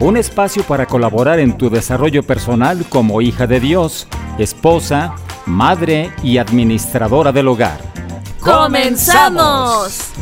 un 0.00 0.16
espacio 0.16 0.64
para 0.64 0.86
colaborar 0.86 1.38
en 1.38 1.56
tu 1.56 1.68
desarrollo 1.68 2.22
personal 2.22 2.84
como 2.88 3.20
hija 3.20 3.46
de 3.46 3.60
Dios, 3.60 4.08
esposa, 4.38 5.14
madre 5.44 6.10
y 6.22 6.38
administradora 6.38 7.32
del 7.32 7.48
hogar. 7.48 7.80
¡Comenzamos! 8.40 10.12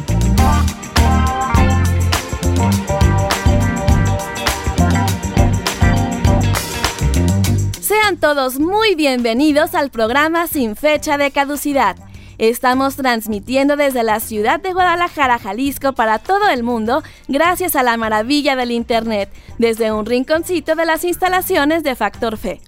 Sean 7.80 8.16
todos 8.18 8.58
muy 8.58 8.96
bienvenidos 8.96 9.74
al 9.74 9.90
programa 9.90 10.48
Sin 10.48 10.74
fecha 10.74 11.16
de 11.16 11.30
caducidad 11.30 12.07
Estamos 12.38 12.94
transmitiendo 12.94 13.74
desde 13.74 14.04
la 14.04 14.20
ciudad 14.20 14.60
de 14.60 14.72
Guadalajara, 14.72 15.40
Jalisco, 15.40 15.92
para 15.92 16.20
todo 16.20 16.48
el 16.48 16.62
mundo, 16.62 17.02
gracias 17.26 17.74
a 17.74 17.82
la 17.82 17.96
maravilla 17.96 18.54
del 18.54 18.70
Internet, 18.70 19.28
desde 19.58 19.90
un 19.90 20.06
rinconcito 20.06 20.76
de 20.76 20.86
las 20.86 21.02
instalaciones 21.02 21.82
de 21.82 21.96
Factor 21.96 22.36
Fe. 22.36 22.60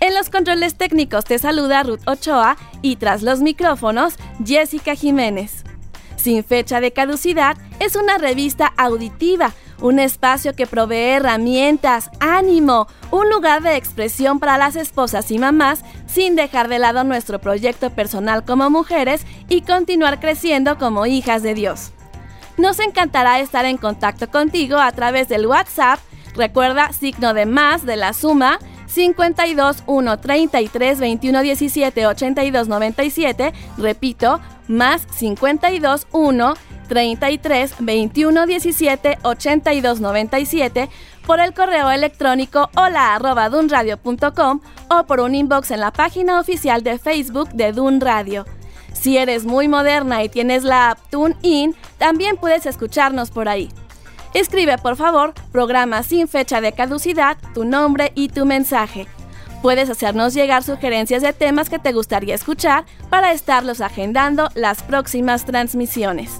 En 0.00 0.14
los 0.14 0.30
controles 0.30 0.74
técnicos 0.74 1.24
te 1.24 1.38
saluda 1.38 1.84
Ruth 1.84 2.00
Ochoa 2.06 2.56
y 2.82 2.96
tras 2.96 3.22
los 3.22 3.40
micrófonos, 3.40 4.14
Jessica 4.44 4.96
Jiménez. 4.96 5.62
Sin 6.24 6.42
fecha 6.42 6.80
de 6.80 6.90
caducidad 6.90 7.54
es 7.80 7.96
una 7.96 8.16
revista 8.16 8.72
auditiva 8.78 9.52
un 9.82 9.98
espacio 9.98 10.54
que 10.54 10.66
provee 10.66 11.16
herramientas, 11.16 12.08
ánimo, 12.18 12.86
un 13.10 13.28
lugar 13.28 13.62
de 13.62 13.76
expresión 13.76 14.40
para 14.40 14.56
las 14.56 14.74
esposas 14.74 15.30
y 15.30 15.38
mamás 15.38 15.84
sin 16.06 16.34
dejar 16.34 16.68
de 16.68 16.78
lado 16.78 17.04
nuestro 17.04 17.40
proyecto 17.40 17.90
personal 17.90 18.42
como 18.46 18.70
mujeres 18.70 19.26
y 19.50 19.60
continuar 19.60 20.18
creciendo 20.18 20.78
como 20.78 21.04
hijas 21.04 21.42
de 21.42 21.52
Dios. 21.52 21.92
Nos 22.56 22.78
encantará 22.78 23.40
estar 23.40 23.66
en 23.66 23.76
contacto 23.76 24.30
contigo 24.30 24.78
a 24.78 24.92
través 24.92 25.28
del 25.28 25.46
WhatsApp, 25.46 25.98
recuerda 26.34 26.94
signo 26.94 27.34
de 27.34 27.44
más 27.44 27.84
de 27.84 27.96
la 27.96 28.14
suma 28.14 28.58
52 28.94 29.82
1 29.86 30.18
33 30.20 31.00
21 31.00 31.42
17 31.42 32.06
82 32.06 32.68
97, 32.68 33.52
repito, 33.76 34.40
más 34.68 35.04
52 35.10 36.06
1 36.12 36.54
33 36.88 37.74
21 37.80 38.46
17 38.46 39.18
82 39.22 40.00
97 40.00 40.88
por 41.26 41.40
el 41.40 41.54
correo 41.54 41.90
electrónico 41.90 42.70
hola 42.76 43.14
arroba 43.16 43.48
dunradio.com 43.48 44.60
o 44.88 45.04
por 45.04 45.20
un 45.20 45.34
inbox 45.34 45.72
en 45.72 45.80
la 45.80 45.90
página 45.90 46.38
oficial 46.38 46.84
de 46.84 46.98
Facebook 46.98 47.48
de 47.50 47.72
Dun 47.72 48.00
Radio. 48.00 48.44
Si 48.92 49.18
eres 49.18 49.44
muy 49.44 49.66
moderna 49.66 50.22
y 50.22 50.28
tienes 50.28 50.62
la 50.62 50.90
app 50.90 50.98
TuneIn, 51.10 51.74
también 51.98 52.36
puedes 52.36 52.64
escucharnos 52.64 53.32
por 53.32 53.48
ahí. 53.48 53.70
Escribe 54.34 54.78
por 54.78 54.96
favor 54.96 55.32
programa 55.52 56.02
sin 56.02 56.26
fecha 56.26 56.60
de 56.60 56.72
caducidad, 56.72 57.36
tu 57.54 57.64
nombre 57.64 58.10
y 58.16 58.28
tu 58.28 58.44
mensaje. 58.44 59.06
Puedes 59.62 59.88
hacernos 59.88 60.34
llegar 60.34 60.64
sugerencias 60.64 61.22
de 61.22 61.32
temas 61.32 61.70
que 61.70 61.78
te 61.78 61.92
gustaría 61.92 62.34
escuchar 62.34 62.84
para 63.10 63.32
estarlos 63.32 63.80
agendando 63.80 64.48
las 64.56 64.82
próximas 64.82 65.44
transmisiones. 65.44 66.32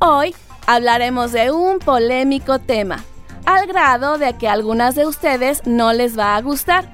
Hoy 0.00 0.34
hablaremos 0.66 1.30
de 1.30 1.52
un 1.52 1.78
polémico 1.78 2.58
tema, 2.58 3.04
al 3.44 3.68
grado 3.68 4.18
de 4.18 4.34
que 4.34 4.48
a 4.48 4.52
algunas 4.52 4.96
de 4.96 5.06
ustedes 5.06 5.62
no 5.66 5.92
les 5.92 6.18
va 6.18 6.34
a 6.34 6.42
gustar, 6.42 6.92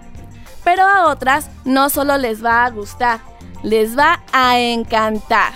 pero 0.65 0.83
a 0.83 1.07
otras 1.09 1.49
no 1.65 1.89
solo 1.89 2.19
les 2.19 2.45
va 2.45 2.67
a 2.67 2.71
gustar, 2.71 3.21
les 3.63 3.99
va 3.99 4.21
a 4.35 4.61
encantar. 4.61 5.55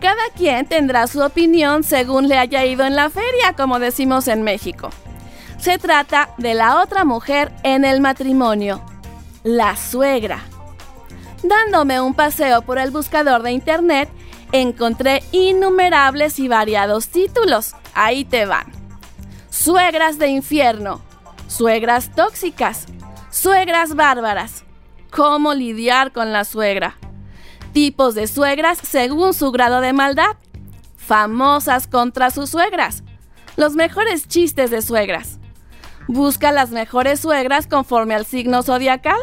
Cada 0.00 0.30
quien 0.34 0.66
tendrá 0.66 1.06
su 1.06 1.20
opinión 1.20 1.84
según 1.84 2.28
le 2.28 2.38
haya 2.38 2.64
ido 2.64 2.84
en 2.84 2.96
la 2.96 3.10
feria, 3.10 3.52
como 3.54 3.78
decimos 3.78 4.28
en 4.28 4.42
México. 4.42 4.90
Se 5.58 5.78
trata 5.78 6.30
de 6.38 6.54
la 6.54 6.80
otra 6.80 7.04
mujer 7.04 7.52
en 7.64 7.84
el 7.84 8.00
matrimonio, 8.00 8.82
la 9.44 9.76
suegra. 9.76 10.40
Dándome 11.42 12.00
un 12.00 12.14
paseo 12.14 12.62
por 12.62 12.78
el 12.78 12.90
buscador 12.90 13.42
de 13.42 13.52
internet, 13.52 14.08
encontré 14.52 15.22
innumerables 15.32 16.38
y 16.38 16.48
variados 16.48 17.08
títulos. 17.08 17.74
Ahí 17.94 18.24
te 18.24 18.46
van. 18.46 18.72
Suegras 19.50 20.18
de 20.18 20.28
infierno, 20.28 21.02
suegras 21.46 22.14
tóxicas, 22.14 22.86
suegras 23.30 23.94
bárbaras. 23.94 24.64
¿Cómo 25.10 25.52
lidiar 25.52 26.12
con 26.12 26.32
la 26.32 26.44
suegra? 26.44 26.96
Tipos 27.72 28.16
de 28.16 28.26
suegras 28.26 28.78
según 28.82 29.32
su 29.32 29.52
grado 29.52 29.80
de 29.80 29.92
maldad. 29.92 30.36
Famosas 30.96 31.86
contra 31.86 32.30
sus 32.30 32.50
suegras. 32.50 33.04
Los 33.56 33.74
mejores 33.74 34.26
chistes 34.26 34.70
de 34.70 34.82
suegras. 34.82 35.38
Busca 36.08 36.50
las 36.50 36.70
mejores 36.70 37.20
suegras 37.20 37.68
conforme 37.68 38.14
al 38.14 38.26
signo 38.26 38.64
zodiacal. 38.64 39.20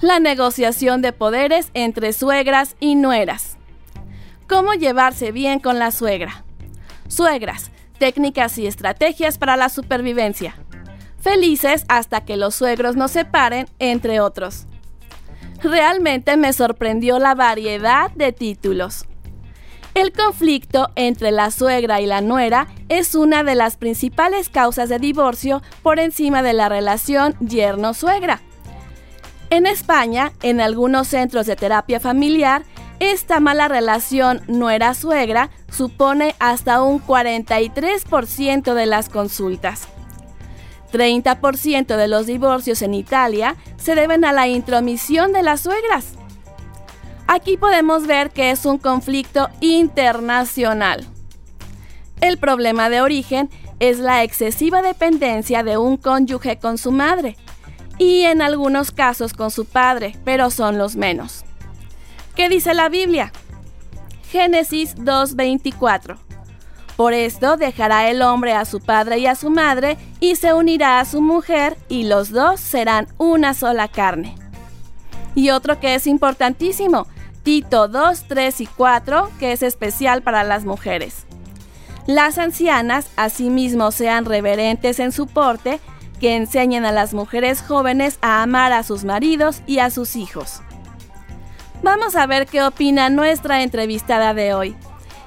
La 0.00 0.20
negociación 0.20 1.02
de 1.02 1.12
poderes 1.12 1.70
entre 1.74 2.14
suegras 2.14 2.76
y 2.80 2.94
nueras. 2.94 3.58
¿Cómo 4.48 4.72
llevarse 4.72 5.30
bien 5.30 5.60
con 5.60 5.78
la 5.78 5.90
suegra? 5.90 6.44
Suegras, 7.08 7.70
técnicas 7.98 8.56
y 8.56 8.66
estrategias 8.66 9.36
para 9.36 9.58
la 9.58 9.68
supervivencia. 9.68 10.56
Felices 11.20 11.84
hasta 11.88 12.24
que 12.24 12.38
los 12.38 12.54
suegros 12.54 12.96
nos 12.96 13.10
separen, 13.10 13.66
entre 13.78 14.20
otros. 14.20 14.66
Realmente 15.62 16.36
me 16.36 16.52
sorprendió 16.52 17.18
la 17.18 17.34
variedad 17.34 18.10
de 18.12 18.32
títulos. 18.32 19.06
El 19.94 20.12
conflicto 20.12 20.90
entre 20.94 21.32
la 21.32 21.50
suegra 21.50 22.00
y 22.00 22.06
la 22.06 22.20
nuera 22.20 22.68
es 22.88 23.14
una 23.14 23.42
de 23.42 23.54
las 23.54 23.76
principales 23.76 24.48
causas 24.48 24.88
de 24.88 24.98
divorcio 24.98 25.62
por 25.82 25.98
encima 25.98 26.42
de 26.42 26.52
la 26.52 26.68
relación 26.68 27.34
yerno-suegra. 27.40 28.40
En 29.50 29.66
España, 29.66 30.32
en 30.42 30.60
algunos 30.60 31.08
centros 31.08 31.46
de 31.46 31.56
terapia 31.56 31.98
familiar, 31.98 32.62
esta 33.00 33.40
mala 33.40 33.66
relación 33.66 34.42
nuera-suegra 34.46 35.50
supone 35.70 36.36
hasta 36.38 36.82
un 36.82 37.04
43% 37.04 38.74
de 38.74 38.86
las 38.86 39.08
consultas. 39.08 39.88
30% 40.90 41.96
de 41.96 42.08
los 42.08 42.26
divorcios 42.26 42.82
en 42.82 42.94
Italia 42.94 43.56
se 43.76 43.94
deben 43.94 44.24
a 44.24 44.32
la 44.32 44.48
intromisión 44.48 45.32
de 45.32 45.42
las 45.42 45.60
suegras. 45.60 46.14
Aquí 47.26 47.56
podemos 47.56 48.06
ver 48.06 48.30
que 48.30 48.50
es 48.50 48.64
un 48.66 48.78
conflicto 48.78 49.48
internacional. 49.60 51.06
El 52.20 52.38
problema 52.38 52.90
de 52.90 53.00
origen 53.00 53.48
es 53.78 53.98
la 53.98 54.24
excesiva 54.24 54.82
dependencia 54.82 55.62
de 55.62 55.78
un 55.78 55.96
cónyuge 55.96 56.58
con 56.58 56.76
su 56.76 56.92
madre 56.92 57.36
y 57.98 58.22
en 58.22 58.42
algunos 58.42 58.90
casos 58.90 59.32
con 59.32 59.50
su 59.50 59.64
padre, 59.64 60.16
pero 60.24 60.50
son 60.50 60.76
los 60.76 60.96
menos. 60.96 61.44
¿Qué 62.34 62.48
dice 62.48 62.74
la 62.74 62.88
Biblia? 62.88 63.32
Génesis 64.30 64.96
2.24. 64.96 66.29
Por 67.00 67.14
esto 67.14 67.56
dejará 67.56 68.10
el 68.10 68.20
hombre 68.20 68.52
a 68.52 68.66
su 68.66 68.78
padre 68.78 69.16
y 69.16 69.26
a 69.26 69.34
su 69.34 69.48
madre 69.48 69.96
y 70.20 70.36
se 70.36 70.52
unirá 70.52 71.00
a 71.00 71.06
su 71.06 71.22
mujer 71.22 71.78
y 71.88 72.04
los 72.04 72.28
dos 72.28 72.60
serán 72.60 73.08
una 73.16 73.54
sola 73.54 73.88
carne. 73.88 74.34
Y 75.34 75.48
otro 75.48 75.80
que 75.80 75.94
es 75.94 76.06
importantísimo, 76.06 77.06
Tito 77.42 77.88
2, 77.88 78.24
3 78.28 78.60
y 78.60 78.66
4, 78.66 79.30
que 79.38 79.52
es 79.52 79.62
especial 79.62 80.20
para 80.20 80.44
las 80.44 80.66
mujeres. 80.66 81.24
Las 82.06 82.36
ancianas 82.36 83.08
asimismo 83.16 83.92
sean 83.92 84.26
reverentes 84.26 84.98
en 85.00 85.12
su 85.12 85.26
porte, 85.26 85.80
que 86.20 86.36
enseñen 86.36 86.84
a 86.84 86.92
las 86.92 87.14
mujeres 87.14 87.62
jóvenes 87.62 88.18
a 88.20 88.42
amar 88.42 88.74
a 88.74 88.82
sus 88.82 89.04
maridos 89.04 89.62
y 89.66 89.78
a 89.78 89.88
sus 89.88 90.16
hijos 90.16 90.60
Vamos 91.82 92.14
a 92.14 92.26
ver 92.26 92.46
qué 92.46 92.62
opina 92.62 93.08
nuestra 93.08 93.62
entrevistada 93.62 94.34
de 94.34 94.52
hoy. 94.52 94.76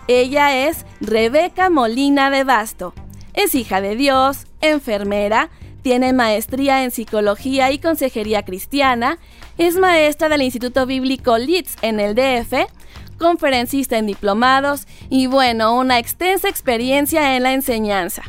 Ella 0.07 0.67
es 0.67 0.85
Rebeca 0.99 1.69
Molina 1.69 2.29
de 2.29 2.43
Basto. 2.43 2.93
Es 3.33 3.55
hija 3.55 3.79
de 3.79 3.95
Dios, 3.95 4.47
enfermera, 4.59 5.49
tiene 5.81 6.11
maestría 6.11 6.83
en 6.83 6.91
psicología 6.91 7.71
y 7.71 7.79
consejería 7.79 8.43
cristiana, 8.43 9.17
es 9.57 9.77
maestra 9.77 10.29
del 10.29 10.41
Instituto 10.41 10.85
Bíblico 10.85 11.37
Leeds 11.37 11.77
en 11.81 12.01
el 12.01 12.15
DF, 12.15 12.69
conferencista 13.17 13.97
en 13.97 14.05
diplomados 14.05 14.87
y 15.09 15.27
bueno, 15.27 15.77
una 15.77 15.99
extensa 15.99 16.49
experiencia 16.49 17.37
en 17.37 17.43
la 17.43 17.53
enseñanza. 17.53 18.23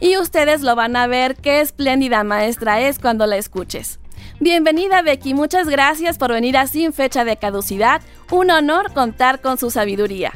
Y 0.00 0.18
ustedes 0.18 0.60
lo 0.60 0.76
van 0.76 0.94
a 0.94 1.06
ver 1.06 1.36
qué 1.36 1.60
espléndida 1.60 2.22
maestra 2.22 2.82
es 2.82 2.98
cuando 2.98 3.26
la 3.26 3.36
escuches. 3.36 3.98
Bienvenida 4.40 5.00
Becky, 5.00 5.32
muchas 5.32 5.68
gracias 5.68 6.18
por 6.18 6.32
venir 6.32 6.58
a 6.58 6.66
Sin 6.66 6.92
Fecha 6.92 7.24
de 7.24 7.38
Caducidad. 7.38 8.02
Un 8.30 8.50
honor 8.50 8.92
contar 8.92 9.40
con 9.40 9.56
su 9.56 9.70
sabiduría. 9.70 10.32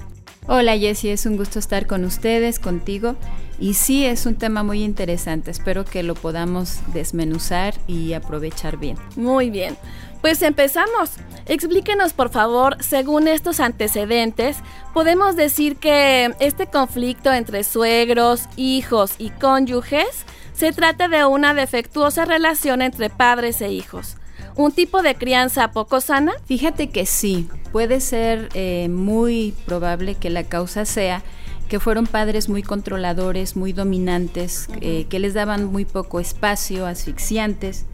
Hola 0.50 0.78
Jessie, 0.78 1.12
es 1.12 1.26
un 1.26 1.36
gusto 1.36 1.58
estar 1.58 1.86
con 1.86 2.06
ustedes, 2.06 2.58
contigo. 2.58 3.16
Y 3.60 3.74
sí, 3.74 4.06
es 4.06 4.24
un 4.24 4.36
tema 4.36 4.62
muy 4.62 4.82
interesante. 4.82 5.50
Espero 5.50 5.84
que 5.84 6.02
lo 6.02 6.14
podamos 6.14 6.78
desmenuzar 6.94 7.74
y 7.86 8.14
aprovechar 8.14 8.78
bien. 8.78 8.96
Muy 9.14 9.50
bien. 9.50 9.76
Pues 10.22 10.40
empezamos. 10.40 11.10
Explíquenos, 11.44 12.14
por 12.14 12.30
favor, 12.30 12.82
según 12.82 13.28
estos 13.28 13.60
antecedentes, 13.60 14.56
podemos 14.94 15.36
decir 15.36 15.76
que 15.76 16.34
este 16.40 16.66
conflicto 16.66 17.30
entre 17.30 17.62
suegros, 17.62 18.44
hijos 18.56 19.16
y 19.18 19.28
cónyuges 19.28 20.24
se 20.54 20.72
trata 20.72 21.08
de 21.08 21.26
una 21.26 21.52
defectuosa 21.52 22.24
relación 22.24 22.80
entre 22.80 23.10
padres 23.10 23.60
e 23.60 23.70
hijos 23.70 24.17
un 24.58 24.72
tipo 24.72 25.02
de 25.02 25.14
crianza 25.14 25.70
poco 25.70 26.00
sana? 26.00 26.32
Fíjate 26.44 26.90
que 26.90 27.06
sí, 27.06 27.48
puede 27.72 28.00
ser 28.00 28.48
eh, 28.54 28.88
muy 28.90 29.54
probable 29.64 30.16
que 30.16 30.30
la 30.30 30.42
causa 30.42 30.84
sea 30.84 31.22
que 31.68 31.78
fueron 31.78 32.06
padres 32.06 32.48
muy 32.48 32.62
controladores, 32.62 33.54
muy 33.54 33.72
dominantes, 33.72 34.68
eh, 34.80 35.06
que 35.08 35.20
les 35.20 35.34
daban 35.34 35.66
muy 35.66 35.84
poco 35.84 36.18
espacio, 36.18 36.86
asfixiantes, 36.86 37.84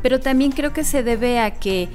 pero 0.00 0.20
también 0.20 0.52
creo 0.52 0.72
que 0.72 0.84
se 0.84 1.02
debe 1.02 1.40
a 1.40 1.54
que 1.54 1.88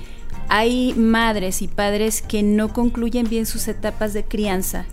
hay 0.50 0.94
madres 0.96 1.62
y 1.62 1.70
padres 1.70 2.22
que 2.22 2.44
no 2.44 2.74
concluyen 2.74 3.30
bien 3.30 3.46
sus 3.46 3.70
etapas 3.70 4.12
de 4.14 4.26
crianza 4.26 4.86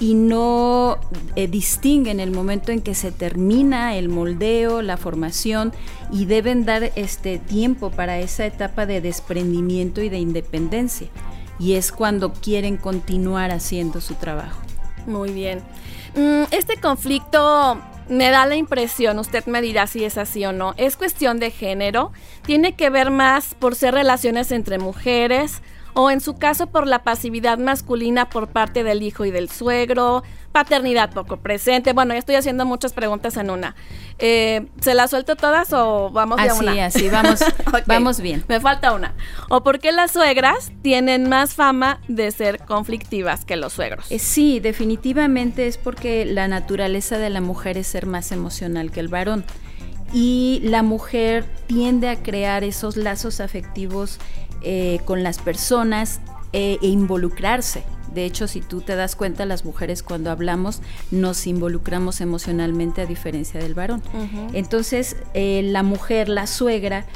y 0.00 0.14
no 0.14 0.98
eh, 1.36 1.46
distinguen 1.46 2.20
el 2.20 2.30
momento 2.30 2.72
en 2.72 2.80
que 2.80 2.94
se 2.94 3.12
termina 3.12 3.96
el 3.96 4.08
moldeo, 4.08 4.80
la 4.80 4.96
formación 4.96 5.72
y 6.10 6.24
deben 6.24 6.64
dar 6.64 6.90
este 6.96 7.38
tiempo 7.38 7.90
para 7.90 8.18
esa 8.18 8.46
etapa 8.46 8.86
de 8.86 9.02
desprendimiento 9.02 10.00
y 10.00 10.08
de 10.08 10.18
independencia. 10.18 11.08
Y 11.58 11.74
es 11.74 11.92
cuando 11.92 12.32
quieren 12.32 12.78
continuar 12.78 13.50
haciendo 13.50 14.00
su 14.00 14.14
trabajo. 14.14 14.58
Muy 15.06 15.32
bien. 15.32 15.60
Mm, 16.16 16.44
este 16.50 16.78
conflicto 16.78 17.78
me 18.08 18.30
da 18.30 18.46
la 18.46 18.56
impresión, 18.56 19.18
usted 19.18 19.44
me 19.44 19.60
dirá 19.60 19.86
si 19.86 20.04
es 20.04 20.16
así 20.16 20.44
o 20.46 20.52
no, 20.52 20.74
es 20.78 20.96
cuestión 20.96 21.38
de 21.38 21.50
género, 21.50 22.10
tiene 22.44 22.74
que 22.74 22.90
ver 22.90 23.10
más 23.10 23.54
por 23.54 23.76
ser 23.76 23.94
relaciones 23.94 24.50
entre 24.50 24.78
mujeres 24.78 25.60
o 25.94 26.10
en 26.10 26.20
su 26.20 26.36
caso 26.36 26.68
por 26.68 26.86
la 26.86 27.02
pasividad 27.02 27.58
masculina 27.58 28.28
por 28.28 28.48
parte 28.48 28.84
del 28.84 29.02
hijo 29.02 29.24
y 29.24 29.30
del 29.30 29.50
suegro, 29.50 30.22
paternidad 30.52 31.12
poco 31.12 31.38
presente. 31.38 31.92
Bueno, 31.92 32.14
ya 32.14 32.18
estoy 32.18 32.34
haciendo 32.34 32.64
muchas 32.66 32.92
preguntas 32.92 33.36
en 33.36 33.50
una. 33.50 33.74
Eh, 34.18 34.66
¿Se 34.80 34.94
las 34.94 35.10
suelto 35.10 35.36
todas 35.36 35.72
o 35.72 36.10
vamos 36.10 36.40
de 36.40 36.48
así, 36.48 36.64
una? 36.64 36.86
Así, 36.86 37.08
vamos, 37.08 37.40
vamos 37.86 38.20
bien. 38.20 38.44
Me 38.48 38.60
falta 38.60 38.92
una. 38.92 39.14
¿O 39.48 39.62
por 39.62 39.78
qué 39.78 39.92
las 39.92 40.10
suegras 40.12 40.72
tienen 40.82 41.28
más 41.28 41.54
fama 41.54 42.00
de 42.08 42.30
ser 42.30 42.58
conflictivas 42.60 43.44
que 43.44 43.56
los 43.56 43.72
suegros? 43.72 44.10
Eh, 44.10 44.18
sí, 44.18 44.60
definitivamente 44.60 45.66
es 45.66 45.78
porque 45.78 46.24
la 46.24 46.48
naturaleza 46.48 47.18
de 47.18 47.30
la 47.30 47.40
mujer 47.40 47.78
es 47.78 47.86
ser 47.86 48.06
más 48.06 48.32
emocional 48.32 48.90
que 48.90 49.00
el 49.00 49.08
varón 49.08 49.44
y 50.12 50.60
la 50.64 50.82
mujer 50.82 51.44
tiende 51.66 52.08
a 52.08 52.20
crear 52.22 52.64
esos 52.64 52.96
lazos 52.96 53.40
afectivos 53.40 54.18
eh, 54.62 55.00
con 55.04 55.22
las 55.22 55.38
personas 55.38 56.20
eh, 56.52 56.78
e 56.82 56.88
involucrarse. 56.88 57.82
De 58.14 58.24
hecho, 58.24 58.48
si 58.48 58.60
tú 58.60 58.80
te 58.80 58.96
das 58.96 59.16
cuenta, 59.16 59.46
las 59.46 59.64
mujeres 59.64 60.02
cuando 60.02 60.30
hablamos 60.30 60.82
nos 61.10 61.46
involucramos 61.46 62.20
emocionalmente 62.20 63.00
a 63.00 63.06
diferencia 63.06 63.60
del 63.60 63.74
varón. 63.74 64.02
Entonces, 64.52 65.16
eh, 65.32 65.62
la 65.64 65.82
mujer, 65.82 66.28
la 66.28 66.46
suegra, 66.46 67.06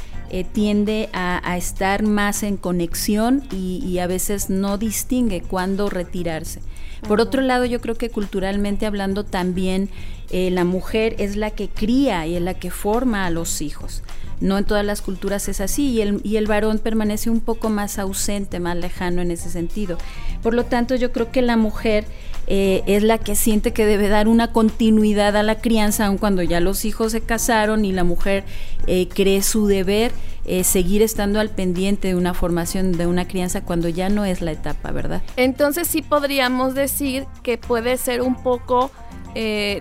tiende 0.53 1.11
a, 1.13 1.57
estar 1.57 2.03
más 2.03 2.43
en 2.43 2.57
conexión 2.57 3.45
y, 3.53 3.99
a 3.99 4.09
veces 4.09 4.51
no 4.51 4.79
distingue 4.79 5.43
cuándo 5.43 5.89
retirarse. 5.91 6.61
Por 7.07 7.21
otro 7.21 7.41
lado, 7.41 7.65
yo 7.67 7.81
creo 7.81 7.95
que 7.95 8.11
culturalmente 8.11 8.87
hablando 8.87 9.25
también 9.25 9.91
la 10.31 10.65
mujer 10.65 11.15
es 11.19 11.37
la 11.37 11.51
que 11.51 11.69
cría 11.69 12.27
y 12.27 12.35
es 12.35 12.43
la 12.43 12.55
que 12.55 12.73
forma 12.73 13.27
a 13.27 13.31
los 13.31 13.61
hijos. 13.61 14.03
No 14.45 14.59
en 14.59 14.65
todas 14.65 14.85
las 14.85 15.01
culturas 15.01 15.49
es 15.49 15.63
así 15.63 15.89
y 15.89 16.03
el, 16.03 16.21
y 16.23 16.37
el 16.37 16.47
varón 16.47 16.79
permanece 16.79 17.31
un 17.31 17.41
poco 17.41 17.71
más 17.71 17.99
ausente, 17.99 18.61
más 18.61 18.77
lejano 18.77 19.23
en 19.23 19.31
ese 19.31 19.49
sentido. 19.49 19.97
Por 20.43 20.53
lo 20.53 20.67
tanto, 20.67 20.95
yo 20.97 21.13
creo 21.13 21.33
que 21.33 21.41
la 21.41 21.57
mujer 21.57 22.05
eh, 22.47 22.83
es 22.87 23.03
la 23.03 23.17
que 23.17 23.37
siente 23.37 23.73
que 23.73 23.87
debe 23.87 24.09
dar 24.09 24.29
una 24.29 24.53
continuidad 24.53 25.35
a 25.35 25.43
la 25.43 25.63
crianza, 25.63 26.05
aun 26.05 26.19
cuando 26.19 26.43
ya 26.43 26.61
los 26.61 26.85
hijos 26.85 27.13
se 27.13 27.23
casaron 27.23 27.87
y 27.87 27.93
la 27.93 28.05
mujer 28.05 28.45
eh, 28.87 29.09
cree 29.09 29.43
su 29.43 29.67
deber 29.67 30.13
eh, 30.45 30.63
seguir 30.63 31.01
estando 31.01 31.41
al 31.41 31.49
pendiente 31.49 32.09
de 32.09 32.15
una 32.15 32.35
formación, 32.35 32.93
de 32.93 33.07
una 33.07 33.27
crianza, 33.27 33.63
cuando 33.63 33.89
ya 33.89 34.11
no 34.11 34.27
es 34.27 34.43
la 34.43 34.53
etapa, 34.53 34.93
¿verdad? 34.93 35.23
Entonces 35.39 35.89
sí 35.89 36.03
podríamos 36.03 36.75
decir 36.75 37.25
que 37.43 37.57
puede 37.57 37.97
ser 37.97 38.21
un 38.21 38.43
poco 38.43 38.91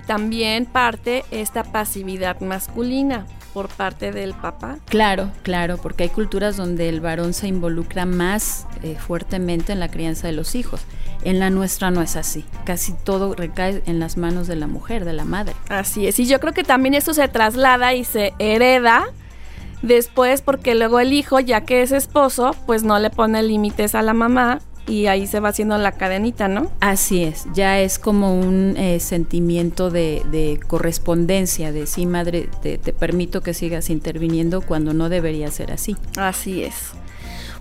también 0.07 0.65
parte 0.65 1.23
esta 1.29 1.63
pasividad 1.63 2.39
masculina 2.39 3.27
por 3.53 3.69
parte 3.69 4.11
del 4.11 4.33
papá? 4.33 4.77
Claro, 4.85 5.31
claro, 5.43 5.77
porque 5.77 6.03
hay 6.03 6.09
culturas 6.09 6.57
donde 6.57 6.89
el 6.89 7.01
varón 7.01 7.33
se 7.33 7.47
involucra 7.47 8.05
más 8.05 8.67
eh, 8.81 8.97
fuertemente 8.99 9.71
en 9.71 9.79
la 9.79 9.89
crianza 9.89 10.27
de 10.27 10.33
los 10.33 10.55
hijos. 10.55 10.81
En 11.23 11.39
la 11.39 11.49
nuestra 11.49 11.91
no 11.91 12.01
es 12.01 12.15
así. 12.15 12.43
Casi 12.65 12.93
todo 12.93 13.33
recae 13.33 13.81
en 13.85 13.99
las 13.99 14.17
manos 14.17 14.47
de 14.47 14.55
la 14.55 14.67
mujer, 14.67 15.05
de 15.05 15.13
la 15.13 15.23
madre. 15.23 15.53
Así 15.69 16.07
es. 16.07 16.19
Y 16.19 16.25
yo 16.25 16.39
creo 16.39 16.53
que 16.53 16.63
también 16.63 16.95
eso 16.95 17.13
se 17.13 17.27
traslada 17.27 17.93
y 17.93 18.03
se 18.03 18.33
hereda 18.39 19.05
después 19.81 20.41
porque 20.41 20.75
luego 20.75 20.99
el 20.99 21.13
hijo, 21.13 21.39
ya 21.39 21.61
que 21.61 21.81
es 21.81 21.91
esposo, 21.91 22.55
pues 22.65 22.83
no 22.83 22.99
le 22.99 23.09
pone 23.09 23.43
límites 23.43 23.95
a 23.95 24.01
la 24.01 24.13
mamá 24.13 24.59
y 24.87 25.07
ahí 25.07 25.27
se 25.27 25.39
va 25.39 25.49
haciendo 25.49 25.77
la 25.77 25.93
cadenita, 25.93 26.47
¿no? 26.47 26.71
Así 26.79 27.23
es, 27.23 27.45
ya 27.53 27.79
es 27.79 27.99
como 27.99 28.37
un 28.37 28.75
eh, 28.77 28.99
sentimiento 28.99 29.89
de, 29.89 30.59
correspondencia, 30.67 31.71
de 31.71 31.87
sí, 31.87 32.05
madre, 32.05 32.49
te, 32.61 32.77
te 32.77 32.93
permito 32.93 33.41
que 33.41 33.53
sigas 33.53 33.89
interviniendo 33.89 34.61
cuando 34.61 34.93
no 34.93 35.09
debería 35.09 35.49
ser 35.51 35.71
así. 35.71 35.95
Así 36.17 36.63
es. 36.63 36.93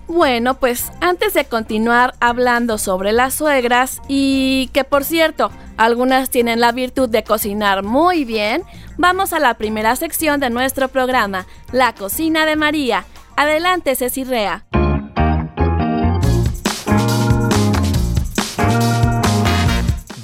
Bueno, 0.09 0.59
pues 0.59 0.91
antes 1.01 1.33
de 1.33 1.45
continuar 1.45 2.15
hablando 2.21 2.77
sobre 2.77 3.13
las 3.13 3.35
suegras 3.35 4.03
y 4.09 4.69
que 4.73 4.85
por 4.85 5.05
cierto, 5.05 5.51
algunas 5.77 6.29
tienen 6.29 6.61
la 6.61 6.73
virtud 6.73 7.09
de 7.09 7.25
cocinar 7.25 7.83
muy 7.83 8.25
bien, 8.25 8.63
vamos 8.99 9.33
a 9.33 9.39
la 9.39 9.55
primera 9.55 9.95
sección 9.97 10.41
de 10.41 10.51
nuestro 10.51 10.89
programa, 10.89 11.47
La 11.73 11.95
Cocina 11.95 12.47
de 12.47 12.57
María. 12.57 13.05
Adelante, 13.37 13.95
Ceci 13.95 14.25
Rea. 14.25 14.67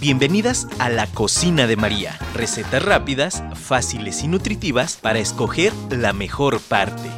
Bienvenidas 0.09 0.67
a 0.79 0.89
la 0.89 1.07
cocina 1.07 1.67
de 1.67 1.77
María. 1.77 2.19
Recetas 2.33 2.83
rápidas, 2.83 3.45
fáciles 3.53 4.23
y 4.23 4.29
nutritivas 4.29 4.97
para 4.97 5.19
escoger 5.19 5.71
la 5.91 6.15
mejor 6.15 6.61
parte. 6.61 7.11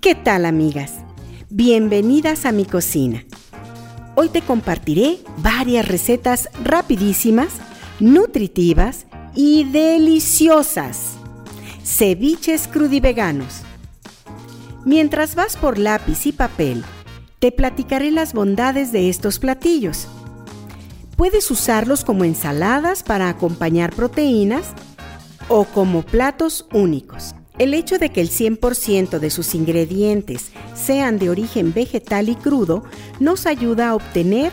¿Qué 0.00 0.14
tal 0.14 0.46
amigas? 0.46 0.94
Bienvenidas 1.50 2.46
a 2.46 2.52
mi 2.52 2.64
cocina. 2.64 3.26
Hoy 4.14 4.30
te 4.30 4.40
compartiré 4.40 5.18
varias 5.36 5.86
recetas 5.86 6.48
rapidísimas, 6.64 7.56
nutritivas 8.00 9.04
y 9.34 9.64
deliciosas. 9.64 11.18
Ceviches 11.84 12.68
crudiveganos. 12.68 13.60
Mientras 14.86 15.34
vas 15.34 15.58
por 15.58 15.76
lápiz 15.76 16.24
y 16.24 16.32
papel, 16.32 16.82
te 17.38 17.52
platicaré 17.52 18.10
las 18.10 18.32
bondades 18.32 18.92
de 18.92 19.08
estos 19.08 19.38
platillos. 19.38 20.08
Puedes 21.16 21.50
usarlos 21.50 22.04
como 22.04 22.24
ensaladas 22.24 23.02
para 23.02 23.28
acompañar 23.28 23.94
proteínas 23.94 24.72
o 25.48 25.64
como 25.64 26.02
platos 26.02 26.66
únicos. 26.72 27.34
El 27.58 27.74
hecho 27.74 27.98
de 27.98 28.10
que 28.10 28.20
el 28.20 28.30
100% 28.30 29.18
de 29.18 29.30
sus 29.30 29.54
ingredientes 29.54 30.52
sean 30.74 31.18
de 31.18 31.30
origen 31.30 31.72
vegetal 31.72 32.28
y 32.28 32.36
crudo 32.36 32.84
nos 33.18 33.46
ayuda 33.46 33.88
a 33.88 33.94
obtener 33.96 34.52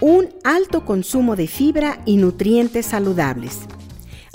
un 0.00 0.28
alto 0.44 0.84
consumo 0.84 1.36
de 1.36 1.48
fibra 1.48 2.00
y 2.06 2.16
nutrientes 2.16 2.86
saludables. 2.86 3.60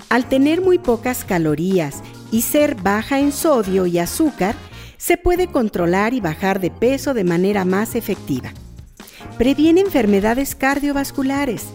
Al 0.09 0.27
tener 0.27 0.61
muy 0.61 0.77
pocas 0.77 1.23
calorías 1.23 2.01
y 2.31 2.41
ser 2.41 2.75
baja 2.75 3.19
en 3.19 3.31
sodio 3.31 3.87
y 3.87 3.97
azúcar, 3.97 4.55
se 5.01 5.17
puede 5.17 5.47
controlar 5.47 6.13
y 6.13 6.21
bajar 6.21 6.61
de 6.61 6.69
peso 6.69 7.15
de 7.15 7.23
manera 7.23 7.65
más 7.65 7.95
efectiva. 7.95 8.51
Previene 9.35 9.81
enfermedades 9.81 10.53
cardiovasculares. 10.53 11.69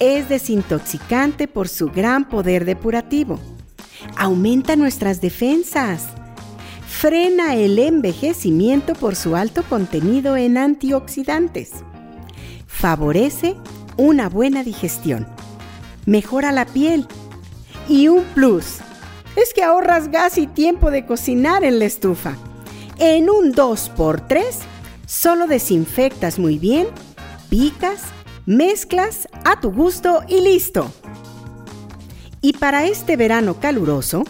Es 0.00 0.28
desintoxicante 0.28 1.48
por 1.48 1.66
su 1.66 1.88
gran 1.88 2.28
poder 2.28 2.66
depurativo. 2.66 3.40
Aumenta 4.18 4.76
nuestras 4.76 5.22
defensas. 5.22 6.08
Frena 6.86 7.54
el 7.54 7.78
envejecimiento 7.78 8.92
por 8.92 9.16
su 9.16 9.34
alto 9.34 9.62
contenido 9.62 10.36
en 10.36 10.58
antioxidantes. 10.58 11.70
Favorece 12.66 13.56
una 13.96 14.28
buena 14.28 14.62
digestión. 14.62 15.26
Mejora 16.04 16.52
la 16.52 16.66
piel. 16.66 17.06
Y 17.88 18.08
un 18.08 18.24
plus 18.34 18.82
es 19.36 19.54
que 19.54 19.62
ahorras 19.62 20.10
gas 20.10 20.38
y 20.38 20.46
tiempo 20.46 20.90
de 20.90 21.06
cocinar 21.06 21.64
en 21.64 21.78
la 21.78 21.84
estufa. 21.84 22.36
En 22.98 23.30
un 23.30 23.52
2x3, 23.52 24.44
solo 25.06 25.46
desinfectas 25.46 26.38
muy 26.38 26.58
bien, 26.58 26.88
picas, 27.48 28.02
mezclas 28.46 29.28
a 29.44 29.60
tu 29.60 29.72
gusto 29.72 30.22
y 30.28 30.40
listo. 30.40 30.92
Y 32.40 32.54
para 32.54 32.84
este 32.84 33.16
verano 33.16 33.60
caluroso, 33.60 34.24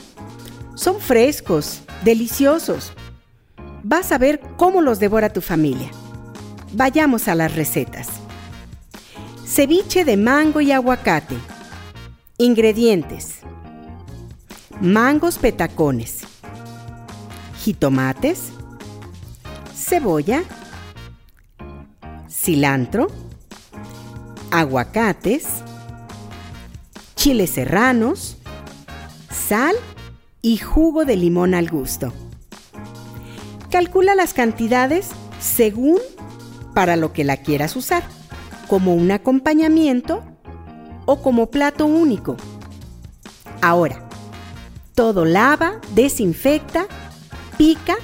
son 0.74 1.00
frescos, 1.00 1.82
deliciosos. 2.04 2.92
Vas 3.82 4.12
a 4.12 4.18
ver 4.18 4.40
cómo 4.56 4.80
los 4.80 5.00
devora 5.00 5.32
tu 5.32 5.40
familia. 5.40 5.90
Vayamos 6.72 7.28
a 7.28 7.34
las 7.34 7.54
recetas. 7.54 8.08
Ceviche 9.44 10.04
de 10.04 10.16
mango 10.16 10.60
y 10.60 10.72
aguacate. 10.72 11.36
Ingredientes. 12.38 13.40
Mangos 14.80 15.38
petacones. 15.38 16.22
Jitomates. 17.58 18.52
Cebolla. 19.74 20.42
Cilantro. 22.28 23.08
Aguacates. 24.50 25.62
Chiles 27.14 27.50
serranos. 27.50 28.36
Sal 29.30 29.76
y 30.40 30.58
jugo 30.58 31.04
de 31.04 31.16
limón 31.16 31.54
al 31.54 31.68
gusto. 31.68 32.12
Calcula 33.70 34.14
las 34.14 34.34
cantidades 34.34 35.10
según 35.40 35.98
para 36.74 36.96
lo 36.96 37.12
que 37.12 37.24
la 37.24 37.36
quieras 37.36 37.76
usar, 37.76 38.02
como 38.68 38.94
un 38.94 39.10
acompañamiento 39.10 40.22
o 41.06 41.22
como 41.22 41.50
plato 41.50 41.86
único. 41.86 42.36
Ahora, 43.60 44.08
todo 44.94 45.24
lava, 45.24 45.80
desinfecta, 45.94 46.86
pica, 47.56 47.96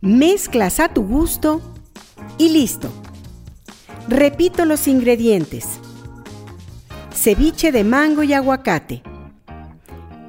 mezclas 0.00 0.80
a 0.80 0.88
tu 0.88 1.06
gusto 1.06 1.60
y 2.38 2.48
listo. 2.50 2.90
Repito 4.08 4.64
los 4.64 4.86
ingredientes. 4.88 5.66
Ceviche 7.12 7.72
de 7.72 7.84
mango 7.84 8.22
y 8.22 8.32
aguacate. 8.34 9.02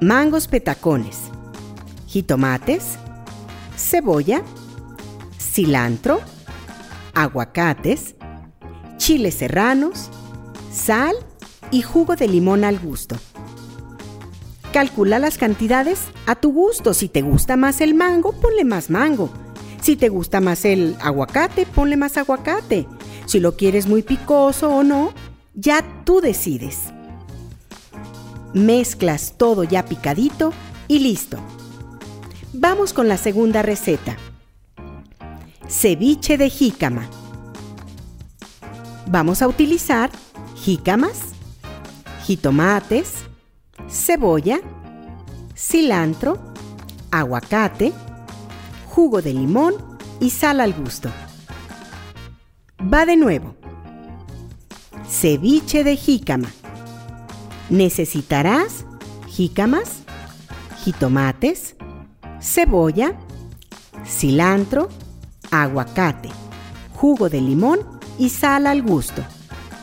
Mangos 0.00 0.48
petacones 0.48 1.30
jitomates, 2.16 2.96
cebolla, 3.76 4.42
cilantro, 5.38 6.22
aguacates, 7.14 8.14
chiles 8.96 9.34
serranos, 9.34 10.08
sal 10.72 11.14
y 11.70 11.82
jugo 11.82 12.16
de 12.16 12.26
limón 12.26 12.64
al 12.64 12.78
gusto. 12.78 13.16
Calcula 14.76 15.18
las 15.18 15.38
cantidades 15.38 16.02
a 16.26 16.34
tu 16.34 16.52
gusto. 16.52 16.92
Si 16.92 17.08
te 17.08 17.22
gusta 17.22 17.56
más 17.56 17.80
el 17.80 17.94
mango, 17.94 18.32
ponle 18.32 18.62
más 18.62 18.90
mango. 18.90 19.30
Si 19.80 19.96
te 19.96 20.10
gusta 20.10 20.42
más 20.42 20.66
el 20.66 20.98
aguacate, 21.00 21.64
ponle 21.64 21.96
más 21.96 22.18
aguacate. 22.18 22.86
Si 23.24 23.40
lo 23.40 23.56
quieres 23.56 23.86
muy 23.86 24.02
picoso 24.02 24.68
o 24.68 24.82
no, 24.82 25.14
ya 25.54 25.82
tú 26.04 26.20
decides. 26.20 26.92
Mezclas 28.52 29.38
todo 29.38 29.64
ya 29.64 29.86
picadito 29.86 30.52
y 30.88 30.98
listo. 30.98 31.38
Vamos 32.52 32.92
con 32.92 33.08
la 33.08 33.16
segunda 33.16 33.62
receta. 33.62 34.18
Ceviche 35.70 36.36
de 36.36 36.50
jícama. 36.50 37.08
Vamos 39.06 39.40
a 39.40 39.48
utilizar 39.48 40.10
jícamas, 40.54 41.32
jitomates, 42.26 43.24
cebolla, 43.88 44.60
cilantro, 45.54 46.38
aguacate, 47.10 47.92
jugo 48.86 49.22
de 49.22 49.32
limón 49.32 49.74
y 50.20 50.30
sal 50.30 50.60
al 50.60 50.72
gusto. 50.72 51.10
Va 52.80 53.06
de 53.06 53.16
nuevo. 53.16 53.54
Ceviche 55.08 55.84
de 55.84 55.96
jícama. 55.96 56.48
Necesitarás 57.70 58.84
jícamas, 59.28 60.02
jitomates, 60.84 61.76
cebolla, 62.40 63.18
cilantro, 64.06 64.88
aguacate, 65.50 66.30
jugo 66.94 67.28
de 67.28 67.40
limón 67.40 67.80
y 68.18 68.30
sal 68.30 68.66
al 68.66 68.82
gusto. 68.82 69.22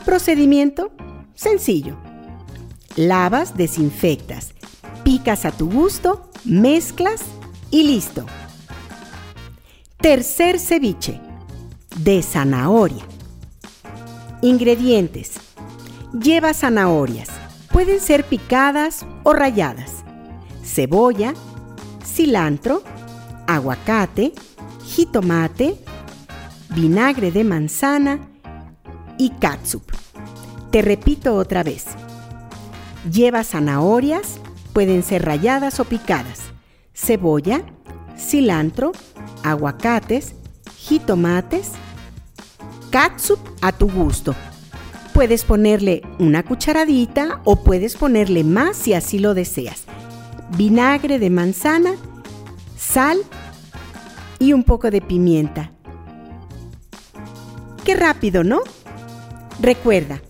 Procedimiento 0.04 0.92
sencillo. 1.34 2.03
Lavas, 2.96 3.56
desinfectas, 3.56 4.54
picas 5.02 5.44
a 5.44 5.50
tu 5.50 5.68
gusto, 5.68 6.30
mezclas 6.44 7.22
y 7.70 7.82
listo. 7.82 8.24
Tercer 10.00 10.60
ceviche 10.60 11.20
de 11.96 12.22
zanahoria. 12.22 13.04
Ingredientes. 14.42 15.32
Lleva 16.12 16.54
zanahorias. 16.54 17.30
Pueden 17.72 17.98
ser 17.98 18.24
picadas 18.24 19.04
o 19.24 19.32
ralladas. 19.32 20.04
Cebolla, 20.62 21.34
cilantro, 22.04 22.84
aguacate, 23.48 24.32
jitomate, 24.84 25.76
vinagre 26.70 27.32
de 27.32 27.42
manzana 27.42 28.20
y 29.18 29.30
catsup. 29.30 29.82
Te 30.70 30.82
repito 30.82 31.34
otra 31.34 31.64
vez. 31.64 31.86
Lleva 33.10 33.44
zanahorias, 33.44 34.40
pueden 34.72 35.02
ser 35.02 35.24
ralladas 35.24 35.80
o 35.80 35.84
picadas, 35.84 36.40
cebolla, 36.94 37.62
cilantro, 38.18 38.92
aguacates, 39.42 40.34
jitomates, 40.76 41.72
catsup 42.90 43.38
a 43.60 43.72
tu 43.72 43.90
gusto. 43.90 44.34
Puedes 45.12 45.44
ponerle 45.44 46.02
una 46.18 46.42
cucharadita 46.42 47.40
o 47.44 47.56
puedes 47.56 47.96
ponerle 47.96 48.42
más 48.42 48.76
si 48.76 48.94
así 48.94 49.18
lo 49.18 49.34
deseas 49.34 49.84
vinagre 50.56 51.18
de 51.18 51.30
manzana, 51.30 51.94
sal 52.76 53.18
y 54.38 54.52
un 54.52 54.64
poco 54.64 54.90
de 54.90 55.00
pimienta. 55.00 55.70
Qué 57.84 57.94
rápido, 57.94 58.44
¿no? 58.44 58.60
Recuerda, 59.60 60.20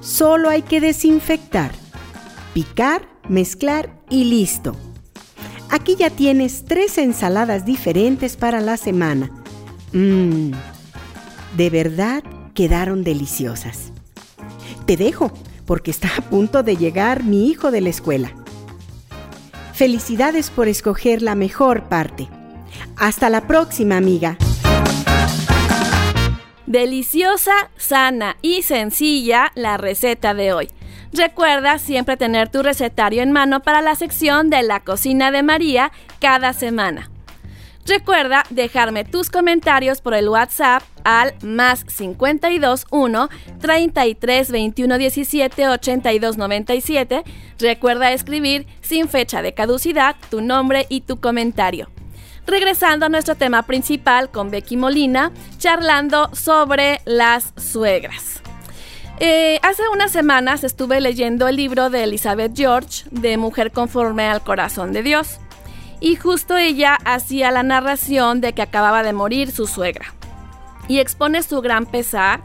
solo 0.00 0.48
hay 0.48 0.62
que 0.62 0.80
desinfectar, 0.80 1.72
picar, 2.56 3.06
mezclar 3.28 3.90
y 4.08 4.24
listo. 4.24 4.74
Aquí 5.68 5.94
ya 5.94 6.08
tienes 6.08 6.64
tres 6.64 6.96
ensaladas 6.96 7.66
diferentes 7.66 8.38
para 8.38 8.62
la 8.62 8.78
semana. 8.78 9.30
Mmm, 9.92 10.52
de 11.54 11.68
verdad 11.68 12.24
quedaron 12.54 13.04
deliciosas. 13.04 13.92
Te 14.86 14.96
dejo 14.96 15.30
porque 15.66 15.90
está 15.90 16.08
a 16.16 16.22
punto 16.22 16.62
de 16.62 16.78
llegar 16.78 17.24
mi 17.24 17.50
hijo 17.50 17.70
de 17.70 17.82
la 17.82 17.90
escuela. 17.90 18.32
Felicidades 19.74 20.48
por 20.48 20.66
escoger 20.66 21.20
la 21.20 21.34
mejor 21.34 21.90
parte. 21.90 22.26
Hasta 22.96 23.28
la 23.28 23.46
próxima, 23.46 23.98
amiga. 23.98 24.38
Deliciosa, 26.66 27.70
sana 27.76 28.38
y 28.40 28.62
sencilla 28.62 29.52
la 29.54 29.76
receta 29.76 30.32
de 30.32 30.54
hoy. 30.54 30.70
Recuerda 31.12 31.78
siempre 31.78 32.16
tener 32.16 32.48
tu 32.48 32.62
recetario 32.62 33.22
en 33.22 33.32
mano 33.32 33.60
para 33.60 33.82
la 33.82 33.94
sección 33.94 34.50
de 34.50 34.62
la 34.62 34.80
cocina 34.80 35.30
de 35.30 35.42
María 35.42 35.92
cada 36.20 36.52
semana. 36.52 37.10
Recuerda 37.86 38.44
dejarme 38.50 39.04
tus 39.04 39.30
comentarios 39.30 40.00
por 40.00 40.14
el 40.14 40.28
WhatsApp 40.28 40.82
al 41.04 41.34
más 41.42 41.84
52 41.86 42.86
1 42.90 43.28
33 43.60 44.50
21 44.50 44.98
17 44.98 45.68
82 45.68 46.36
97. 46.36 47.22
Recuerda 47.60 48.12
escribir 48.12 48.66
sin 48.80 49.08
fecha 49.08 49.40
de 49.40 49.54
caducidad 49.54 50.16
tu 50.30 50.40
nombre 50.40 50.86
y 50.88 51.02
tu 51.02 51.20
comentario. 51.20 51.88
Regresando 52.44 53.06
a 53.06 53.08
nuestro 53.08 53.36
tema 53.36 53.62
principal 53.62 54.30
con 54.30 54.50
Becky 54.50 54.76
Molina, 54.76 55.32
charlando 55.58 56.30
sobre 56.34 57.00
las 57.04 57.52
suegras. 57.56 58.42
Eh, 59.18 59.58
hace 59.62 59.82
unas 59.92 60.12
semanas 60.12 60.62
estuve 60.62 61.00
leyendo 61.00 61.48
el 61.48 61.56
libro 61.56 61.88
de 61.88 62.04
Elizabeth 62.04 62.52
George, 62.54 63.04
de 63.10 63.38
Mujer 63.38 63.72
conforme 63.72 64.24
al 64.24 64.42
corazón 64.42 64.92
de 64.92 65.02
Dios 65.02 65.38
y 66.00 66.16
justo 66.16 66.56
ella 66.56 66.98
hacía 67.04 67.50
la 67.50 67.62
narración 67.62 68.40
de 68.40 68.52
que 68.52 68.62
acababa 68.62 69.02
de 69.02 69.12
morir 69.12 69.50
su 69.50 69.66
suegra. 69.66 70.14
Y 70.88 70.98
expone 70.98 71.42
su 71.42 71.60
gran 71.62 71.86
pesar, 71.86 72.42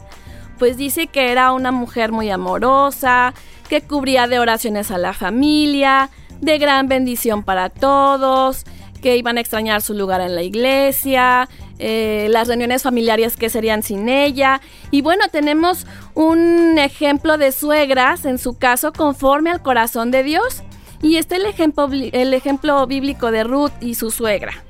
pues 0.58 0.78
dice 0.78 1.08
que 1.08 1.32
era 1.32 1.52
una 1.52 1.72
mujer 1.72 2.12
muy 2.12 2.30
amorosa, 2.30 3.34
que 3.70 3.82
cubría 3.82 4.28
de 4.28 4.40
oraciones 4.40 4.92
a 4.92 4.98
la 4.98 5.14
familia, 5.14 6.10
de 6.40 6.58
gran 6.58 6.88
bendición 6.88 7.44
para 7.44 7.70
todos, 7.70 8.64
que 9.02 9.18
iban 9.18 9.38
a 9.38 9.42
extrañar 9.42 9.82
su 9.82 9.94
lugar 9.94 10.22
en 10.22 10.36
la 10.36 10.44
iglesia, 10.44 11.50
eh, 11.82 12.28
las 12.30 12.48
reuniones 12.48 12.84
familiares 12.84 13.36
que 13.36 13.50
serían 13.50 13.82
sin 13.82 14.08
ella. 14.08 14.62
Y 14.92 15.02
bueno, 15.02 15.26
tenemos 15.32 15.88
un 16.14 16.78
ejemplo 16.78 17.38
de 17.38 17.52
suegras, 17.52 18.26
en 18.26 18.38
su 18.38 18.58
caso, 18.58 18.94
conforme 18.94 19.50
al 19.50 19.62
corazón 19.62 20.12
de 20.12 20.24
Dios 20.24 20.64
Y 21.02 21.18
está 21.18 21.36
el 21.36 21.48
ejemplo, 21.48 21.90
el 21.92 22.34
ejemplo 22.34 22.86
bíblico 22.86 23.32
de 23.32 23.44
Ruth 23.44 23.72
y 23.82 23.96
su 23.96 24.12
suegra. 24.12 24.64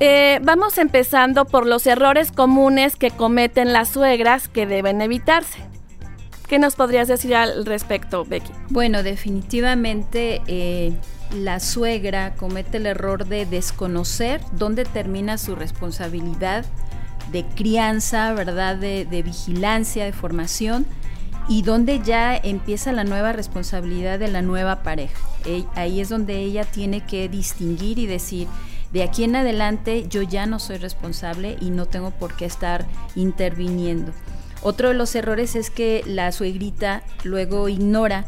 Eh, 0.00 0.38
vamos 0.42 0.78
empezando 0.78 1.44
por 1.44 1.66
los 1.66 1.86
errores 1.86 2.32
comunes 2.32 2.96
que 2.96 3.10
cometen 3.10 3.72
las 3.72 3.88
suegras 3.88 4.48
que 4.48 4.66
deben 4.66 5.00
evitarse. 5.00 5.58
¿Qué 6.48 6.58
nos 6.58 6.76
podrías 6.76 7.08
decir 7.08 7.34
al 7.34 7.64
respecto, 7.64 8.24
Becky? 8.24 8.52
Bueno, 8.68 9.02
definitivamente 9.02 10.42
eh, 10.46 10.92
la 11.34 11.60
suegra 11.60 12.34
comete 12.34 12.78
el 12.78 12.86
error 12.86 13.26
de 13.26 13.46
desconocer 13.46 14.40
dónde 14.52 14.84
termina 14.84 15.38
su 15.38 15.54
responsabilidad 15.54 16.64
de 17.32 17.44
crianza, 17.44 18.32
¿verdad? 18.34 18.76
De, 18.76 19.22
vigilancia, 19.22 20.04
de 20.04 20.12
formación 20.12 20.86
y 21.48 21.62
dónde 21.62 22.00
ya 22.02 22.36
empieza 22.36 22.92
la 22.92 23.04
nueva 23.04 23.32
responsabilidad 23.32 24.18
de 24.18 24.28
la 24.28 24.42
nueva 24.42 24.82
pareja. 24.82 25.18
ahí 25.74 26.00
es 26.00 26.08
donde 26.08 26.38
ella 26.38 26.64
tiene 26.64 27.04
que 27.04 27.28
distinguir 27.28 27.98
y 27.98 28.06
decir, 28.06 28.48
de 28.92 29.02
aquí 29.02 29.24
en 29.24 29.36
adelante 29.36 30.06
yo 30.08 30.22
ya 30.22 30.46
no 30.46 30.58
soy 30.58 30.78
responsable 30.78 31.56
y 31.60 31.70
no 31.70 31.86
tengo 31.86 32.12
por 32.12 32.34
qué 32.36 32.44
estar 32.44 32.86
interviniendo. 33.16 34.12
Otro 34.62 34.88
de 34.88 34.94
los 34.94 35.14
errores 35.14 35.56
es 35.56 35.68
que 35.68 36.02
la 36.06 36.32
suegrita 36.32 37.02
luego 37.24 37.68
ignora 37.68 38.24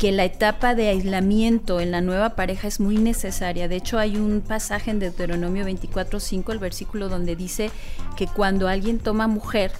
que 0.00 0.12
la 0.12 0.24
etapa 0.24 0.74
de 0.74 0.88
aislamiento 0.88 1.78
en 1.78 1.90
la 1.90 2.00
nueva 2.00 2.30
pareja 2.30 2.66
es 2.66 2.80
muy 2.80 2.96
necesaria. 2.96 3.68
De 3.68 3.76
hecho, 3.76 3.98
hay 3.98 4.16
un 4.16 4.40
pasaje 4.40 4.90
en 4.90 4.98
Deuteronomio 4.98 5.66
24:5, 5.66 6.52
el 6.52 6.58
versículo 6.58 7.10
donde 7.10 7.36
dice 7.36 7.70
que 8.16 8.26
cuando 8.26 8.66
alguien 8.66 8.98
toma 8.98 9.26
mujer, 9.26 9.72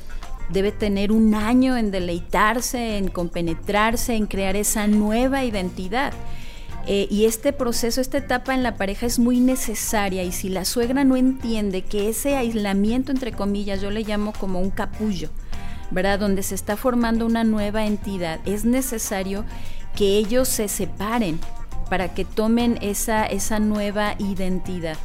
debe 0.51 0.73
tener 0.73 1.11
un 1.11 1.35
año 1.35 1.75
en 1.79 1.91
deleitarse, 1.91 2.99
en 2.99 3.09
compenetrarse, 3.09 4.15
en 4.15 4.27
crear 4.27 4.57
esa 4.57 4.87
nueva 4.89 5.43
identidad. 5.43 6.13
Eh, 6.87 7.09
y 7.11 7.25
este 7.25 7.55
proceso, 7.55 8.03
esta 8.03 8.19
etapa 8.19 8.53
en 8.53 8.63
la 8.63 8.77
pareja 8.77 9.07
es 9.07 9.19
muy 9.19 9.41
necesaria 9.41 10.23
y 10.23 10.33
si 10.33 10.51
la 10.51 10.67
suegra 10.67 11.03
no 11.03 11.17
entiende 11.17 11.81
que 11.81 12.11
ese 12.11 12.37
aislamiento, 12.37 13.11
entre 13.11 13.33
comillas, 13.33 13.81
yo 13.81 13.91
le 13.91 14.03
llamo 14.03 14.35
como 14.39 14.61
un 14.61 14.71
capullo, 14.71 15.31
¿verdad? 15.91 16.19
Donde 16.19 16.43
se 16.43 16.55
está 16.55 16.77
formando 16.77 17.25
una 17.25 17.43
nueva 17.43 17.87
entidad. 17.87 18.39
Es 18.45 18.67
necesario 18.67 19.47
que 19.95 20.17
ellos 20.17 20.49
se 20.49 20.69
separen 20.69 21.39
para 21.89 22.15
que 22.15 22.25
tomen 22.25 22.79
esa, 22.81 23.27
esa 23.27 23.59
nueva 23.59 24.15
identidad. 24.19 24.97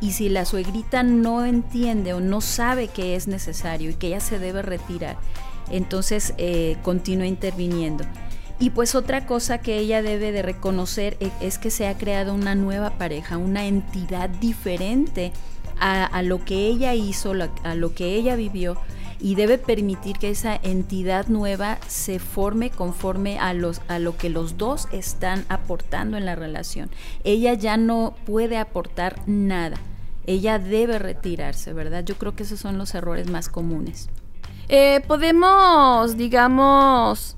Y 0.00 0.12
si 0.12 0.28
la 0.28 0.44
suegrita 0.44 1.02
no 1.02 1.44
entiende 1.46 2.12
o 2.12 2.20
no 2.20 2.40
sabe 2.40 2.88
que 2.88 3.16
es 3.16 3.26
necesario 3.26 3.90
y 3.90 3.94
que 3.94 4.08
ella 4.08 4.20
se 4.20 4.38
debe 4.38 4.60
retirar, 4.60 5.16
entonces 5.70 6.34
eh, 6.36 6.76
continúa 6.82 7.26
interviniendo. 7.26 8.04
Y 8.58 8.70
pues 8.70 8.94
otra 8.94 9.26
cosa 9.26 9.58
que 9.58 9.78
ella 9.78 10.02
debe 10.02 10.30
de 10.30 10.42
reconocer 10.42 11.16
e, 11.20 11.30
es 11.40 11.58
que 11.58 11.70
se 11.70 11.88
ha 11.88 11.96
creado 11.96 12.34
una 12.34 12.54
nueva 12.54 12.90
pareja, 12.90 13.38
una 13.38 13.66
entidad 13.66 14.28
diferente 14.28 15.32
a, 15.80 16.22
lo 16.22 16.44
que 16.44 16.66
ella 16.66 16.94
hizo, 16.94 17.32
a 17.62 17.74
lo 17.74 17.94
que 17.94 18.14
ella 18.14 18.36
vivió 18.36 18.78
y 19.20 19.34
debe 19.34 19.58
permitir 19.58 20.18
que 20.18 20.30
esa 20.30 20.58
entidad 20.62 21.28
nueva 21.28 21.78
se 21.88 22.18
forme 22.18 22.70
conforme 22.70 23.38
a, 23.38 23.54
los, 23.54 23.80
a 23.88 23.98
lo 23.98 24.16
que 24.16 24.28
los 24.28 24.56
dos 24.56 24.88
están 24.92 25.44
aportando 25.48 26.16
en 26.16 26.26
la 26.26 26.34
relación. 26.34 26.90
Ella 27.24 27.54
ya 27.54 27.76
no 27.76 28.14
puede 28.26 28.58
aportar 28.58 29.20
nada. 29.26 29.76
Ella 30.26 30.58
debe 30.58 30.98
retirarse, 30.98 31.72
¿verdad? 31.72 32.04
Yo 32.04 32.16
creo 32.16 32.34
que 32.34 32.44
esos 32.44 32.60
son 32.60 32.78
los 32.78 32.94
errores 32.94 33.28
más 33.30 33.48
comunes. 33.48 34.08
Eh, 34.68 35.02
podemos, 35.06 36.16
digamos, 36.16 37.36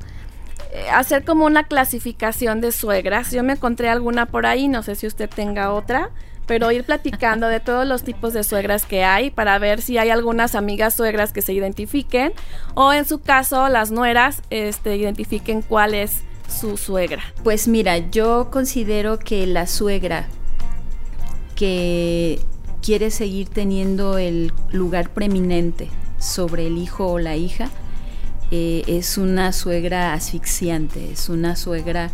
eh, 0.73 0.89
hacer 0.91 1.25
como 1.25 1.47
una 1.47 1.65
clasificación 1.65 2.61
de 2.61 2.71
suegras. 2.71 3.33
Yo 3.33 3.43
me 3.43 3.55
encontré 3.55 3.89
alguna 3.89 4.27
por 4.27 4.47
ahí, 4.47 4.69
no 4.69 4.83
sé 4.83 4.95
si 4.95 5.07
usted 5.07 5.29
tenga 5.29 5.73
otra 5.73 6.11
pero 6.47 6.71
ir 6.71 6.85
platicando 6.85 7.49
de 7.49 7.61
todos 7.61 7.87
los 7.87 8.03
tipos 8.03 8.33
de 8.33 8.45
suegras 8.45 8.85
que 8.85 9.05
hay 9.05 9.31
para 9.31 9.59
ver 9.59 9.83
si 9.83 9.99
hay 9.99 10.11
algunas 10.11 10.55
amigas 10.55 10.95
suegras 10.95 11.33
que 11.33 11.43
se 11.43 11.53
identifiquen 11.53 12.33
o 12.75 12.93
en 12.93 13.05
su 13.05 13.21
caso 13.21 13.69
las 13.69 13.91
nueras 13.91 14.43
este, 14.51 14.97
identifiquen 14.97 15.63
cuál 15.63 15.95
es 15.95 16.23
su 16.49 16.77
suegra. 16.77 17.23
Pues 17.43 17.69
mira, 17.69 17.99
yo 17.99 18.49
considero 18.51 19.19
que 19.19 19.47
la 19.47 19.67
suegra 19.67 20.29
que 21.57 22.41
quiere 22.83 23.11
seguir 23.11 23.49
teniendo 23.49 24.19
el 24.19 24.53
lugar 24.71 25.11
preeminente 25.11 25.89
sobre 26.19 26.67
el 26.69 26.79
hijo 26.79 27.09
o 27.09 27.19
la 27.19 27.37
hija, 27.37 27.69
eh, 28.51 28.85
es 28.87 29.19
una 29.19 29.53
suegra 29.53 30.13
asfixiante, 30.13 31.11
es 31.11 31.29
una 31.29 31.57
suegra 31.57 32.13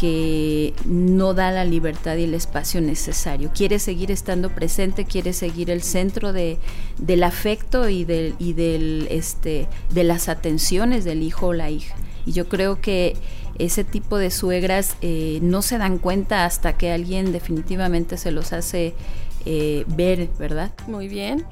que 0.00 0.72
no 0.86 1.34
da 1.34 1.50
la 1.50 1.66
libertad 1.66 2.16
y 2.16 2.24
el 2.24 2.32
espacio 2.32 2.80
necesario. 2.80 3.50
Quiere 3.54 3.78
seguir 3.78 4.10
estando 4.10 4.48
presente, 4.48 5.04
quiere 5.04 5.34
seguir 5.34 5.70
el 5.70 5.82
centro 5.82 6.32
de, 6.32 6.56
del 6.96 7.22
afecto 7.22 7.86
y, 7.90 8.04
del, 8.04 8.34
y 8.38 8.54
del, 8.54 9.08
este, 9.10 9.68
de 9.90 10.04
las 10.04 10.30
atenciones 10.30 11.04
del 11.04 11.22
hijo 11.22 11.48
o 11.48 11.52
la 11.52 11.68
hija. 11.68 11.94
Y 12.24 12.32
yo 12.32 12.48
creo 12.48 12.80
que 12.80 13.14
ese 13.58 13.84
tipo 13.84 14.16
de 14.16 14.30
suegras 14.30 14.96
eh, 15.02 15.38
no 15.42 15.60
se 15.60 15.76
dan 15.76 15.98
cuenta 15.98 16.46
hasta 16.46 16.78
que 16.78 16.92
alguien 16.92 17.30
definitivamente 17.30 18.16
se 18.16 18.30
los 18.30 18.54
hace 18.54 18.94
eh, 19.44 19.84
ver, 19.86 20.30
¿verdad? 20.38 20.70
Muy 20.86 21.08
bien. 21.08 21.44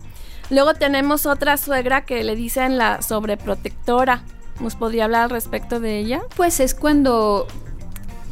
Luego 0.49 0.73
tenemos 0.73 1.27
otra 1.27 1.59
suegra 1.59 2.07
que 2.07 2.25
le 2.25 2.35
dicen 2.35 2.79
la 2.79 3.03
sobreprotectora. 3.03 4.23
¿Nos 4.61 4.75
podría 4.75 5.05
hablar 5.05 5.25
al 5.25 5.31
respecto 5.31 5.81
de 5.81 5.99
ella? 5.99 6.23
Pues 6.35 6.61
es 6.61 6.75
cuando 6.75 7.47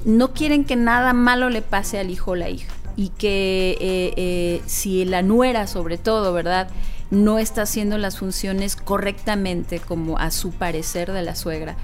no 0.07 0.33
quieren 0.33 0.65
que 0.65 0.77
nada 0.77 1.13
malo 1.13 1.51
le 1.51 1.63
pase 1.63 1.99
al 1.99 2.11
hijo 2.11 2.31
o 2.31 2.37
la 2.37 2.49
hija. 2.49 2.73
Y 2.97 3.11
que 3.11 3.77
eh, 3.81 4.15
eh, 4.17 4.63
si 4.65 5.05
la 5.05 5.21
nuera, 5.21 5.67
sobre 5.67 5.99
todo, 5.99 6.33
¿verdad? 6.33 6.69
No 7.11 7.39
está 7.39 7.63
haciendo 7.63 7.99
las 7.99 8.19
funciones 8.19 8.77
correctamente 8.77 9.81
como 9.81 10.17
a 10.17 10.31
su 10.31 10.53
parecer 10.53 11.13
de 11.13 11.23
la 11.23 11.35
suegra. 11.35 11.77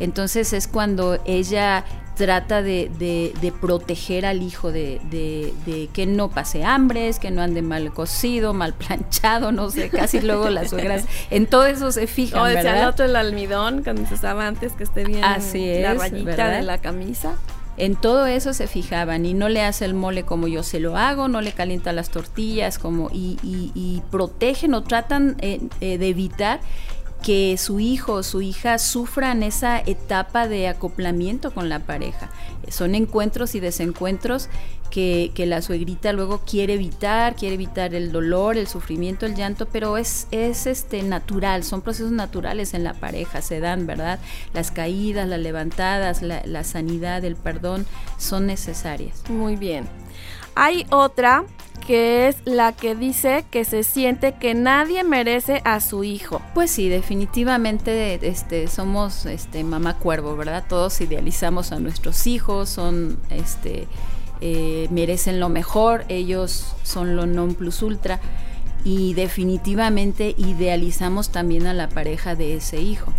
Entonces 0.00 0.52
es 0.52 0.68
cuando 0.68 1.18
ella 1.24 1.84
trata 2.16 2.62
de, 2.62 3.52
proteger 3.60 4.26
al 4.26 4.42
hijo, 4.42 4.72
de, 4.72 5.88
que 5.92 6.06
no 6.06 6.30
pase 6.30 6.64
hambres, 6.64 7.20
que 7.20 7.30
no 7.30 7.42
ande 7.42 7.62
mal 7.62 7.92
cocido, 7.92 8.54
mal 8.54 8.74
planchado, 8.78 9.52
no 9.52 9.70
sé, 9.70 9.88
casi 9.88 10.20
luego 10.20 10.50
las 10.50 10.70
suegras, 10.70 11.04
en 11.30 11.46
todo 11.46 11.66
eso 11.66 11.92
se 11.92 12.08
fijan, 12.08 12.40
o 12.40 12.44
¿verdad? 12.44 12.82
el 12.82 12.88
otro 12.88 13.04
el 13.04 13.14
almidón, 13.14 13.82
cuando 13.84 14.06
se 14.06 14.14
estaba 14.14 14.46
antes, 14.46 14.72
que 14.72 14.82
esté 14.82 15.04
bien 15.04 15.24
Así 15.24 15.80
la 15.80 15.94
rayita 15.94 16.48
de 16.50 16.62
la 16.62 16.78
camisa. 16.78 17.36
En 17.78 17.94
todo 17.94 18.26
eso 18.26 18.52
se 18.52 18.66
fijaban 18.66 19.24
y 19.24 19.34
no 19.34 19.48
le 19.48 19.62
hace 19.62 19.84
el 19.84 19.94
mole 19.94 20.24
como 20.24 20.48
yo 20.48 20.64
se 20.64 20.80
lo 20.80 20.96
hago, 20.96 21.28
no 21.28 21.40
le 21.40 21.52
calienta 21.52 21.92
las 21.92 22.10
tortillas 22.10 22.78
como 22.78 23.08
y, 23.12 23.38
y, 23.42 24.02
protegen 24.10 24.74
o 24.74 24.82
tratan 24.82 25.36
eh, 25.40 25.60
eh, 25.80 25.96
de 25.96 26.08
evitar 26.08 26.60
que 27.22 27.56
su 27.58 27.80
hijo 27.80 28.14
o 28.14 28.22
su 28.22 28.42
hija 28.42 28.78
sufran 28.78 29.42
esa 29.42 29.80
etapa 29.80 30.48
de 30.48 30.68
acoplamiento 30.68 31.52
con 31.52 31.68
la 31.68 31.80
pareja. 31.80 32.30
Son 32.68 32.94
encuentros 32.94 33.54
y 33.54 33.60
desencuentros 33.60 34.48
que, 34.90 35.44
la 35.46 35.62
suegrita 35.62 36.12
luego 36.12 36.40
quiere 36.40 36.74
evitar, 36.74 37.36
quiere 37.36 37.54
evitar 37.54 37.94
el 37.94 38.12
dolor, 38.12 38.56
el 38.56 38.66
sufrimiento, 38.66 39.26
el 39.26 39.34
llanto, 39.34 39.66
pero 39.66 39.96
es, 39.96 40.26
es 40.30 40.66
este, 40.66 41.02
natural, 41.02 41.64
son 41.64 41.82
procesos 41.82 42.12
naturales 42.12 42.74
en 42.74 42.84
la 42.84 42.94
pareja, 42.94 43.42
se 43.42 43.60
dan, 43.60 43.86
¿verdad? 43.86 44.18
Las 44.54 44.70
caídas, 44.70 45.28
las 45.28 45.40
levantadas, 45.40 46.22
la, 46.22 46.42
la 46.44 46.64
sanidad, 46.64 47.24
el 47.24 47.36
perdón 47.36 47.86
son 48.16 48.46
necesarias. 48.46 49.22
Muy 49.28 49.56
bien. 49.56 49.86
Hay 50.54 50.86
otra 50.90 51.44
que 51.86 52.28
es 52.28 52.36
la 52.44 52.72
que 52.72 52.94
dice 52.94 53.44
que 53.50 53.64
se 53.64 53.82
siente 53.82 54.34
que 54.34 54.54
nadie 54.54 55.04
merece 55.04 55.62
a 55.64 55.80
su 55.80 56.04
hijo. 56.04 56.42
Pues 56.54 56.70
sí, 56.70 56.88
definitivamente 56.88 58.18
este, 58.26 58.68
somos 58.68 59.26
este, 59.26 59.64
mamá 59.64 59.98
cuervo, 59.98 60.36
¿verdad? 60.36 60.64
Todos 60.68 61.00
idealizamos 61.00 61.72
a 61.72 61.78
nuestros 61.78 62.26
hijos, 62.26 62.68
son, 62.68 63.18
este, 63.30 63.88
eh, 64.40 64.88
merecen 64.90 65.40
lo 65.40 65.48
mejor, 65.48 66.04
ellos 66.08 66.74
son 66.82 67.16
lo 67.16 67.26
non 67.26 67.54
plus 67.54 67.82
ultra 67.82 68.20
y 68.84 69.14
definitivamente 69.14 70.34
idealizamos 70.38 71.30
también 71.30 71.66
a 71.66 71.74
la 71.74 71.88
pareja 71.88 72.34
de 72.34 72.54
ese 72.54 72.80
hijo 72.80 73.12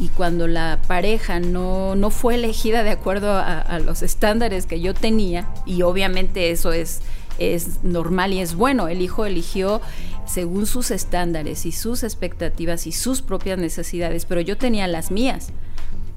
y 0.00 0.08
cuando 0.08 0.46
la 0.46 0.80
pareja 0.86 1.40
no, 1.40 1.96
no 1.96 2.10
fue 2.10 2.36
elegida 2.36 2.82
de 2.82 2.90
acuerdo 2.90 3.32
a, 3.32 3.78
los 3.80 4.02
estándares 4.02 4.66
que 4.66 4.80
yo 4.80 4.94
tenía, 4.94 5.48
y 5.66 5.82
obviamente 5.82 6.50
eso 6.50 6.72
es 6.72 7.00
es 7.38 7.82
normal 7.84 8.32
y 8.32 8.40
es 8.40 8.54
bueno. 8.54 8.88
El 8.88 9.02
hijo 9.02 9.24
eligió 9.24 9.80
según 10.26 10.66
sus 10.66 10.90
estándares 10.90 11.66
y 11.66 11.72
sus 11.72 12.02
expectativas 12.02 12.86
y 12.86 12.92
sus 12.92 13.22
propias 13.22 13.58
necesidades, 13.58 14.24
pero 14.24 14.40
yo 14.40 14.56
tenía 14.56 14.86
las 14.86 15.10
mías. 15.10 15.50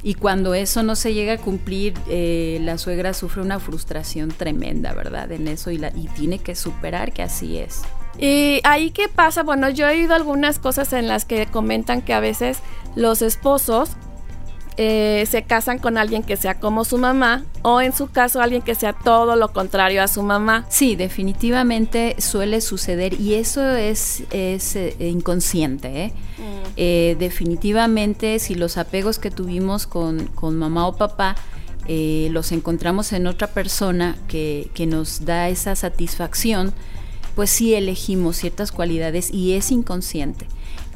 Y 0.04 0.16
cuando 0.16 0.56
eso 0.56 0.82
no 0.82 0.96
se 0.96 1.14
llega 1.14 1.34
a 1.34 1.38
cumplir, 1.38 1.94
eh, 2.10 2.60
la 2.62 2.78
suegra 2.78 3.14
sufre 3.14 3.42
una 3.42 3.60
frustración 3.60 4.30
tremenda, 4.30 4.94
¿verdad? 4.94 5.32
En 5.32 5.48
eso 5.48 5.70
y, 5.70 5.76
y 5.96 6.08
tiene 6.16 6.40
que 6.40 6.56
superar 6.56 7.14
que 7.14 7.22
así 7.22 7.58
es. 7.58 7.82
¿Y 8.18 8.60
ahí 8.64 8.92
qué 8.92 9.08
pasa? 9.08 9.44
Bueno, 9.44 9.70
yo 9.70 9.88
he 9.88 9.92
oído 9.92 10.16
algunas 10.16 10.60
cosas 10.60 10.92
en 10.94 11.08
las 11.08 11.26
que 11.26 11.46
comentan 11.46 12.02
que 12.02 12.14
a 12.14 12.20
veces 12.20 12.60
los 12.96 13.22
esposos 13.22 13.92
eh, 14.78 15.28
se 15.30 15.44
casan 15.44 15.80
con 15.80 15.98
alguien 15.98 16.24
que 16.24 16.38
sea 16.38 16.60
como 16.60 16.86
su 16.86 16.98
mamá 16.98 17.44
o 17.62 17.82
en 17.82 17.94
su 17.94 18.10
caso 18.10 18.42
alguien 18.42 18.62
que 18.62 18.74
sea 18.74 18.94
todo 18.94 19.36
lo 19.36 19.52
contrario 19.52 20.02
a 20.02 20.08
su 20.08 20.24
mamá. 20.24 20.66
Sí, 20.70 20.96
definitivamente 20.96 22.16
suele 22.20 22.62
suceder 22.62 23.20
y 23.20 23.36
eso 23.36 23.76
es, 23.76 24.24
es 24.32 24.76
eh, 24.76 24.96
inconsciente. 25.00 26.06
¿eh? 26.06 26.14
Mm. 26.38 27.20
definitivamente 27.20 28.40
si 28.40 28.56
los 28.56 28.78
apegos 28.78 29.20
que 29.20 29.30
tuvimos 29.30 29.88
con, 29.88 30.28
con 30.28 30.58
mamá 30.58 30.88
o 30.88 30.96
papá 30.96 31.36
los 31.88 32.54
encontramos 32.54 33.12
en 33.12 33.28
otra 33.28 33.48
persona 33.48 34.16
que, 34.30 34.70
que 34.74 34.86
nos 34.86 35.26
da 35.26 35.50
esa 35.50 35.76
satisfacción, 35.76 36.74
pues 37.36 37.50
sí 37.50 37.74
elegimos 37.74 38.38
ciertas 38.38 38.72
cualidades 38.72 39.30
y 39.30 39.54
es 39.54 39.72
inconsciente. 39.72 40.48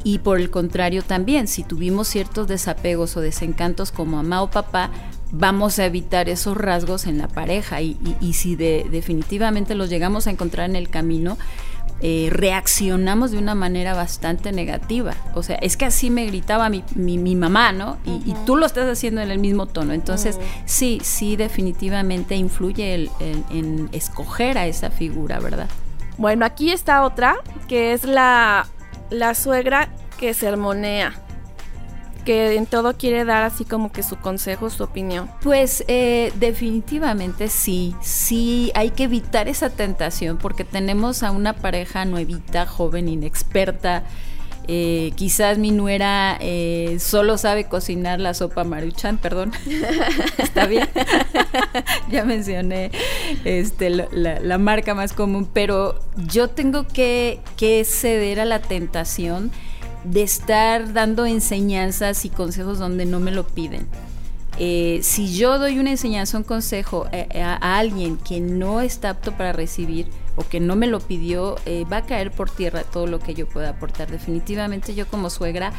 Y 0.06 0.20
por 0.20 0.40
el 0.40 0.52
contrario 0.52 1.02
también, 1.02 1.48
si 1.48 1.64
tuvimos 1.64 2.08
ciertos 2.08 2.48
desapegos 2.48 3.18
o 3.18 3.22
desencantos 3.22 3.92
como 3.92 4.18
mamá 4.18 4.44
o 4.44 4.52
papá, 4.52 4.92
vamos 5.32 5.80
a 5.80 5.86
evitar 5.88 6.30
esos 6.30 6.56
rasgos 6.56 7.08
en 7.08 7.18
la 7.18 7.28
pareja. 7.28 7.82
Y, 7.82 7.98
si 8.34 8.56
definitivamente 8.56 9.74
los 9.74 9.90
llegamos 9.90 10.28
a 10.28 10.30
encontrar 10.30 10.70
en 10.70 10.76
el 10.76 10.90
camino, 10.90 11.40
eh, 12.02 12.28
reaccionamos 12.32 13.32
de 13.32 13.40
una 13.40 13.56
manera 13.56 13.96
bastante 13.96 14.52
negativa. 14.52 15.16
O 15.34 15.42
sea, 15.42 15.56
es 15.56 15.76
que 15.76 15.86
así 15.86 16.12
me 16.12 16.28
gritaba 16.28 16.70
mi, 16.70 16.84
mi, 16.94 17.36
mamá, 17.36 17.72
¿no? 17.72 17.98
Y, 18.06 18.36
tú 18.46 18.58
lo 18.58 18.68
estás 18.68 18.88
haciendo 18.88 19.22
en 19.22 19.32
el 19.32 19.40
mismo 19.40 19.66
tono. 19.66 19.94
Entonces, 19.94 20.38
sí, 20.66 21.02
sí, 21.04 21.36
definitivamente 21.36 22.36
influye 22.36 23.10
en 23.50 23.90
escoger 23.92 24.60
a 24.60 24.68
esa 24.68 24.92
figura, 24.92 25.40
¿verdad? 25.40 25.68
Bueno, 26.18 26.46
aquí 26.46 26.72
está 26.72 27.04
otra, 27.04 27.36
que 27.68 27.94
es 27.94 28.06
la 28.06 28.68
la 29.10 29.36
suegra 29.36 29.90
que 30.18 30.34
sermonea, 30.34 31.14
que 32.26 32.56
en 32.56 32.66
todo 32.66 32.98
quiere 32.98 33.24
dar 33.24 33.44
así 33.44 33.66
como 33.66 33.92
que 33.92 34.04
su 34.04 34.18
consejo, 34.18 34.70
su 34.70 34.84
opinión. 34.84 35.30
Pues 35.42 35.84
eh, 35.88 36.34
definitivamente 36.36 37.48
sí, 37.48 37.96
sí 38.02 38.72
hay 38.76 38.90
que 38.90 39.04
evitar 39.04 39.48
esa 39.48 39.70
tentación 39.70 40.38
porque 40.38 40.64
tenemos 40.64 41.24
a 41.24 41.32
una 41.32 41.54
pareja 41.54 42.06
nuevita, 42.06 42.66
joven, 42.66 43.08
inexperta. 43.08 44.04
Eh, 44.68 45.12
quizás 45.16 45.58
mi 45.58 45.72
nuera 45.72 46.38
eh, 46.40 46.98
solo 47.00 47.38
sabe 47.38 47.66
cocinar 47.66 48.20
la 48.20 48.34
sopa 48.34 48.64
maruchan, 48.64 49.18
perdón. 49.18 49.52
Está 50.38 50.66
bien. 50.66 50.88
ya 52.12 52.26
mencioné 52.26 52.92
este, 53.44 53.90
la, 53.90 54.58
marca 54.58 54.96
más 54.96 55.14
común, 55.14 55.48
pero 55.52 56.00
yo 56.16 56.50
tengo 56.50 56.88
que, 56.88 57.42
ceder 57.86 58.40
a 58.40 58.46
la 58.46 58.60
tentación 58.60 59.52
de 60.04 60.24
estar 60.24 60.94
dando 60.94 61.26
enseñanzas 61.26 62.26
y 62.26 62.30
consejos 62.30 62.80
donde 62.80 63.06
no 63.06 63.20
me 63.20 63.32
lo 63.32 63.46
piden. 63.46 63.88
Eh, 64.58 65.00
si 65.04 65.36
yo 65.36 65.60
doy 65.60 65.80
una 65.80 65.92
enseñanza, 65.92 66.38
un 66.38 66.44
consejo 66.44 67.08
a, 67.12 67.78
alguien 67.78 68.18
que 68.18 68.40
no 68.40 68.82
está 68.82 69.12
apto 69.12 69.34
para 69.34 69.52
recibir, 69.52 70.08
o 70.36 70.48
que 70.48 70.60
no 70.60 70.76
me 70.76 70.88
lo 70.88 71.00
pidió, 71.00 71.56
eh, 71.66 71.86
va 71.92 71.98
a 71.98 72.06
caer 72.06 72.32
por 72.32 72.50
tierra 72.50 72.84
todo 72.84 73.08
lo 73.08 73.20
que 73.20 73.34
yo 73.34 73.48
pueda 73.48 73.70
aportar. 73.70 74.10
Definitivamente 74.10 74.96
yo 74.96 75.08
como 75.08 75.30
suegra 75.30 75.72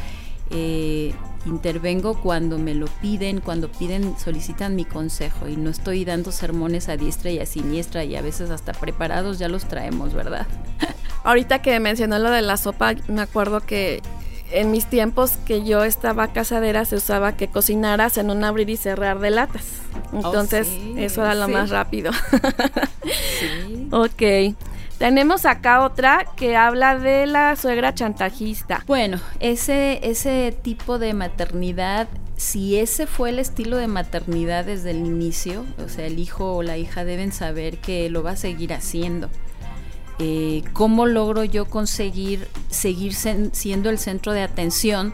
eh, 0.49 1.13
intervengo 1.45 2.19
cuando 2.21 2.57
me 2.57 2.73
lo 2.73 2.87
piden, 2.87 3.39
cuando 3.39 3.71
piden, 3.71 4.17
solicitan 4.17 4.75
mi 4.75 4.85
consejo 4.85 5.47
y 5.47 5.55
no 5.57 5.69
estoy 5.69 6.05
dando 6.05 6.31
sermones 6.31 6.89
a 6.89 6.97
diestra 6.97 7.31
y 7.31 7.39
a 7.39 7.45
siniestra 7.45 8.03
y 8.03 8.15
a 8.15 8.21
veces 8.21 8.49
hasta 8.49 8.73
preparados 8.73 9.39
ya 9.39 9.47
los 9.47 9.65
traemos, 9.65 10.13
¿verdad? 10.13 10.47
Ahorita 11.23 11.61
que 11.61 11.79
mencionó 11.79 12.19
lo 12.19 12.31
de 12.31 12.41
la 12.41 12.57
sopa, 12.57 12.95
me 13.07 13.21
acuerdo 13.21 13.61
que 13.61 14.01
en 14.51 14.71
mis 14.71 14.85
tiempos 14.85 15.37
que 15.45 15.63
yo 15.63 15.83
estaba 15.83 16.31
casadera 16.33 16.85
se 16.85 16.95
usaba 16.95 17.35
que 17.35 17.47
cocinaras 17.47 18.17
en 18.17 18.29
un 18.29 18.43
abrir 18.43 18.69
y 18.69 18.77
cerrar 18.77 19.19
de 19.19 19.31
latas. 19.31 19.65
Oh, 20.13 20.17
Entonces, 20.17 20.67
eso 20.97 21.21
era 21.21 21.35
lo 21.35 21.47
más 21.47 21.69
rápido. 21.69 22.11
sí. 23.39 23.87
Ok. 23.91 24.55
Tenemos 24.97 25.45
acá 25.45 25.85
otra 25.85 26.25
que 26.35 26.55
habla 26.55 26.97
de 26.97 27.27
la 27.27 27.55
suegra 27.55 27.93
chantajista. 27.93 28.83
Bueno, 28.87 29.19
ese, 29.39 29.99
ese 30.01 30.57
tipo 30.63 30.97
de 30.97 31.13
maternidad, 31.13 32.07
si 32.35 32.79
ese 32.79 33.05
fue 33.05 33.29
el 33.29 33.37
estilo 33.37 33.77
de 33.77 33.87
maternidad 33.87 34.65
desde 34.65 34.91
el 34.91 35.05
inicio, 35.05 35.65
o 35.83 35.87
sea, 35.87 36.07
el 36.07 36.17
hijo 36.17 36.55
o 36.55 36.63
la 36.63 36.77
hija 36.77 37.05
deben 37.05 37.31
saber 37.31 37.77
que 37.77 38.09
lo 38.09 38.23
va 38.23 38.31
a 38.31 38.35
seguir 38.37 38.73
haciendo. 38.73 39.29
Eh, 40.19 40.63
¿Cómo 40.73 41.05
logro 41.05 41.43
yo 41.43 41.65
conseguir 41.65 42.47
seguir 42.69 43.13
siendo 43.13 43.89
el 43.89 43.99
centro 43.99 44.33
de 44.33 44.41
atención? 44.41 45.13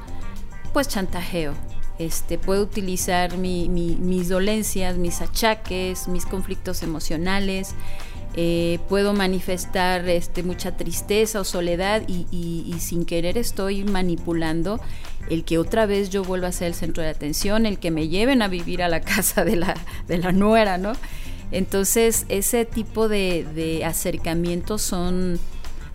Pues 0.72 0.88
chantajeo. 0.88 1.54
Este, 2.00 2.38
puedo 2.38 2.63
utilizar 2.63 3.38
mis 3.38 4.30
dolencias, 4.30 4.98
mis 4.98 5.22
achaques, 5.22 6.08
mis 6.08 6.26
conflictos 6.26 6.82
emocionales, 6.82 7.76
eh, 8.36 8.80
puedo 8.89 9.13
manifestar 9.13 10.10
este, 10.10 10.42
mucha 10.42 10.76
tristeza 10.76 11.39
o 11.39 11.44
soledad 11.44 12.02
y, 12.08 12.76
sin 12.80 13.06
querer 13.06 13.38
estoy 13.38 13.84
manipulando 13.84 14.80
el 15.30 15.44
que 15.44 15.60
otra 15.60 15.86
vez 15.86 16.10
yo 16.10 16.24
vuelva 16.24 16.48
a 16.48 16.52
ser 16.52 16.70
el 16.70 16.74
centro 16.74 17.04
de 17.04 17.10
atención, 17.10 17.68
el 17.68 17.78
que 17.78 17.92
me 17.92 18.08
lleven 18.08 18.42
a 18.42 18.48
vivir 18.48 18.82
a 18.82 18.89
la 18.89 19.02
casa 19.02 19.46
de 19.46 19.56
la, 19.56 19.76
de 20.08 20.18
la 20.18 20.32
nuera, 20.32 20.80
¿no? 20.80 20.94
Entonces, 21.54 22.26
ese 22.30 22.66
tipo 22.66 23.08
de, 23.08 23.84
acercamientos 23.86 24.82
son 24.82 25.39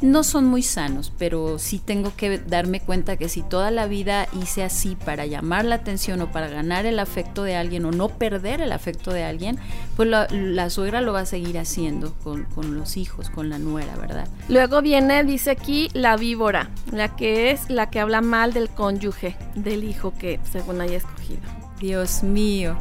no 0.00 0.22
son 0.22 0.44
muy 0.44 0.62
sanos, 0.62 1.12
pero 1.18 1.58
sí 1.58 1.80
tengo 1.80 2.14
que 2.14 2.38
darme 2.38 2.78
cuenta 2.78 3.16
que 3.16 3.28
si 3.28 3.42
toda 3.42 3.72
la 3.72 3.88
vida 3.88 4.28
hice 4.40 4.62
así 4.62 4.94
para 4.94 5.26
llamar 5.26 5.64
la 5.64 5.74
atención 5.74 6.20
o 6.20 6.30
para 6.30 6.46
ganar 6.46 6.86
el 6.86 7.00
afecto 7.00 7.42
de 7.42 7.56
alguien 7.56 7.84
o 7.84 7.90
no 7.90 8.08
perder 8.08 8.60
el 8.60 8.70
afecto 8.70 9.12
de 9.12 9.24
alguien, 9.24 9.58
pues 9.96 10.08
la, 10.08 10.70
suegra 10.70 11.00
lo 11.00 11.12
va 11.12 11.22
a 11.22 11.26
seguir 11.26 11.58
haciendo 11.58 12.14
con, 12.22 12.44
con, 12.44 12.76
los 12.76 12.96
hijos, 12.96 13.28
con 13.28 13.50
la 13.50 13.58
nuera, 13.58 13.96
¿verdad? 13.96 14.28
Luego 14.48 14.82
viene, 14.82 15.24
dice 15.24 15.50
aquí, 15.50 15.90
la 15.94 16.16
víbora, 16.16 16.70
la 16.92 17.16
que 17.16 17.50
es 17.50 17.68
la 17.68 17.90
que 17.90 17.98
habla 17.98 18.20
mal 18.20 18.52
del 18.52 18.68
cónyuge, 18.70 19.34
del 19.56 19.82
hijo 19.82 20.14
que 20.16 20.38
según 20.52 20.80
haya 20.80 20.98
escogido. 20.98 21.40
Dios 21.80 22.22
mío, 22.22 22.76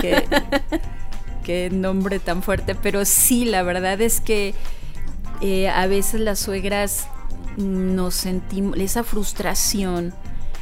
que 0.00 0.24
nombre 1.72 2.18
tan 2.18 2.42
fuerte, 2.42 2.74
pero 2.74 3.04
sí, 3.04 3.44
la 3.44 3.62
verdad 3.62 4.00
es 4.00 4.20
que 4.20 4.54
eh, 5.40 5.68
a 5.68 5.86
veces 5.86 6.20
las 6.20 6.38
suegras 6.38 7.06
nos 7.56 8.14
sentimos, 8.14 8.76
esa 8.78 9.04
frustración 9.04 10.12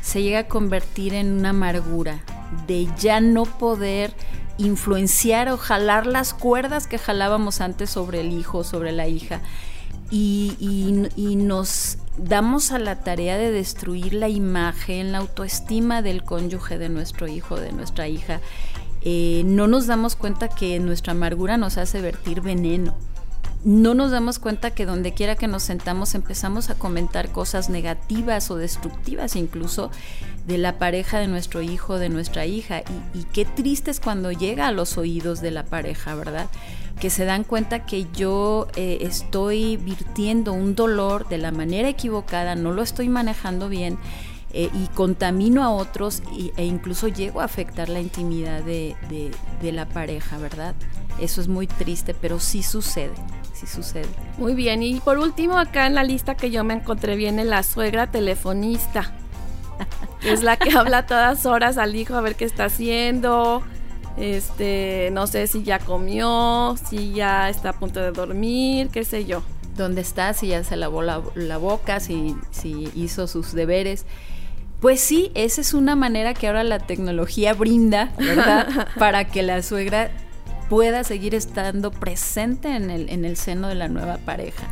se 0.02 0.22
llega 0.22 0.40
a 0.40 0.48
convertir 0.48 1.14
en 1.14 1.32
una 1.32 1.50
amargura 1.50 2.20
de 2.66 2.88
ya 2.98 3.20
no 3.20 3.44
poder 3.44 4.14
influenciar 4.58 5.48
o 5.48 5.56
jalar 5.56 6.06
las 6.06 6.34
cuerdas 6.34 6.86
que 6.86 6.98
jalábamos 6.98 7.60
antes 7.60 7.90
sobre 7.90 8.20
el 8.20 8.32
hijo, 8.32 8.64
sobre 8.64 8.92
la 8.92 9.06
hija. 9.06 9.40
Y, 10.10 10.56
y, 11.16 11.36
nos 11.36 11.98
damos 12.16 12.72
a 12.72 12.78
la 12.78 13.00
tarea 13.00 13.36
de 13.36 13.50
destruir 13.50 14.14
la 14.14 14.30
imagen, 14.30 15.12
la 15.12 15.18
autoestima 15.18 16.00
del 16.00 16.24
cónyuge 16.24 16.78
de 16.78 16.88
nuestro 16.88 17.28
hijo, 17.28 17.60
de 17.60 17.72
nuestra 17.72 18.08
hija. 18.08 18.40
Eh, 19.10 19.40
no 19.46 19.68
nos 19.68 19.86
damos 19.86 20.16
cuenta 20.16 20.48
que 20.50 20.78
nuestra 20.80 21.12
amargura 21.12 21.56
nos 21.56 21.78
hace 21.78 22.02
vertir 22.02 22.42
veneno. 22.42 22.94
No 23.64 23.94
nos 23.94 24.10
damos 24.10 24.38
cuenta 24.38 24.72
que 24.72 24.84
donde 24.84 25.14
quiera 25.14 25.34
que 25.34 25.48
nos 25.48 25.62
sentamos 25.62 26.14
empezamos 26.14 26.68
a 26.68 26.74
comentar 26.74 27.32
cosas 27.32 27.70
negativas 27.70 28.50
o 28.50 28.56
destructivas 28.56 29.34
incluso 29.34 29.90
de 30.46 30.58
la 30.58 30.78
pareja 30.78 31.20
de 31.20 31.26
nuestro 31.26 31.62
hijo, 31.62 31.98
de 31.98 32.10
nuestra 32.10 32.44
hija. 32.44 32.82
Y, 33.14 33.22
qué 33.32 33.46
triste 33.46 33.90
es 33.90 33.98
cuando 33.98 34.30
llega 34.30 34.66
a 34.66 34.72
los 34.72 34.98
oídos 34.98 35.40
de 35.40 35.52
la 35.52 35.64
pareja, 35.64 36.14
¿verdad? 36.14 36.50
Que 37.00 37.08
se 37.08 37.24
dan 37.24 37.44
cuenta 37.44 37.86
que 37.86 38.06
yo 38.12 38.68
eh, 38.76 38.98
estoy 39.00 39.78
virtiendo 39.78 40.52
un 40.52 40.74
dolor 40.74 41.26
de 41.30 41.38
la 41.38 41.50
manera 41.50 41.88
equivocada, 41.88 42.56
no 42.56 42.72
lo 42.72 42.82
estoy 42.82 43.08
manejando 43.08 43.70
bien 43.70 43.98
eh, 44.54 44.70
y 44.72 44.86
contamino 44.88 45.62
a 45.62 45.70
otros 45.70 46.22
e 46.56 46.64
incluso 46.64 47.08
llego 47.08 47.42
a 47.42 47.44
afectar 47.44 47.90
la 47.90 48.00
intimidad 48.00 48.62
de, 48.62 48.96
la 49.62 49.86
pareja, 49.86 50.38
¿verdad? 50.38 50.74
Eso 51.20 51.42
es 51.42 51.48
muy 51.48 51.66
triste, 51.66 52.14
pero 52.14 52.40
sí 52.40 52.62
sucede, 52.62 53.12
sí 53.52 53.66
sucede. 53.66 54.08
Muy 54.38 54.54
bien, 54.54 54.82
y 54.82 55.00
por 55.00 55.18
último 55.18 55.58
acá 55.58 55.86
en 55.86 55.94
la 55.94 56.02
lista 56.02 56.34
que 56.34 56.50
yo 56.50 56.64
me 56.64 56.74
encontré 56.74 57.16
viene 57.16 57.44
la 57.44 57.62
suegra 57.62 58.10
telefonista. 58.10 59.12
es 60.22 60.42
la 60.42 60.56
que 60.56 60.70
habla 60.72 61.04
todas 61.06 61.44
horas 61.44 61.76
al 61.76 61.94
hijo 61.94 62.14
a 62.14 62.22
ver 62.22 62.34
qué 62.34 62.46
está 62.46 62.64
haciendo. 62.66 63.62
Este, 64.16 65.10
no 65.12 65.26
sé 65.26 65.46
si 65.46 65.62
ya 65.62 65.78
comió, 65.78 66.74
si 66.88 67.12
ya 67.12 67.50
está 67.50 67.70
a 67.70 67.72
punto 67.74 68.00
de 68.00 68.12
dormir, 68.12 68.88
qué 68.88 69.04
sé 69.04 69.26
yo. 69.26 69.42
¿Dónde 69.76 70.00
está? 70.00 70.32
Si 70.32 70.48
ya 70.48 70.64
se 70.64 70.76
lavó 70.76 71.02
la, 71.02 71.22
la 71.34 71.58
boca, 71.58 72.00
si, 72.00 72.34
si 72.50 72.90
hizo 72.96 73.26
sus 73.26 73.52
deberes. 73.52 74.06
Pues 74.80 75.00
sí, 75.00 75.32
esa 75.34 75.60
es 75.60 75.74
una 75.74 75.96
manera 75.96 76.34
que 76.34 76.46
ahora 76.46 76.62
la 76.62 76.78
tecnología 76.78 77.52
brinda, 77.52 78.12
¿verdad? 78.16 78.88
Para 78.98 79.24
que 79.24 79.42
la 79.42 79.62
suegra 79.62 80.10
pueda 80.68 81.02
seguir 81.02 81.34
estando 81.34 81.90
presente 81.90 82.76
en 82.76 82.90
el, 82.90 83.08
en 83.08 83.24
el 83.24 83.36
seno 83.36 83.68
de 83.68 83.74
la 83.74 83.88
nueva 83.88 84.18
pareja. 84.18 84.68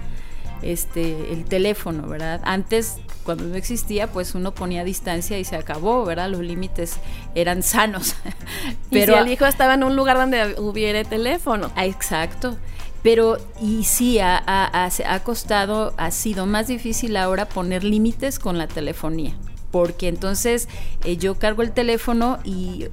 Este, 0.63 1.33
el 1.33 1.45
teléfono, 1.45 2.07
¿verdad? 2.07 2.41
Antes 2.45 2.99
cuando 3.25 3.45
no 3.45 3.57
existía, 3.57 4.07
pues 4.07 4.35
uno 4.35 4.55
ponía 4.55 4.85
distancia 4.85 5.39
y 5.39 5.45
se 5.45 5.57
acabó, 5.57 6.05
¿verdad? 6.05 6.31
Los 6.31 6.41
límites 6.41 6.99
eran 7.35 7.65
sanos. 7.65 8.15
Pero 8.91 9.15
y 9.15 9.17
si 9.17 9.23
el 9.23 9.33
hijo 9.33 9.45
estaba 9.45 9.75
en 9.75 9.83
un 9.83 9.97
lugar 9.97 10.17
donde 10.17 10.55
hubiera 10.59 11.03
teléfono. 11.03 11.73
Ah, 11.75 11.85
exacto. 11.85 12.57
Pero, 13.03 13.39
y 13.61 13.85
sí, 13.85 14.19
ha, 14.21 14.43
ha, 14.47 15.21
costado, 15.21 15.95
ha 15.97 16.11
sido 16.11 16.47
más 16.47 16.69
difícil 16.69 17.17
ahora 17.17 17.49
poner 17.49 17.85
límites 17.85 18.39
con 18.39 18.59
la 18.59 18.67
telefonía 18.67 19.35
porque 19.77 20.09
entonces 20.09 20.71
eh, 21.05 21.19
yo 21.19 21.39
cargo 21.39 21.61
el 21.61 21.71
teléfono 21.71 22.39
y, 22.45 22.89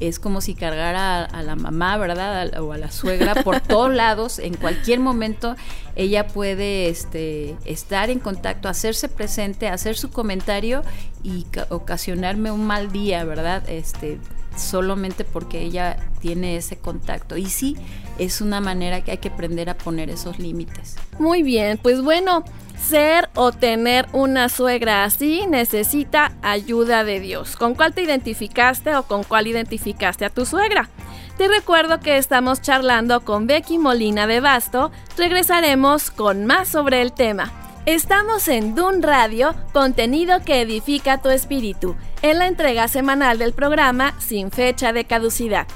es 0.00 0.18
como 0.18 0.40
si 0.40 0.54
cargara 0.54 1.22
a, 1.22 1.42
la 1.44 1.54
mamá, 1.54 1.96
¿verdad? 1.96 2.60
o 2.60 2.72
a 2.72 2.76
la 2.76 2.90
suegra 2.90 3.36
por 3.44 3.60
todos 3.68 3.94
lados, 3.94 4.40
en 4.40 4.56
cualquier 4.56 4.98
momento 4.98 5.54
ella 5.94 6.26
puede 6.26 6.88
este, 6.88 7.54
estar 7.64 8.10
en 8.10 8.18
contacto, 8.18 8.68
hacerse 8.68 9.08
presente, 9.08 9.68
hacer 9.68 9.96
su 9.96 10.10
comentario 10.10 10.82
y 11.22 11.46
ocasionarme 11.68 12.50
un 12.50 12.66
mal 12.66 12.90
día, 12.90 13.22
¿verdad? 13.22 13.62
Este, 13.68 14.18
solamente 14.56 15.22
porque 15.22 15.62
ella 15.62 15.98
tiene 16.20 16.56
ese 16.56 16.78
contacto. 16.78 17.36
Y 17.36 17.46
sí, 17.46 17.76
es 18.18 18.40
una 18.40 18.60
manera 18.60 19.02
que 19.02 19.12
hay 19.12 19.18
que 19.18 19.28
aprender 19.28 19.70
a 19.70 19.78
poner 19.78 20.10
esos 20.10 20.38
límites. 20.38 20.96
Muy 21.18 21.42
bien, 21.42 21.78
pues 21.78 22.02
bueno, 22.02 22.44
ser 22.78 23.28
o 23.34 23.52
tener 23.52 24.06
una 24.12 24.48
suegra 24.48 25.04
así 25.04 25.46
necesita 25.48 26.32
ayuda 26.42 27.04
de 27.04 27.20
Dios. 27.20 27.56
¿Con 27.56 27.74
cuál 27.74 27.94
te 27.94 28.02
identificaste 28.02 28.94
o 28.96 29.04
con 29.04 29.24
cuál 29.24 29.46
identificaste 29.46 30.24
a 30.24 30.30
tu 30.30 30.46
suegra? 30.46 30.88
Te 31.36 31.48
recuerdo 31.48 32.00
que 32.00 32.16
estamos 32.16 32.60
charlando 32.60 33.24
con 33.24 33.46
Becky 33.46 33.78
Molina 33.78 34.26
de 34.26 34.40
Basto. 34.40 34.90
Regresaremos 35.16 36.10
con 36.10 36.46
más 36.46 36.68
sobre 36.68 37.00
el 37.00 37.12
tema. 37.12 37.52
Estamos 37.86 38.48
en 38.48 38.74
Dun 38.74 39.02
Radio, 39.02 39.54
contenido 39.72 40.42
que 40.44 40.60
edifica 40.60 41.22
tu 41.22 41.30
espíritu, 41.30 41.96
en 42.22 42.38
la 42.38 42.46
entrega 42.46 42.86
semanal 42.88 43.38
del 43.38 43.54
programa 43.54 44.14
Sin 44.20 44.50
fecha 44.50 44.92
de 44.92 45.04
caducidad. 45.04 45.66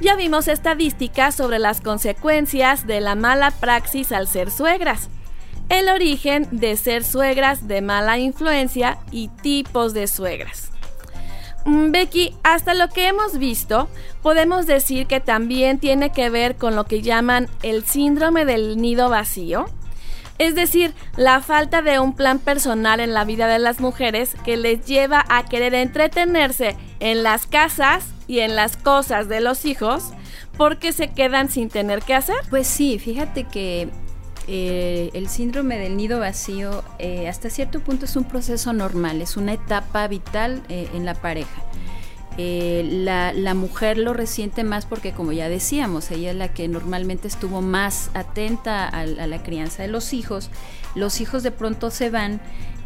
Ya 0.00 0.14
vimos 0.14 0.46
estadísticas 0.46 1.34
sobre 1.34 1.58
las 1.58 1.80
consecuencias 1.80 2.86
de 2.86 3.00
la 3.00 3.14
mala 3.14 3.50
praxis 3.50 4.12
al 4.12 4.28
ser 4.28 4.50
suegras, 4.50 5.08
el 5.70 5.88
origen 5.88 6.46
de 6.50 6.76
ser 6.76 7.02
suegras 7.02 7.66
de 7.66 7.80
mala 7.80 8.18
influencia 8.18 8.98
y 9.10 9.28
tipos 9.28 9.94
de 9.94 10.06
suegras. 10.06 10.70
Mm, 11.64 11.92
Becky, 11.92 12.34
hasta 12.44 12.74
lo 12.74 12.88
que 12.88 13.08
hemos 13.08 13.38
visto, 13.38 13.88
podemos 14.22 14.66
decir 14.66 15.06
que 15.06 15.20
también 15.20 15.78
tiene 15.78 16.12
que 16.12 16.28
ver 16.28 16.56
con 16.56 16.76
lo 16.76 16.84
que 16.84 17.00
llaman 17.00 17.48
el 17.62 17.84
síndrome 17.84 18.44
del 18.44 18.76
nido 18.76 19.08
vacío, 19.08 19.64
es 20.38 20.54
decir, 20.54 20.92
la 21.16 21.40
falta 21.40 21.80
de 21.80 21.98
un 21.98 22.14
plan 22.14 22.38
personal 22.38 23.00
en 23.00 23.14
la 23.14 23.24
vida 23.24 23.48
de 23.48 23.58
las 23.58 23.80
mujeres 23.80 24.36
que 24.44 24.58
les 24.58 24.84
lleva 24.84 25.24
a 25.30 25.46
querer 25.46 25.74
entretenerse 25.74 26.76
en 27.00 27.22
las 27.22 27.46
casas 27.46 28.04
y 28.26 28.40
en 28.40 28.56
las 28.56 28.76
cosas 28.76 29.28
de 29.28 29.40
los 29.40 29.64
hijos 29.64 30.12
porque 30.56 30.92
se 30.92 31.08
quedan 31.08 31.50
sin 31.50 31.68
tener 31.68 32.02
que 32.02 32.14
hacer. 32.14 32.36
Pues 32.50 32.66
sí, 32.66 32.98
fíjate 32.98 33.44
que 33.44 33.88
eh, 34.48 35.10
el 35.12 35.28
síndrome 35.28 35.76
del 35.76 35.96
nido 35.96 36.20
vacío 36.20 36.84
eh, 37.00 37.28
hasta 37.28 37.50
cierto 37.50 37.80
punto 37.80 38.04
es 38.04 38.14
un 38.14 38.24
proceso 38.24 38.72
normal, 38.72 39.20
es 39.20 39.36
una 39.36 39.54
etapa 39.54 40.06
vital 40.06 40.62
eh, 40.68 40.88
en 40.94 41.04
la 41.04 41.14
pareja. 41.14 41.62
La, 42.38 43.32
la, 43.32 43.54
mujer 43.54 43.96
lo 43.96 44.12
resiente 44.12 44.62
más 44.62 44.84
porque, 44.84 45.12
como 45.12 45.32
ya 45.32 45.48
decíamos, 45.48 46.10
ella 46.10 46.32
es 46.32 46.36
la 46.36 46.48
que 46.48 46.68
normalmente 46.68 47.28
estuvo 47.28 47.62
más 47.62 48.10
atenta 48.12 48.86
a, 48.86 49.06
la 49.06 49.42
crianza 49.42 49.82
de 49.82 49.88
los 49.88 50.12
hijos. 50.12 50.50
Los 50.94 51.22
hijos 51.22 51.42
de 51.42 51.50
pronto 51.50 51.90
se 51.90 52.10
van 52.10 52.42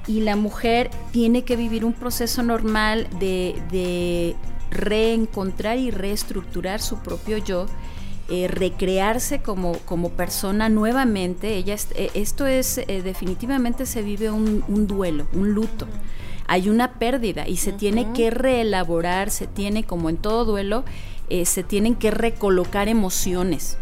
y 0.06 0.20
la 0.20 0.36
mujer 0.36 0.88
tiene 1.10 1.42
que 1.42 1.56
vivir 1.56 1.84
un 1.84 1.94
proceso 1.94 2.44
normal 2.44 3.08
de, 3.18 3.60
de 3.72 4.36
reencontrar 4.70 5.78
y 5.78 5.90
reestructurar 5.90 6.80
su 6.80 6.98
propio 6.98 7.38
yo 7.38 7.66
eh, 8.32 8.46
recrearse 8.46 9.42
como, 9.42 9.72
como 9.78 10.10
persona 10.10 10.68
nuevamente. 10.68 11.56
Ella, 11.56 11.74
eh, 11.96 12.10
esto 12.14 12.46
es, 12.46 12.78
eh, 12.78 13.02
definitivamente 13.02 13.86
se 13.86 14.02
vive 14.02 14.30
un, 14.30 14.86
duelo, 14.86 15.26
un 15.32 15.50
luto. 15.52 15.88
Hay 16.46 16.68
una 16.68 16.92
pérdida 17.00 17.48
y 17.48 17.56
se 17.56 17.72
tiene 17.72 18.12
que 18.12 18.30
reelaborar, 18.30 19.30
se 19.30 19.48
tiene, 19.48 19.82
como 19.82 20.10
en 20.10 20.16
todo 20.16 20.44
duelo, 20.44 20.84
se 21.44 21.64
tienen 21.64 21.96
que 21.96 22.12
recolocar 22.12 22.88
emociones. 22.88 23.76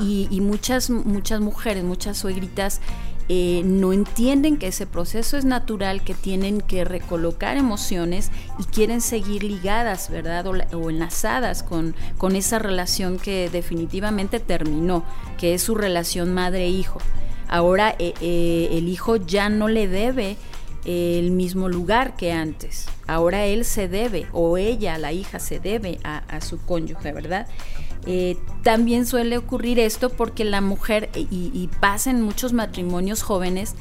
Y, 0.00 0.28
y, 0.30 0.40
muchas, 0.40 0.88
muchas 0.88 1.40
mujeres, 1.40 1.84
muchas 1.84 2.18
suegritas 2.18 2.80
eh, 3.28 3.62
no 3.64 3.94
entienden 3.94 4.58
que 4.58 4.66
ese 4.66 4.86
proceso 4.86 5.38
es 5.38 5.46
natural, 5.46 6.02
que 6.04 6.12
tienen 6.12 6.60
que 6.60 6.84
recolocar 6.84 7.56
emociones 7.56 8.30
y 8.58 8.64
quieren 8.64 9.00
seguir 9.00 9.44
ligadas, 9.44 10.10
¿verdad? 10.10 10.46
O, 10.46 10.90
enlazadas 10.90 11.62
con, 11.62 11.94
con, 12.18 12.36
esa 12.36 12.58
relación 12.58 13.18
que 13.18 13.48
definitivamente 13.50 14.40
terminó, 14.40 15.04
que 15.38 15.54
es 15.54 15.62
su 15.62 15.74
relación 15.74 16.34
madre-hijo. 16.34 16.98
Ahora 17.48 17.94
eh, 17.98 18.12
eh, 18.20 18.68
el 18.72 18.88
hijo 18.88 19.16
ya 19.16 19.48
no 19.48 19.68
le 19.68 19.88
debe 19.88 20.36
el 20.84 21.30
mismo 21.30 21.70
lugar 21.70 22.16
que 22.16 22.30
antes. 22.32 22.86
Ahora 23.06 23.46
él 23.46 23.64
se 23.64 23.88
debe, 23.88 24.26
o 24.32 24.58
ella, 24.58 24.98
la 24.98 25.12
hija, 25.12 25.38
se 25.38 25.60
debe 25.60 25.98
a, 26.04 26.18
a 26.28 26.42
su 26.42 26.58
cónyuge, 26.58 27.12
¿verdad? 27.12 27.46
Eh, 28.06 28.36
también 28.62 29.06
suele 29.06 29.38
ocurrir 29.38 29.78
esto 29.78 30.10
porque 30.10 30.44
la 30.44 30.60
mujer, 30.60 31.10
y, 31.14 31.28
y, 31.30 31.70
pasa 31.80 32.10
en 32.10 32.20
muchos 32.20 32.52
matrimonios 32.52 33.22
jóvenes, 33.22 33.74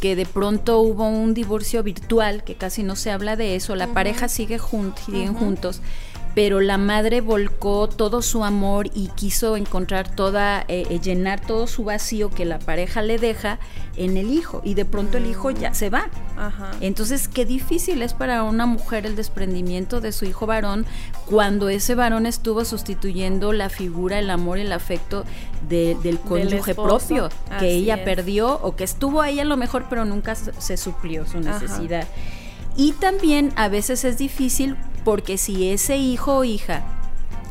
que 0.00 0.16
de 0.16 0.26
pronto 0.26 0.80
hubo 0.80 1.08
un 1.08 1.32
divorcio 1.32 1.82
virtual, 1.82 2.44
que 2.44 2.56
casi 2.56 2.82
no 2.82 2.94
se 2.94 3.10
habla 3.10 3.36
de 3.36 3.56
eso, 3.56 3.74
la 3.74 3.94
pareja 3.94 4.28
sigue 4.28 4.58
siguen 5.06 5.34
juntos, 5.34 5.80
pero 6.34 6.60
la 6.60 6.78
madre 6.78 7.20
volcó 7.20 7.88
todo 7.88 8.20
su 8.20 8.44
amor 8.44 8.90
y 8.92 9.08
quiso 9.08 9.56
encontrar 9.56 10.14
toda, 10.14 10.62
eh, 10.62 10.84
eh, 10.90 10.98
llenar 11.00 11.40
todo 11.40 11.66
su 11.68 11.84
vacío 11.84 12.30
que 12.30 12.44
la 12.44 12.58
pareja 12.58 13.02
le 13.02 13.18
deja 13.18 13.58
en 13.96 14.16
el 14.16 14.30
hijo 14.30 14.60
y 14.64 14.74
de 14.74 14.84
pronto 14.84 15.18
el 15.18 15.26
hijo 15.26 15.52
ya 15.52 15.72
se 15.74 15.90
va. 15.90 16.08
Entonces, 16.80 17.28
qué 17.28 17.44
difícil 17.44 18.02
es 18.02 18.12
para 18.12 18.42
una 18.42 18.66
mujer 18.66 19.06
el 19.06 19.14
desprendimiento 19.14 20.00
de 20.00 20.10
su 20.10 20.24
hijo 20.24 20.46
varón 20.46 20.84
cuando 21.26 21.68
ese 21.68 21.94
varón 21.94 22.26
estuvo 22.26 22.64
sustituyendo 22.64 23.52
la 23.52 23.68
figura, 23.68 24.18
el 24.18 24.30
amor, 24.30 24.58
el 24.58 24.72
afecto 24.72 25.24
del 25.68 26.18
cónyuge 26.18 26.74
propio 26.74 27.28
que 27.60 27.70
ella 27.70 28.04
perdió 28.04 28.58
o 28.62 28.74
que 28.74 28.82
estuvo 28.82 29.22
ahí 29.22 29.38
a 29.38 29.44
lo 29.44 29.56
mejor, 29.56 29.86
pero 29.88 30.04
nunca 30.04 30.34
se 30.34 30.76
suplió 30.76 31.24
su 31.26 31.38
necesidad. 31.38 32.08
Y 32.76 32.92
también 32.92 33.52
a 33.54 33.68
veces 33.68 34.04
es 34.04 34.18
difícil 34.18 34.76
porque 35.04 35.38
si 35.38 35.70
ese 35.70 35.96
hijo 35.96 36.38
o 36.38 36.44
hija 36.44 36.82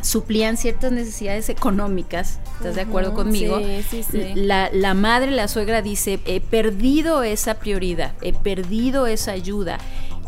suplían 0.02 0.58
ciertas 0.58 0.92
necesidades 0.92 1.50
económicas, 1.50 2.39
¿estás 2.58 2.76
de 2.76 2.82
acuerdo 2.82 3.13
conmigo? 3.13 3.60
Sí, 3.60 3.84
sí, 3.89 4.04
sí. 4.04 4.32
La, 4.36 4.70
la 4.74 4.94
madre, 4.94 5.32
la 5.32 5.48
suegra 5.48 5.82
dice, 5.82 6.20
he 6.26 6.42
perdido 6.42 7.24
esa 7.24 7.56
prioridad, 7.56 8.13
he 8.22 8.34
perdido 8.34 9.08
esa 9.08 9.32
ayuda, 9.32 9.80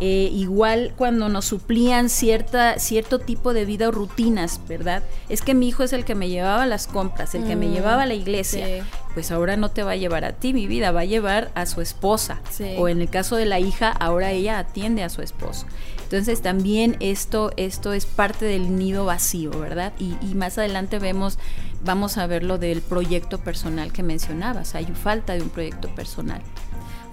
eh, 0.02 0.30
igual 0.34 0.94
cuando 0.98 1.30
nos 1.30 1.46
suplían 1.46 2.10
cierta, 2.10 2.80
cierto 2.80 3.20
tipo 3.20 3.54
de 3.54 3.64
vida 3.64 3.88
o 3.88 3.92
rutinas, 3.92 4.60
¿verdad? 4.68 5.04
Es 5.30 5.42
que 5.42 5.54
mi 5.54 5.70
hijo 5.70 5.84
es 5.84 5.94
el 5.94 6.04
que 6.04 6.16
me 6.16 6.28
llevaba 6.28 6.66
las 6.66 6.88
compras, 6.88 7.34
el 7.34 7.46
que 7.46 7.56
me 7.56 7.68
mm, 7.68 7.74
llevaba 7.74 8.04
a 8.04 8.06
la 8.06 8.14
iglesia. 8.14 8.86
Pues 9.14 9.32
ahora 9.32 9.56
no 9.56 9.72
te 9.72 9.84
va 9.84 9.92
a 9.92 9.96
llevar 9.96 10.26
a 10.26 10.34
ti, 10.34 10.52
mi 10.52 10.68
vida, 10.68 10.92
va 10.92 11.02
a 11.02 11.06
llevar 11.06 11.50
a 11.56 11.66
su 11.66 11.80
esposa. 11.80 12.42
O 12.78 12.90
en 12.90 13.00
el 13.00 13.10
caso 13.10 13.38
de 13.38 13.46
la 13.46 13.62
hija, 13.62 13.90
ahora 13.90 14.32
ella 14.32 14.60
atiende 14.60 15.04
a 15.04 15.10
su 15.10 15.22
esposo. 15.22 15.66
Entonces 16.06 16.42
también 16.42 16.98
esto, 17.00 17.52
esto 17.58 17.92
es 17.92 18.06
parte 18.06 18.46
del 18.46 18.76
nido 18.76 19.06
vacío, 19.06 19.50
¿verdad? 19.52 19.92
Y, 20.00 20.14
más 20.36 20.58
adelante 20.60 21.00
vemos, 21.00 21.40
vamos 21.84 22.20
a 22.20 22.28
ver 22.28 22.44
lo 22.44 22.60
del 22.60 22.82
proyecto 22.82 23.40
personal 23.40 23.92
que 23.92 24.04
mencionabas. 24.04 24.76
Hay 24.76 24.86
falta 24.86 25.34
de 25.34 25.42
un 25.42 25.50
proyecto 25.50 25.90
personal. 25.96 26.42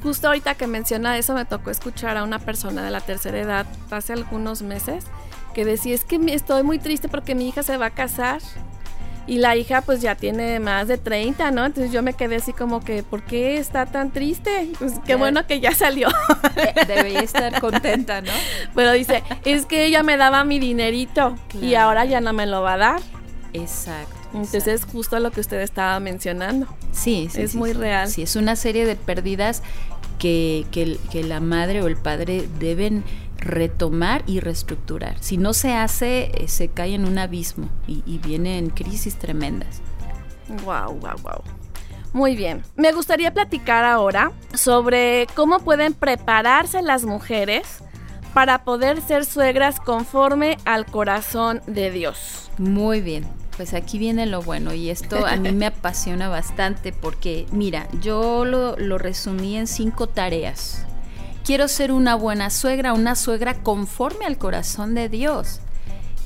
Justo 0.03 0.27
ahorita 0.27 0.57
que 0.57 0.67
menciona 0.67 1.17
eso, 1.17 1.33
me 1.33 1.47
tocó 1.47 1.71
escuchar 1.71 2.19
a 2.19 2.23
una 2.23 2.39
persona 2.39 2.85
de 2.85 2.91
la 2.91 3.01
tercera 3.01 3.41
edad 3.41 3.67
hace 3.91 4.13
algunos 4.13 4.61
meses 4.61 5.05
que 5.55 5.65
decía, 5.65 5.95
es 5.95 6.05
que 6.05 6.21
estoy 6.29 6.63
muy 6.63 6.79
triste 6.79 7.09
porque 7.09 7.35
mi 7.35 7.49
hija 7.49 7.63
se 7.63 7.79
va 7.79 7.87
a 7.87 7.91
casar 7.91 8.43
y 9.27 9.39
la 9.39 9.57
hija 9.57 9.83
pues 9.83 10.01
ya 10.01 10.15
tiene 10.15 10.59
más 10.61 10.89
de 10.89 10.99
30, 10.99 11.51
¿no? 11.51 11.65
Entonces 11.67 11.93
yo 11.93 12.03
me 12.03 12.15
quedé 12.15 12.37
así 12.37 12.53
como 12.53 12.81
que, 12.81 13.03
¿por 13.03 13.23
qué 13.23 13.59
está 13.59 13.87
tan 13.87 14.11
triste? 14.11 14.71
Pues 14.79 14.95
qué 15.07 15.15
bueno 15.15 15.47
que 15.47 15.61
ya 15.61 15.75
salió. 15.75 16.09
Debería 16.87 17.21
estar 17.21 17.61
contenta, 17.61 18.21
¿no? 18.21 18.33
Pero 18.75 18.93
dice, 18.93 19.23
es 19.45 19.67
que 19.67 19.85
ella 19.85 20.03
me 20.03 20.17
daba 20.17 20.45
mi 20.45 20.59
dinerito 20.59 21.37
y 21.61 21.75
ahora 21.75 22.05
ya 22.05 22.21
no 22.21 22.33
me 22.33 22.47
lo 22.47 22.63
va 22.63 22.75
a 22.75 22.79
dar. 22.79 23.01
Exacto. 23.53 24.17
Entonces 24.35 24.67
es 24.67 24.85
justo 24.87 25.19
lo 25.21 25.31
que 25.31 25.41
usted 25.41 25.61
estaba 25.61 26.01
mencionando. 26.01 26.67
Sí, 26.93 27.29
sí 27.31 27.43
es 27.43 27.55
muy 27.55 27.73
real. 27.75 28.09
Sí, 28.09 28.23
es 28.23 28.35
una 28.35 28.57
serie 28.57 28.87
de 28.87 28.97
pérdidas 28.97 29.63
que, 30.19 30.67
que, 30.71 31.23
la 31.25 31.41
madre 31.41 31.83
o 31.83 31.89
el 31.89 31.97
padre 31.97 32.49
deben 32.59 33.05
retomar 33.43 34.23
y 34.27 34.41
reestructurar. 34.41 35.17
Si 35.21 35.37
no 35.37 35.53
se 35.53 35.75
hace, 35.75 36.31
eh, 36.35 36.49
se 36.49 36.69
cae 36.69 36.95
en 36.95 37.05
un 37.05 37.19
abismo 37.19 37.69
y, 37.87 38.03
y 38.07 38.19
viene 38.19 38.59
en 38.59 38.71
crisis 38.71 39.17
tremendas. 39.17 39.83
Wow, 40.65 40.95
wow, 41.01 41.17
wow. 41.23 41.43
Muy 42.13 42.37
bien, 42.37 42.63
me 42.77 42.93
gustaría 42.93 43.33
platicar 43.33 43.85
ahora 43.85 44.33
sobre 44.55 45.27
cómo 45.35 45.61
pueden 45.61 45.95
prepararse 45.95 46.83
las 46.83 47.05
mujeres 47.05 47.79
para 48.35 48.65
poder 48.65 49.01
ser 49.01 49.25
suegras 49.25 49.81
conforme 49.81 50.59
al 50.65 50.85
corazón 50.85 51.63
de 51.67 51.91
Dios. 51.91 52.51
Muy 52.59 53.01
bien, 53.01 53.27
pues 53.57 53.73
aquí 53.73 53.99
viene 53.99 54.27
lo 54.27 54.43
bueno 54.43 54.75
y 54.75 54.91
esto 54.91 55.27
a 55.27 55.37
mí 55.37 55.53
me 55.53 55.67
apasiona 55.67 56.29
bastante 56.29 56.93
porque, 56.93 57.47
mira, 57.51 57.89
yo 58.01 58.45
lo, 58.45 58.77
lo, 58.77 58.99
resumí 58.99 59.57
en 59.57 59.67
cinco 59.67 60.07
tareas. 60.07 60.87
Quiero 61.45 61.67
ser 61.69 61.93
una 61.93 62.15
buena 62.15 62.51
suegra, 62.51 62.93
una 62.93 63.17
suegra 63.17 63.63
conforme 63.63 64.27
al 64.27 64.39
corazón 64.39 64.95
de 64.95 65.09
Dios. 65.09 65.61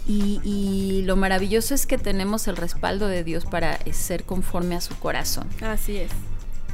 Y, 0.09 1.03
lo 1.05 1.17
maravilloso 1.17 1.75
es 1.75 1.85
que 1.85 1.99
tenemos 1.99 2.47
el 2.47 2.57
respaldo 2.57 3.09
de 3.09 3.25
Dios 3.25 3.45
para 3.45 3.79
ser 3.93 4.25
conforme 4.25 4.77
a 4.77 4.81
su 4.81 4.97
corazón. 4.99 5.49
Así 5.63 5.97
es. 5.97 6.11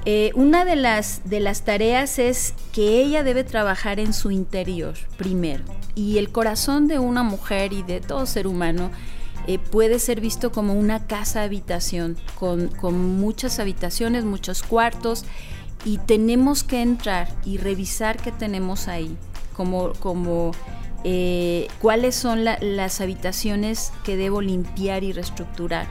Eh, 0.05 0.33
una 0.35 0.65
de 0.65 0.77
las, 0.77 1.23
de 1.25 1.41
las 1.41 1.63
tareas 1.63 2.19
es 2.19 2.55
que 2.73 3.01
ella 3.01 3.23
debe 3.23 3.45
trabajar 3.45 4.01
en 4.01 4.13
su 4.13 4.31
interior 4.31 4.95
primero. 5.17 5.65
Y 5.95 6.19
el 6.19 6.31
corazón 6.31 6.89
de 6.89 6.99
una 6.99 7.23
mujer 7.23 7.73
y 7.73 7.83
de 7.83 8.01
todo 8.01 8.27
ser 8.27 8.47
humano 8.47 8.91
eh, 9.47 9.59
puede 9.59 9.99
ser 9.99 10.21
visto 10.21 10.53
como 10.53 10.75
una 10.75 11.07
casa 11.07 11.43
habitación, 11.43 12.17
con, 12.39 12.69
con 12.69 12.99
muchas 13.19 13.59
habitaciones, 13.61 14.25
muchos 14.25 14.63
cuartos, 14.63 15.25
y 15.85 15.99
tenemos 15.99 16.63
que 16.65 16.83
entrar 16.83 17.29
y 17.45 17.59
revisar 17.59 18.17
qué 18.17 18.33
tenemos 18.33 18.89
ahí, 18.89 19.17
como, 19.55 19.93
como 19.95 20.53
eh, 21.05 21.69
cuáles 21.81 22.15
son 22.15 22.45
las 22.45 23.01
habitaciones 23.01 23.93
que 24.05 24.17
debo 24.17 24.41
limpiar 24.41 25.05
y 25.05 25.13
reestructurar. 25.13 25.87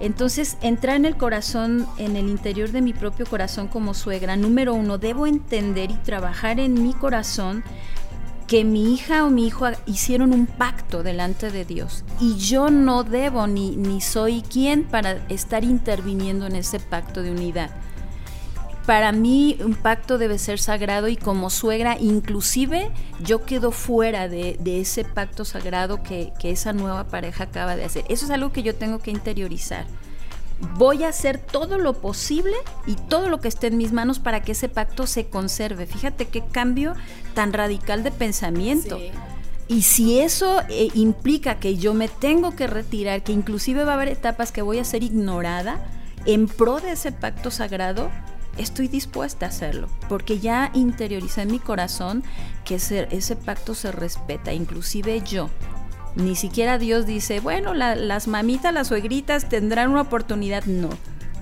Entonces, 0.00 0.58
entrar 0.60 0.96
en 0.96 1.04
el 1.04 1.16
corazón, 1.16 1.86
en 1.98 2.16
el 2.16 2.28
interior 2.28 2.72
de 2.72 2.82
mi 2.82 2.92
propio 2.92 3.26
corazón 3.26 3.68
como 3.68 3.94
suegra, 3.94 4.36
número 4.36 4.74
uno, 4.74 4.98
debo 4.98 5.26
entender 5.26 5.92
y 5.92 5.94
trabajar 5.94 6.58
en 6.58 6.82
mi 6.82 6.92
corazón 6.94 7.62
que 8.48 8.64
mi 8.64 8.92
hija 8.92 9.24
o 9.24 9.30
mi 9.30 9.46
hijo 9.46 9.66
hicieron 9.86 10.32
un 10.32 10.46
pacto 10.46 11.02
delante 11.02 11.50
de 11.50 11.64
Dios 11.64 12.04
y 12.20 12.36
yo 12.36 12.68
no 12.68 13.02
debo 13.02 13.46
ni, 13.46 13.74
ni 13.74 14.02
soy 14.02 14.42
quien 14.42 14.84
para 14.84 15.12
estar 15.28 15.64
interviniendo 15.64 16.46
en 16.46 16.56
ese 16.56 16.78
pacto 16.78 17.22
de 17.22 17.30
unidad 17.30 17.70
para 18.86 19.12
mí 19.12 19.56
un 19.64 19.74
pacto 19.74 20.18
debe 20.18 20.38
ser 20.38 20.58
sagrado 20.58 21.08
y 21.08 21.16
como 21.16 21.48
suegra 21.48 21.96
inclusive 21.98 22.90
yo 23.20 23.44
quedo 23.44 23.70
fuera 23.70 24.28
de, 24.28 24.58
ese 24.64 25.04
pacto 25.04 25.44
sagrado 25.44 26.02
que, 26.02 26.32
esa 26.42 26.72
nueva 26.72 27.04
pareja 27.04 27.44
acaba 27.44 27.76
de 27.76 27.84
hacer. 27.84 28.04
Eso 28.08 28.26
es 28.26 28.30
algo 28.30 28.52
que 28.52 28.62
yo 28.62 28.74
tengo 28.74 28.98
que 28.98 29.10
interiorizar. 29.10 29.86
Voy 30.76 31.02
a 31.02 31.08
hacer 31.08 31.38
todo 31.38 31.78
lo 31.78 31.94
posible 31.94 32.54
y 32.86 32.94
todo 32.94 33.28
lo 33.28 33.40
que 33.40 33.48
esté 33.48 33.68
en 33.68 33.76
mis 33.76 33.92
manos 33.92 34.18
para 34.18 34.42
que 34.42 34.52
ese 34.52 34.68
pacto 34.68 35.06
se 35.06 35.26
conserve. 35.26 35.86
Fíjate 35.86 36.26
qué 36.26 36.42
cambio 36.42 36.94
tan 37.34 37.52
radical 37.52 38.04
de 38.04 38.12
pensamiento. 38.12 38.98
Y 39.66 39.82
si 39.82 40.20
eso 40.20 40.60
eh, 40.68 40.90
implica 40.94 41.58
que 41.58 41.76
yo 41.76 41.94
me 41.94 42.08
tengo 42.08 42.54
que 42.54 42.66
retirar, 42.66 43.22
que 43.22 43.32
inclusive 43.32 43.84
va 43.84 43.92
a 43.92 43.94
haber 43.94 44.08
etapas 44.08 44.52
que 44.52 44.62
voy 44.62 44.78
a 44.78 44.84
ser 44.84 45.02
ignorada 45.02 45.80
en 46.26 46.46
pro 46.46 46.80
de 46.80 46.92
ese 46.92 47.12
pacto 47.12 47.50
sagrado, 47.50 48.10
estoy 48.58 48.88
dispuesta 48.88 49.46
a 49.46 49.48
hacerlo, 49.48 49.88
porque 50.08 50.38
ya 50.38 50.70
interioricé 50.74 51.42
en 51.42 51.52
mi 51.52 51.58
corazón 51.58 52.24
que 52.64 52.76
ese, 52.76 53.08
ese 53.10 53.36
pacto 53.36 53.74
se 53.74 53.92
respeta, 53.92 54.52
inclusive 54.52 55.22
yo. 55.22 55.50
Ni 56.16 56.36
siquiera 56.36 56.78
Dios 56.78 57.06
dice, 57.06 57.40
bueno, 57.40 57.74
las 57.74 58.28
mamitas, 58.28 58.72
las 58.72 58.88
suegritas 58.88 59.48
tendrán 59.48 59.90
una 59.90 60.02
oportunidad. 60.02 60.64
No, 60.64 60.90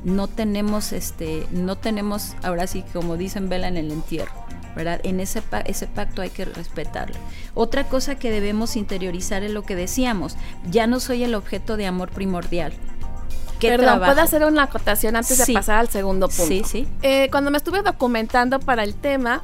no 0.03 0.29
tenemos, 0.29 0.93
este, 0.93 1.47
no 1.51 1.77
tenemos, 1.77 2.35
ahora 2.43 2.67
sí, 2.67 2.83
como 2.93 3.17
dicen, 3.17 3.49
vela 3.49 3.69
en 3.69 3.77
el 3.77 3.91
entierro. 3.91 4.33
¿verdad? 4.75 5.01
En 5.05 5.21
ese, 5.21 5.43
ese 5.67 5.87
pacto 5.87 6.23
hay 6.23 6.31
que 6.31 6.47
respetarlo. 6.47 7.17
Otra 7.55 7.85
cosa 7.85 8.15
que 8.15 8.31
debemos 8.31 8.77
interiorizar 8.77 9.43
es 9.43 9.51
lo 9.51 9.65
que 9.65 9.77
decíamos, 9.77 10.37
ya 10.71 10.87
no 10.87 10.99
soy 10.99 11.25
el 11.25 11.35
objeto 11.35 11.77
de 11.77 11.87
amor 11.87 12.11
primordial, 12.11 12.73
Perdón, 13.69 14.01
¿puedo 14.01 14.21
hacer 14.21 14.45
una 14.45 14.65
acotación 14.65 15.17
antes 15.17 15.39
de 15.45 15.53
pasar 15.53 15.79
al 15.79 15.89
segundo 15.89 16.29
punto? 16.29 16.47
Sí, 16.47 16.63
sí. 16.65 16.89
Eh, 17.03 17.29
cuando 17.31 17.51
me 17.51 17.59
estuve 17.59 17.83
documentando 17.83 18.61
para 18.61 18.85
el 18.85 18.95
tema, 18.95 19.43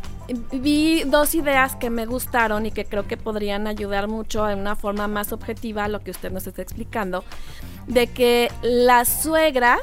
vi 0.52 1.04
dos 1.04 1.35
ideas 1.35 1.76
que 1.76 1.90
me 1.90 2.07
gustaron 2.07 2.66
y 2.66 2.70
que 2.70 2.85
creo 2.85 3.07
que 3.07 3.16
podrían 3.16 3.66
ayudar 3.66 4.09
mucho 4.09 4.48
en 4.48 4.59
una 4.59 4.76
forma 4.76 5.09
más 5.09 5.33
objetiva 5.33 5.85
a 5.85 5.88
lo 5.88 6.00
que 6.00 6.11
usted 6.11 6.31
nos 6.31 6.46
está 6.46 6.62
explicando, 6.62 7.24
de 7.87 8.09
que 8.09 8.50
las 8.62 9.22
suegras 9.22 9.81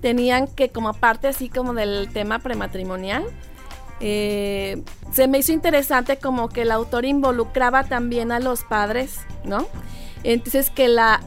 tenían 0.00 0.48
que, 0.48 0.70
como 0.70 0.92
parte 0.94 1.28
así 1.28 1.48
como 1.48 1.74
del 1.74 2.08
tema 2.12 2.40
prematrimonial, 2.40 3.24
eh, 4.00 4.82
se 5.12 5.28
me 5.28 5.38
hizo 5.38 5.52
interesante 5.52 6.16
como 6.16 6.48
que 6.48 6.62
el 6.62 6.72
autor 6.72 7.04
involucraba 7.04 7.84
también 7.84 8.32
a 8.32 8.40
los 8.40 8.64
padres, 8.64 9.20
¿no? 9.44 9.68
Entonces 10.24 10.70
que 10.70 10.88
la, 10.88 11.20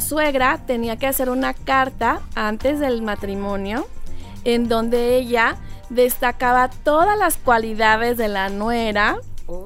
suegra 0.00 0.60
tenía 0.66 0.96
que 0.96 1.06
hacer 1.06 1.30
una 1.30 1.54
carta 1.54 2.20
antes 2.34 2.80
del 2.80 3.02
matrimonio 3.02 3.86
en 4.44 4.68
donde 4.68 5.16
ella 5.16 5.56
destacaba 5.88 6.68
todas 6.68 7.18
las 7.18 7.36
cualidades 7.36 8.16
de 8.16 8.28
la 8.28 8.48
nuera. 8.48 9.18
Oh, 9.46 9.64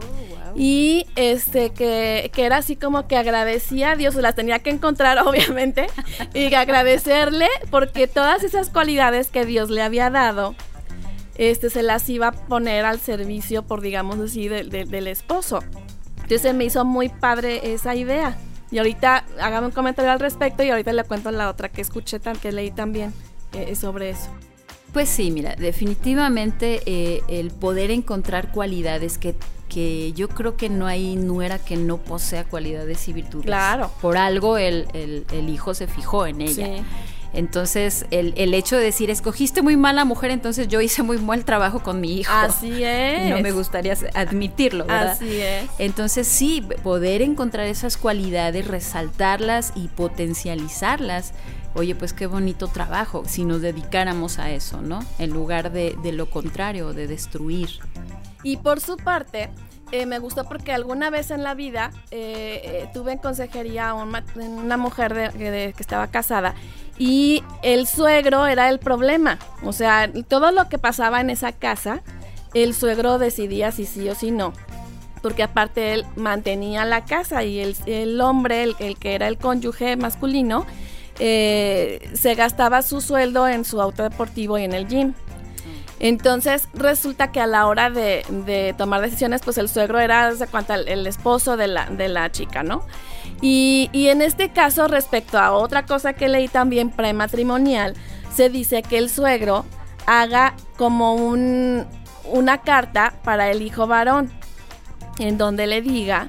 y 0.54 1.06
este 1.16 1.70
que, 1.70 2.30
era 2.36 2.58
así 2.58 2.76
como 2.76 3.06
que 3.06 3.16
agradecía 3.16 3.92
a 3.92 3.96
Dios, 3.96 4.14
las 4.14 4.34
tenía 4.34 4.60
que 4.60 4.70
encontrar 4.70 5.18
obviamente, 5.26 5.86
y 6.32 6.52
agradecerle 6.54 7.48
porque 7.70 8.08
todas 8.08 8.42
esas 8.42 8.70
cualidades 8.70 9.28
que 9.28 9.44
Dios 9.44 9.70
le 9.70 9.82
había 9.82 10.10
dado, 10.10 10.54
este 11.36 11.68
se 11.68 11.82
las 11.82 12.08
iba 12.08 12.28
a 12.28 12.32
poner 12.32 12.84
al 12.84 13.00
servicio, 13.00 13.62
por 13.62 13.82
digamos 13.82 14.18
así, 14.18 14.48
del 14.48 15.06
esposo. 15.06 15.60
Entonces 16.22 16.54
me 16.54 16.64
hizo 16.64 16.84
muy 16.84 17.08
padre 17.08 17.72
esa 17.74 17.94
idea. 17.94 18.36
Y 18.70 18.78
ahorita 18.78 19.24
hágame 19.40 19.68
un 19.68 19.72
comentario 19.72 20.10
al 20.10 20.20
respecto 20.20 20.62
y 20.62 20.70
ahorita 20.70 20.92
le 20.92 21.04
cuento 21.04 21.30
la 21.30 21.48
otra 21.48 21.68
que 21.68 21.80
escuché, 21.80 22.18
que 22.42 22.52
leí 22.52 22.70
también 22.70 23.12
eh, 23.52 23.74
sobre 23.76 24.10
eso. 24.10 24.28
Pues 24.92 25.08
sí, 25.08 25.30
mira, 25.30 25.54
definitivamente 25.56 26.80
eh, 26.86 27.22
el 27.28 27.50
poder 27.50 27.90
encontrar 27.90 28.50
cualidades 28.50 29.18
que, 29.18 29.34
que 29.68 30.12
yo 30.12 30.28
creo 30.28 30.56
que 30.56 30.68
no 30.68 30.86
hay 30.86 31.16
nuera 31.16 31.58
que 31.58 31.76
no 31.76 31.98
posea 31.98 32.44
cualidades 32.44 33.06
y 33.08 33.12
virtudes. 33.12 33.46
Claro. 33.46 33.90
Por 34.00 34.16
algo 34.16 34.56
el, 34.56 34.86
el, 34.94 35.48
hijo 35.50 35.74
se 35.74 35.86
fijó 35.86 36.26
en 36.26 36.40
ella. 36.40 36.78
Sí. 36.78 36.82
Entonces, 37.36 38.06
el, 38.10 38.32
el, 38.38 38.54
hecho 38.54 38.78
de 38.78 38.84
decir, 38.84 39.10
escogiste 39.10 39.60
muy 39.60 39.76
mala 39.76 40.06
mujer, 40.06 40.30
entonces 40.30 40.68
yo 40.68 40.80
hice 40.80 41.02
muy 41.02 41.18
mal 41.18 41.44
trabajo 41.44 41.80
con 41.80 42.00
mi 42.00 42.18
hijo. 42.18 42.32
Así 42.32 42.82
es. 42.82 43.28
No 43.30 43.40
me 43.42 43.52
gustaría 43.52 43.94
admitirlo, 44.14 44.86
¿verdad? 44.86 45.12
Así 45.12 45.40
es. 45.42 45.68
Entonces, 45.78 46.26
sí, 46.26 46.66
poder 46.82 47.20
encontrar 47.20 47.66
esas 47.66 47.98
cualidades, 47.98 48.66
resaltarlas 48.66 49.74
y 49.76 49.88
potencializarlas. 49.88 51.34
Oye, 51.74 51.94
pues 51.94 52.14
qué 52.14 52.26
bonito 52.26 52.68
trabajo 52.68 53.24
si 53.26 53.44
nos 53.44 53.60
dedicáramos 53.60 54.38
a 54.38 54.50
eso, 54.50 54.80
¿no? 54.80 55.00
En 55.18 55.30
lugar 55.30 55.72
de, 55.72 55.94
de 56.02 56.12
lo 56.12 56.30
contrario, 56.30 56.94
de 56.94 57.06
destruir. 57.06 57.68
Y 58.42 58.56
por 58.56 58.80
su 58.80 58.96
parte, 58.96 59.50
eh, 59.92 60.04
me 60.04 60.18
gustó 60.18 60.44
porque 60.44 60.72
alguna 60.72 61.10
vez 61.10 61.30
en 61.30 61.44
la 61.44 61.54
vida 61.54 61.92
eh, 62.10 62.60
eh, 62.64 62.88
tuve 62.92 63.12
en 63.12 63.18
consejería 63.18 63.90
a 63.90 63.94
una 63.94 64.76
mujer 64.76 65.32
que 65.36 65.74
estaba 65.78 66.08
casada 66.08 66.54
y 66.98 67.42
el 67.62 67.86
suegro 67.86 68.46
era 68.46 68.68
el 68.68 68.78
problema. 68.78 69.38
O 69.62 69.72
sea, 69.72 70.10
todo 70.28 70.50
lo 70.50 70.68
que 70.68 70.78
pasaba 70.78 71.20
en 71.20 71.30
esa 71.30 71.52
casa, 71.52 72.02
el 72.54 72.74
suegro 72.74 73.18
decidía 73.18 73.72
si 73.72 73.86
sí 73.86 74.08
o 74.08 74.14
si 74.14 74.30
no. 74.30 74.52
Porque 75.22 75.42
aparte 75.42 75.92
él 75.92 76.06
mantenía 76.16 76.84
la 76.84 77.04
casa 77.04 77.42
y 77.44 77.60
el, 77.60 78.20
hombre, 78.20 78.62
el, 78.62 78.96
que 78.96 79.14
era 79.14 79.28
el 79.28 79.38
cónyuge 79.38 79.96
masculino, 79.96 80.66
se 81.18 82.34
gastaba 82.36 82.82
su 82.82 83.00
sueldo 83.00 83.48
en 83.48 83.64
su 83.64 83.80
auto 83.80 84.02
deportivo 84.02 84.58
y 84.58 84.64
en 84.64 84.72
el 84.72 84.86
gym. 84.86 85.14
Entonces 85.98 86.68
resulta 86.74 87.32
que 87.32 87.40
a 87.40 87.46
la 87.46 87.66
hora 87.66 87.90
de, 87.90 88.74
tomar 88.76 89.00
decisiones, 89.00 89.40
pues 89.42 89.56
el 89.58 89.68
suegro 89.68 89.98
era 89.98 90.28
el, 90.28 91.06
esposo 91.06 91.56
de 91.56 91.68
la, 91.68 92.32
chica, 92.32 92.62
¿no? 92.62 92.84
Y, 93.40 93.88
en 93.92 94.22
este 94.22 94.50
caso, 94.50 94.88
respecto 94.88 95.38
a 95.38 95.52
otra 95.52 95.86
cosa 95.86 96.12
que 96.12 96.28
leí 96.28 96.48
también 96.48 96.90
prematrimonial, 96.90 97.94
se 98.34 98.50
dice 98.50 98.82
que 98.82 98.98
el 98.98 99.08
suegro 99.08 99.64
haga 100.06 100.54
como 100.76 101.14
un, 101.14 101.86
una 102.24 102.58
carta 102.58 103.14
para 103.24 103.50
el 103.50 103.62
hijo 103.62 103.86
varón, 103.86 104.30
en 105.18 105.38
donde 105.38 105.66
le 105.66 105.80
diga, 105.80 106.28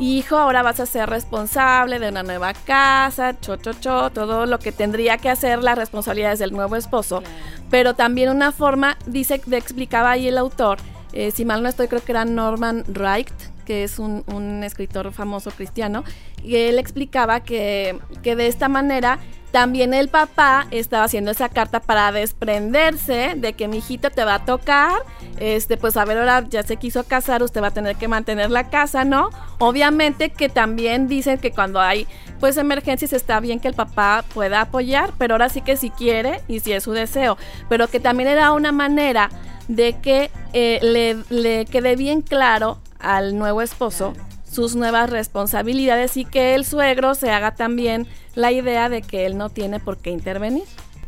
hijo, 0.00 0.36
ahora 0.36 0.62
vas 0.62 0.80
a 0.80 0.86
ser 0.86 1.08
responsable 1.08 1.98
de 1.98 2.08
una 2.08 2.22
nueva 2.22 2.54
casa, 2.54 3.38
cho, 3.38 3.56
cho, 3.56 3.72
cho, 3.74 4.10
todo 4.10 4.46
lo 4.46 4.58
que 4.58 4.72
tendría 4.72 5.18
que 5.18 5.28
hacer 5.28 5.62
las 5.62 5.76
responsabilidades 5.76 6.38
del 6.38 6.52
nuevo 6.52 6.76
esposo. 6.76 7.22
Pero 7.70 7.94
también 7.94 8.30
una 8.30 8.50
forma, 8.50 8.96
dice, 9.06 9.40
de 9.46 9.58
explicaba 9.58 10.12
ahí 10.12 10.28
el 10.28 10.38
autor, 10.38 10.78
eh, 11.12 11.30
si 11.30 11.44
mal 11.44 11.62
no 11.62 11.68
estoy, 11.68 11.88
creo 11.88 12.02
que 12.02 12.12
era 12.12 12.24
Norman 12.24 12.84
Wright, 12.88 13.30
que 13.70 13.84
es 13.84 14.00
un, 14.00 14.64
escritor 14.64 15.12
famoso 15.12 15.52
cristiano, 15.52 16.02
y 16.42 16.56
él 16.56 16.76
explicaba 16.76 17.38
que, 17.38 18.00
que, 18.20 18.34
de 18.34 18.48
esta 18.48 18.68
manera 18.68 19.20
también 19.52 19.94
el 19.94 20.08
papá 20.08 20.66
estaba 20.72 21.04
haciendo 21.04 21.30
esa 21.30 21.48
carta 21.48 21.78
para 21.78 22.10
desprenderse 22.10 23.34
de 23.36 23.52
que 23.52 23.68
mi 23.68 23.76
hijito 23.76 24.10
te 24.10 24.24
va 24.24 24.34
a 24.34 24.44
tocar, 24.44 25.02
este, 25.38 25.76
pues 25.76 25.96
a 25.96 26.04
ver, 26.04 26.18
ahora 26.18 26.44
ya 26.50 26.64
se 26.64 26.78
quiso 26.78 27.04
casar, 27.04 27.44
usted 27.44 27.62
va 27.62 27.68
a 27.68 27.70
tener 27.70 27.94
que 27.94 28.08
mantener 28.08 28.50
la 28.50 28.70
casa, 28.70 29.04
¿no? 29.04 29.30
Obviamente 29.58 30.30
que 30.30 30.48
también 30.48 31.06
dicen 31.06 31.38
que 31.38 31.52
cuando 31.52 31.80
hay 31.80 32.08
pues 32.40 32.56
emergencias 32.56 33.12
está 33.12 33.38
bien 33.38 33.60
que 33.60 33.68
el 33.68 33.74
papá 33.74 34.24
pueda 34.34 34.62
apoyar, 34.62 35.12
pero 35.16 35.34
ahora 35.34 35.48
sí 35.48 35.60
que 35.60 35.76
si 35.76 35.90
quiere 35.90 36.40
y 36.48 36.58
si 36.58 36.72
es 36.72 36.82
su 36.82 36.90
deseo, 36.90 37.38
pero 37.68 37.86
que 37.86 38.00
también 38.00 38.30
era 38.30 38.50
una 38.50 38.72
manera 38.72 39.30
de 39.68 39.92
que 40.00 40.32
eh, 40.54 40.80
le, 40.82 41.18
le 41.28 41.66
quede 41.66 41.94
bien 41.94 42.20
claro 42.22 42.78
al 43.00 43.36
nuevo 43.36 43.62
esposo 43.62 44.14
sus 44.50 44.74
nuevas 44.74 45.10
responsabilidades 45.10 46.16
y 46.16 46.24
que 46.24 46.54
el 46.54 46.64
suegro 46.64 47.14
se 47.14 47.30
haga 47.30 47.54
también 47.54 48.06
la 48.34 48.50
idea 48.50 48.88
de 48.88 49.02
que 49.02 49.26
él 49.26 49.36
no 49.38 49.48
tiene 49.48 49.78
por 49.78 49.98
qué 49.98 50.10
intervenir. 50.10 50.64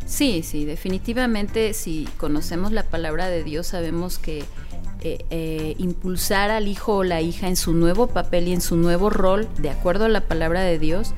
Sí, 0.07 0.43
sí, 0.43 0.65
definitivamente 0.65 1.75
si 1.75 2.09
conocemos 2.19 2.73
la 2.73 2.85
palabra 2.85 3.29
de 3.29 3.43
Dios 3.45 3.69
sabemos 3.69 4.19
que 4.19 4.45
eh, 5.05 5.25
eh, 5.31 5.75
impulsar 5.79 6.51
al 6.51 6.69
hijo 6.69 6.99
o 6.99 7.05
la 7.05 7.21
hija 7.21 7.49
en 7.49 7.57
su 7.57 7.73
nuevo 7.73 8.07
papel 8.07 8.47
y 8.47 8.53
en 8.53 8.61
su 8.61 8.77
nuevo 8.77 9.11
rol, 9.11 9.49
de 9.59 9.71
acuerdo 9.71 10.05
a 10.05 10.09
la 10.09 10.21
palabra 10.21 10.63
de 10.63 10.79
Dios, 10.79 11.13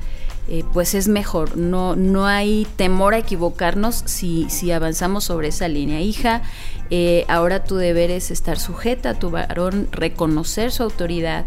eh, 0.47 0.63
pues 0.73 0.95
es 0.95 1.07
mejor. 1.07 1.57
No, 1.57 1.95
no 1.95 2.27
hay 2.27 2.67
temor 2.75 3.13
a 3.13 3.19
equivocarnos 3.19 4.03
si, 4.05 4.47
si 4.49 4.71
avanzamos 4.71 5.23
sobre 5.23 5.49
esa 5.49 5.67
línea. 5.67 6.01
Hija, 6.01 6.41
ahora 7.27 7.63
tu 7.63 7.75
deber 7.75 8.11
es 8.11 8.31
estar 8.31 8.59
sujeta 8.59 9.11
a 9.11 9.13
tu 9.19 9.31
varón, 9.31 9.87
reconocer 9.91 10.71
su 10.71 10.83
autoridad 10.83 11.45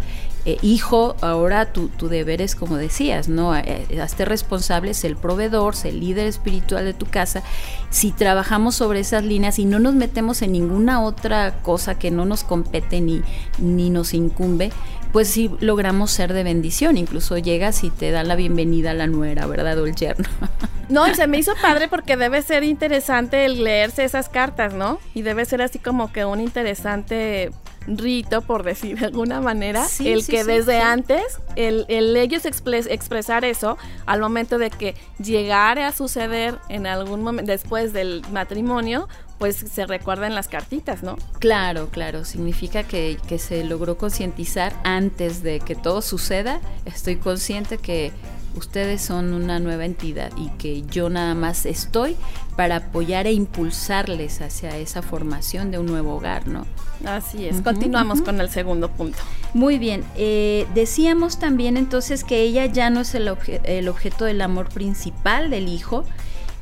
eh, 0.49 0.57
hijo, 0.63 1.15
ahora 1.21 1.75
tu, 1.75 1.91
deber 2.09 2.41
es 2.41 2.55
como 2.55 2.79
decías, 2.79 3.29
¿no? 3.29 3.55
Eh, 3.55 3.85
eh, 3.91 4.01
hazte 4.01 4.25
responsable, 4.25 4.95
sé 4.95 5.09
el 5.09 5.17
proveedor, 5.17 5.77
sé 5.77 5.91
el 5.91 6.01
líder 6.01 6.27
espiritual 6.27 6.87
de 6.87 6.95
tu 6.95 7.05
casa. 7.05 7.43
Si 7.91 8.13
trabajamos 8.13 8.75
sobre 8.77 9.01
esas 9.01 9.25
líneas 9.25 9.59
y 9.59 9.67
no 9.67 9.79
nos 9.79 9.95
metemos 9.95 10.41
en 10.41 10.53
ninguna 10.53 11.03
otra 11.03 11.61
cosa 11.61 11.99
que 11.99 12.11
no 12.11 12.25
nos 12.25 12.45
compete 12.45 13.03
ni, 13.03 13.21
ni 13.59 13.91
nos 13.91 14.15
incumbe, 14.15 14.71
pues 15.13 15.29
sí 15.29 15.51
logramos 15.61 16.11
ser 16.11 16.33
de 16.33 16.43
bendición. 16.43 16.97
Incluso 16.97 17.39
llegas 17.39 17.85
y 17.85 17.91
te 17.91 18.11
dan 18.11 18.29
la 18.29 18.37
bienvenida 18.37 18.93
a 18.93 18.95
la 18.95 19.07
nuera, 19.07 19.47
¿verdad? 19.47 19.79
O 19.79 19.87
el 19.87 19.95
yerno. 19.95 20.29
No, 20.89 21.07
y 21.07 21.15
se 21.15 21.27
me 21.27 21.37
hizo 21.37 21.53
padre 21.61 21.89
porque 21.89 22.17
debe 22.17 22.41
ser 22.41 22.65
interesante 22.65 23.45
el 23.45 23.63
leerse 23.63 24.05
esas 24.05 24.31
cartas, 24.31 24.73
¿no? 24.73 24.99
Y 25.13 25.21
debe 25.21 25.45
ser 25.45 25.61
así 25.61 25.79
como 25.79 26.11
que 26.13 26.25
un 26.25 26.41
interesante 26.41 27.51
rito, 27.87 28.43
por 28.43 28.63
decir 28.63 28.99
de 28.99 29.07
alguna 29.07 29.41
manera, 29.41 29.87
el 30.01 30.27
que 30.27 30.45
desde 30.45 30.81
antes, 30.81 31.41
el, 31.57 31.87
el 31.89 32.17
ellos 32.17 32.45
expresar 32.45 33.45
eso 33.45 33.79
al 34.07 34.21
momento 34.21 34.59
de 34.59 34.71
que 34.71 34.95
llegara 35.19 35.89
a 35.89 35.93
suceder 35.93 36.59
en 36.69 36.87
algún 36.87 37.23
momento 37.23 37.51
después 37.51 37.93
del 37.93 38.23
matrimonio, 38.33 39.09
pues 39.39 39.57
se 39.57 39.87
recuerdan 39.87 40.35
las 40.35 40.49
cartitas, 40.49 41.03
¿no? 41.03 41.17
Claro, 41.39 41.89
claro, 41.91 42.25
significa 42.25 42.83
que, 42.83 43.19
que 43.29 43.39
se 43.39 43.65
logró 43.65 43.97
concientizar 43.97 44.75
antes 44.85 45.43
de 45.43 45.61
que 45.61 45.75
todo 45.75 46.03
suceda. 46.03 46.61
Estoy 46.85 47.17
consciente 47.17 47.79
que 47.79 48.13
ustedes 48.55 49.01
son 49.01 49.33
una 49.33 49.61
nueva 49.61 49.85
entidad 49.85 50.31
y 50.37 50.49
que 50.59 50.83
yo 50.83 51.09
nada 51.09 51.35
más 51.35 51.67
estoy 51.67 52.17
para 52.57 52.77
apoyar 52.77 53.27
e 53.27 53.33
impulsarles 53.33 54.41
hacia 54.41 54.77
esa 54.77 55.03
formación 55.03 55.71
de 55.71 55.79
un 55.79 55.87
nuevo 55.87 56.17
hogar, 56.17 56.49
¿no? 56.49 56.67
Así 57.05 57.47
es. 57.47 57.61
Continuamos 57.61 58.23
con 58.23 58.41
el 58.41 58.51
segundo 58.51 58.91
punto. 58.91 59.19
Muy 59.55 59.79
bien. 59.79 60.05
Eh, 60.17 60.67
decíamos 60.75 61.39
también 61.39 61.77
entonces 61.77 62.25
que 62.25 62.43
ella 62.43 62.67
ya 62.67 62.91
no 62.91 63.01
es 63.01 63.15
el, 63.15 63.29
objeto 63.29 64.25
del 64.25 64.41
amor 64.41 64.69
principal 64.69 65.51
del 65.51 65.69
hijo 65.69 66.05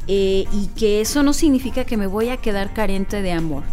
eh, 0.09 0.47
y 0.53 0.67
que 0.77 1.01
eso 1.01 1.23
no 1.23 1.33
significa 1.33 1.85
que 1.85 1.97
me 1.97 2.07
voy 2.07 2.29
a 2.29 2.37
quedar 2.37 2.73
carente 2.73 3.23
de 3.23 3.33
amor. 3.33 3.65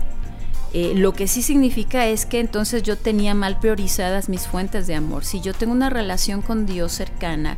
Eh, 0.73 0.93
lo 0.95 1.13
que 1.13 1.27
sí 1.27 1.43
significa 1.43 2.07
es 2.07 2.25
que 2.25 2.39
entonces 2.39 2.81
yo 2.81 2.97
tenía 2.97 3.35
mal 3.35 3.59
priorizadas 3.59 4.27
mis 4.27 4.47
fuentes 4.47 4.87
de 4.87 4.95
amor. 4.95 5.23
Si 5.23 5.39
yo 5.39 5.53
tengo 5.53 5.71
una 5.71 5.91
relación 5.91 6.41
con 6.41 6.65
Dios 6.65 6.91
cercana, 6.91 7.57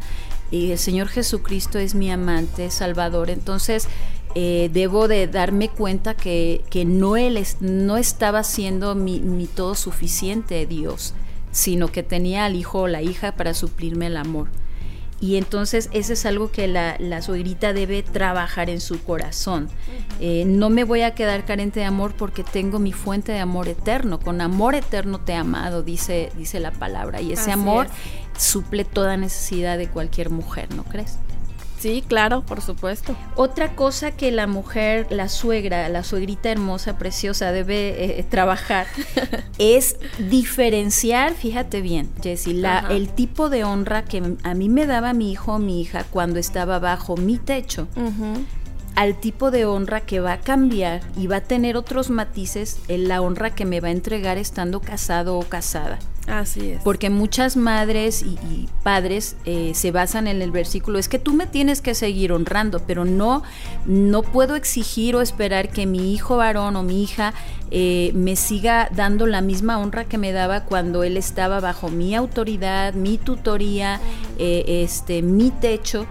y 0.52 0.72
el 0.72 0.78
Señor 0.78 1.08
Jesucristo 1.08 1.80
es 1.80 1.96
mi 1.96 2.12
amante, 2.12 2.70
Salvador, 2.70 3.30
entonces 3.30 3.88
eh, 4.36 4.70
debo 4.74 5.08
de 5.08 5.28
darme 5.28 5.70
cuenta 5.70 6.14
que, 6.14 6.62
no 6.86 7.16
Él 7.16 7.42
no 7.62 7.96
estaba 7.96 8.44
siendo 8.44 8.94
mi, 8.94 9.22
mi, 9.22 9.48
todo 9.48 9.76
suficiente 9.76 10.66
Dios, 10.66 11.14
sino 11.52 11.88
que 11.88 12.04
tenía 12.04 12.44
al 12.44 12.56
hijo 12.56 12.82
o 12.82 12.88
la 12.88 13.02
hija 13.02 13.32
para 13.32 13.54
suplirme 13.54 14.08
el 14.08 14.18
amor. 14.18 14.50
Y 15.26 15.38
entonces 15.38 15.90
eso 15.92 16.14
es 16.14 16.24
algo 16.28 16.52
que 16.52 16.68
la, 16.68 16.98
la 17.00 17.24
suegrita 17.24 17.74
debe 17.74 18.04
trabajar 18.04 18.70
en 18.70 18.80
su 18.80 19.04
corazón. 19.04 19.70
Eh, 20.20 20.44
no 20.46 20.70
me 20.70 20.84
voy 20.84 21.02
a 21.02 21.16
quedar 21.16 21.46
carente 21.46 21.80
de 21.80 21.88
amor 21.88 22.14
porque 22.16 22.44
tengo 22.44 22.78
mi 22.78 22.92
fuente 22.94 23.32
de 23.32 23.40
amor 23.40 23.68
eterno. 23.68 24.20
Con 24.20 24.40
amor 24.40 24.76
eterno 24.76 25.20
te 25.20 25.32
he 25.32 25.36
amado, 25.36 25.82
dice, 25.82 26.32
dice 26.38 26.60
la 26.60 26.70
palabra. 26.70 27.22
Y 27.22 27.32
ese 27.32 27.52
amor 27.52 27.88
suple 28.38 28.86
toda 28.86 29.18
necesidad 29.18 29.80
de 29.80 29.88
cualquier 29.88 30.30
mujer, 30.30 30.72
¿no 30.76 30.84
crees? 30.84 31.18
Sí, 31.86 32.04
claro, 32.08 32.42
por 32.42 32.62
supuesto. 32.62 33.16
Otra 33.36 33.76
cosa 33.76 34.10
que 34.10 34.32
la 34.32 34.48
mujer, 34.48 35.06
la 35.12 35.30
suegra, 35.30 35.88
la 35.88 36.04
suegrita 36.04 36.50
hermosa, 36.50 36.98
preciosa, 36.98 37.52
debe 37.52 38.20
eh, 38.20 38.26
trabajar 38.28 38.88
es 39.60 39.96
diferenciar, 40.18 41.36
fíjate 41.36 41.82
bien, 41.82 42.10
Jessie, 42.24 42.60
el 42.90 43.10
tipo 43.10 43.50
de 43.50 43.66
honra 43.66 44.04
que 44.04 44.36
a 44.42 44.54
mí 44.56 44.68
me 44.68 44.88
daba 44.88 45.14
mi 45.14 45.32
hijo 45.32 45.54
o 45.54 45.60
mi 45.60 45.80
hija 45.80 46.06
cuando 46.10 46.40
estaba 46.40 46.80
bajo 46.80 47.18
mi 47.18 47.38
techo. 47.38 47.88
al 48.96 49.20
tipo 49.20 49.52
de 49.52 49.66
honra 49.66 50.02
que 50.02 50.20
va 50.20 50.34
a 50.34 50.40
cambiar 50.40 51.02
y 51.16 51.28
va 51.28 51.36
a 51.36 51.42
tener 51.42 51.78
otros 51.78 52.10
matices 52.10 52.80
en 52.88 53.08
la 53.08 53.22
honra 53.22 53.54
que 53.54 53.66
me 53.66 53.80
va 53.80 53.90
a 53.90 53.92
entregar 53.92 54.40
estando 54.40 54.80
casado 54.80 55.38
o 55.38 55.44
casada. 55.44 56.00
Así 56.28 56.72
es. 56.72 56.82
Porque 56.82 57.10
muchas 57.10 57.56
madres 57.56 58.24
y, 58.24 58.68
padres 58.84 59.36
eh, 59.46 59.74
se 59.76 59.92
basan 59.92 60.28
en 60.28 60.42
el 60.42 60.52
versículo, 60.52 60.98
es 60.98 61.08
que 61.08 61.20
tú 61.20 61.34
me 61.34 61.46
tienes 61.46 61.82
que 61.82 61.94
seguir 61.94 62.32
honrando, 62.32 62.80
pero 62.80 63.06
no, 63.06 63.44
no 63.86 64.24
puedo 64.24 64.56
exigir 64.56 65.16
o 65.16 65.22
esperar 65.22 65.70
que 65.70 65.86
mi 65.86 66.14
hijo 66.14 66.38
varón 66.38 66.76
o 66.76 66.84
mi 66.84 67.04
hija 67.04 67.34
eh, 67.72 68.12
me 68.16 68.36
siga 68.36 68.90
dando 68.94 69.28
la 69.28 69.42
misma 69.42 69.78
honra 69.80 70.06
que 70.06 70.18
me 70.18 70.32
daba 70.32 70.66
cuando 70.66 71.04
él 71.04 71.18
estaba 71.18 71.60
bajo 71.60 71.90
mi 71.90 72.16
autoridad, 72.16 72.94
mi 72.94 73.18
tutoría, 73.18 74.00
eh, 74.40 74.84
este, 74.84 75.22
mi 75.22 75.52
techo 75.52 76.06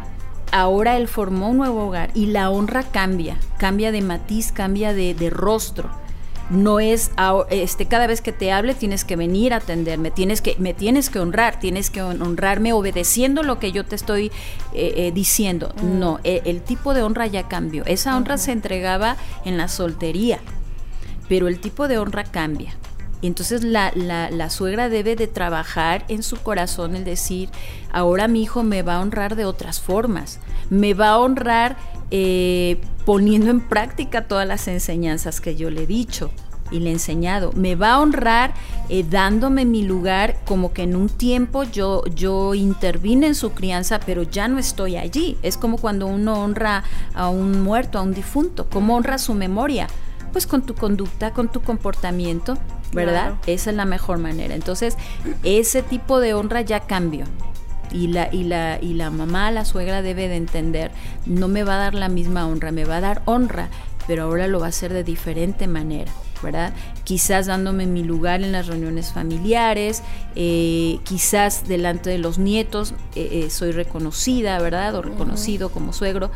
ahora 0.52 0.96
él 0.96 1.08
formó 1.08 1.48
un 1.48 1.56
nuevo 1.56 1.86
hogar 1.86 2.10
y 2.14 2.26
la 2.26 2.50
honra 2.50 2.84
cambia, 2.84 3.36
cambia 3.58 3.90
de 3.90 4.02
matiz, 4.02 4.52
cambia 4.52 4.92
de, 4.92 5.14
de 5.14 5.30
rostro 5.30 6.03
no 6.50 6.80
es 6.80 7.10
este 7.50 7.86
cada 7.86 8.06
vez 8.06 8.20
que 8.20 8.32
te 8.32 8.52
hable 8.52 8.74
tienes 8.74 9.04
que 9.04 9.16
venir 9.16 9.54
a 9.54 9.56
atenderme, 9.56 10.10
tienes 10.10 10.42
que 10.42 10.56
me 10.58 10.74
tienes 10.74 11.10
que 11.10 11.18
honrar, 11.18 11.58
tienes 11.58 11.90
que 11.90 12.02
honrarme 12.02 12.72
obedeciendo 12.72 13.42
lo 13.42 13.58
que 13.58 13.72
yo 13.72 13.84
te 13.84 13.96
estoy 13.96 14.26
eh, 14.72 14.94
eh, 14.96 15.12
diciendo. 15.12 15.72
Mm. 15.82 15.98
No, 15.98 16.20
e, 16.24 16.42
el 16.44 16.62
tipo 16.62 16.94
de 16.94 17.02
honra 17.02 17.26
ya 17.26 17.48
cambió. 17.48 17.84
Esa 17.86 18.16
honra 18.16 18.38
se 18.38 18.52
entregaba 18.52 19.16
en 19.44 19.56
la 19.56 19.68
soltería, 19.68 20.40
pero 21.28 21.48
el 21.48 21.60
tipo 21.60 21.88
de 21.88 21.98
honra 21.98 22.24
cambia. 22.24 22.74
Y 23.20 23.26
entonces 23.26 23.64
la, 23.64 23.90
la, 23.94 24.30
la, 24.30 24.50
suegra 24.50 24.90
debe 24.90 25.16
de 25.16 25.26
trabajar 25.26 26.04
en 26.08 26.22
su 26.22 26.36
corazón 26.36 26.94
el 26.94 27.04
decir, 27.04 27.48
ahora 27.90 28.28
mi 28.28 28.42
hijo 28.42 28.62
me 28.62 28.82
va 28.82 28.96
a 28.96 29.00
honrar 29.00 29.34
de 29.34 29.46
otras 29.46 29.80
formas, 29.80 30.40
me 30.68 30.92
va 30.92 31.08
a 31.08 31.18
honrar 31.18 31.78
eh, 32.10 32.80
poniendo 33.04 33.50
en 33.50 33.60
práctica 33.60 34.26
todas 34.26 34.46
las 34.46 34.68
enseñanzas 34.68 35.40
que 35.40 35.56
yo 35.56 35.70
le 35.70 35.82
he 35.82 35.86
dicho 35.86 36.30
y 36.70 36.80
le 36.80 36.90
he 36.90 36.92
enseñado. 36.92 37.52
Me 37.54 37.74
va 37.74 37.92
a 37.92 38.00
honrar 38.00 38.54
eh, 38.88 39.04
dándome 39.08 39.64
mi 39.64 39.82
lugar 39.82 40.36
como 40.44 40.72
que 40.72 40.82
en 40.82 40.96
un 40.96 41.08
tiempo 41.08 41.62
yo, 41.64 42.04
yo 42.06 42.54
intervine 42.54 43.26
en 43.26 43.34
su 43.34 43.52
crianza, 43.52 44.00
pero 44.00 44.22
ya 44.22 44.48
no 44.48 44.58
estoy 44.58 44.96
allí. 44.96 45.38
Es 45.42 45.56
como 45.56 45.78
cuando 45.78 46.06
uno 46.06 46.42
honra 46.42 46.84
a 47.14 47.28
un 47.28 47.62
muerto, 47.62 47.98
a 47.98 48.02
un 48.02 48.14
difunto. 48.14 48.68
¿Cómo 48.70 48.96
honra 48.96 49.18
su 49.18 49.34
memoria? 49.34 49.88
Pues 50.32 50.46
con 50.46 50.62
tu 50.62 50.74
conducta, 50.74 51.32
con 51.32 51.48
tu 51.48 51.60
comportamiento, 51.60 52.58
¿verdad? 52.92 53.34
Esa 53.46 53.70
es 53.70 53.76
la 53.76 53.84
mejor 53.84 54.18
manera. 54.18 54.54
Entonces, 54.54 54.96
ese 55.44 55.82
tipo 55.82 56.18
de 56.18 56.34
honra 56.34 56.62
ya 56.62 56.80
cambió 56.80 57.26
y 57.92 58.08
la, 58.08 58.28
y 58.32 58.44
la, 58.44 58.78
y 58.80 58.94
la 58.94 59.10
mamá, 59.10 59.50
la 59.50 59.64
suegra 59.64 60.02
debe 60.02 60.28
de 60.28 60.36
entender, 60.36 60.90
no 61.26 61.48
me 61.48 61.64
va 61.64 61.74
a 61.74 61.78
dar 61.78 61.94
la 61.94 62.08
misma 62.08 62.46
honra, 62.46 62.72
me 62.72 62.84
va 62.84 62.98
a 62.98 63.00
dar 63.00 63.22
honra, 63.24 63.68
pero 64.06 64.24
ahora 64.24 64.46
lo 64.48 64.60
va 64.60 64.66
a 64.66 64.68
hacer 64.70 64.92
de 64.92 65.04
diferente 65.04 65.66
manera. 65.66 66.12
¿verdad? 66.42 66.74
Quizás 67.04 67.46
dándome 67.46 67.86
mi 67.86 68.04
lugar 68.04 68.42
en 68.42 68.52
las 68.52 68.66
reuniones 68.66 69.12
familiares, 69.12 70.02
eh, 70.36 70.98
quizás 71.04 71.66
delante 71.66 72.10
de 72.10 72.18
los 72.18 72.38
nietos 72.38 72.94
eh, 73.16 73.44
eh, 73.44 73.50
soy 73.50 73.72
reconocida, 73.72 74.58
¿verdad? 74.60 74.94
O 74.94 75.02
reconocido 75.02 75.70
como 75.70 75.92
suegro, 75.92 76.30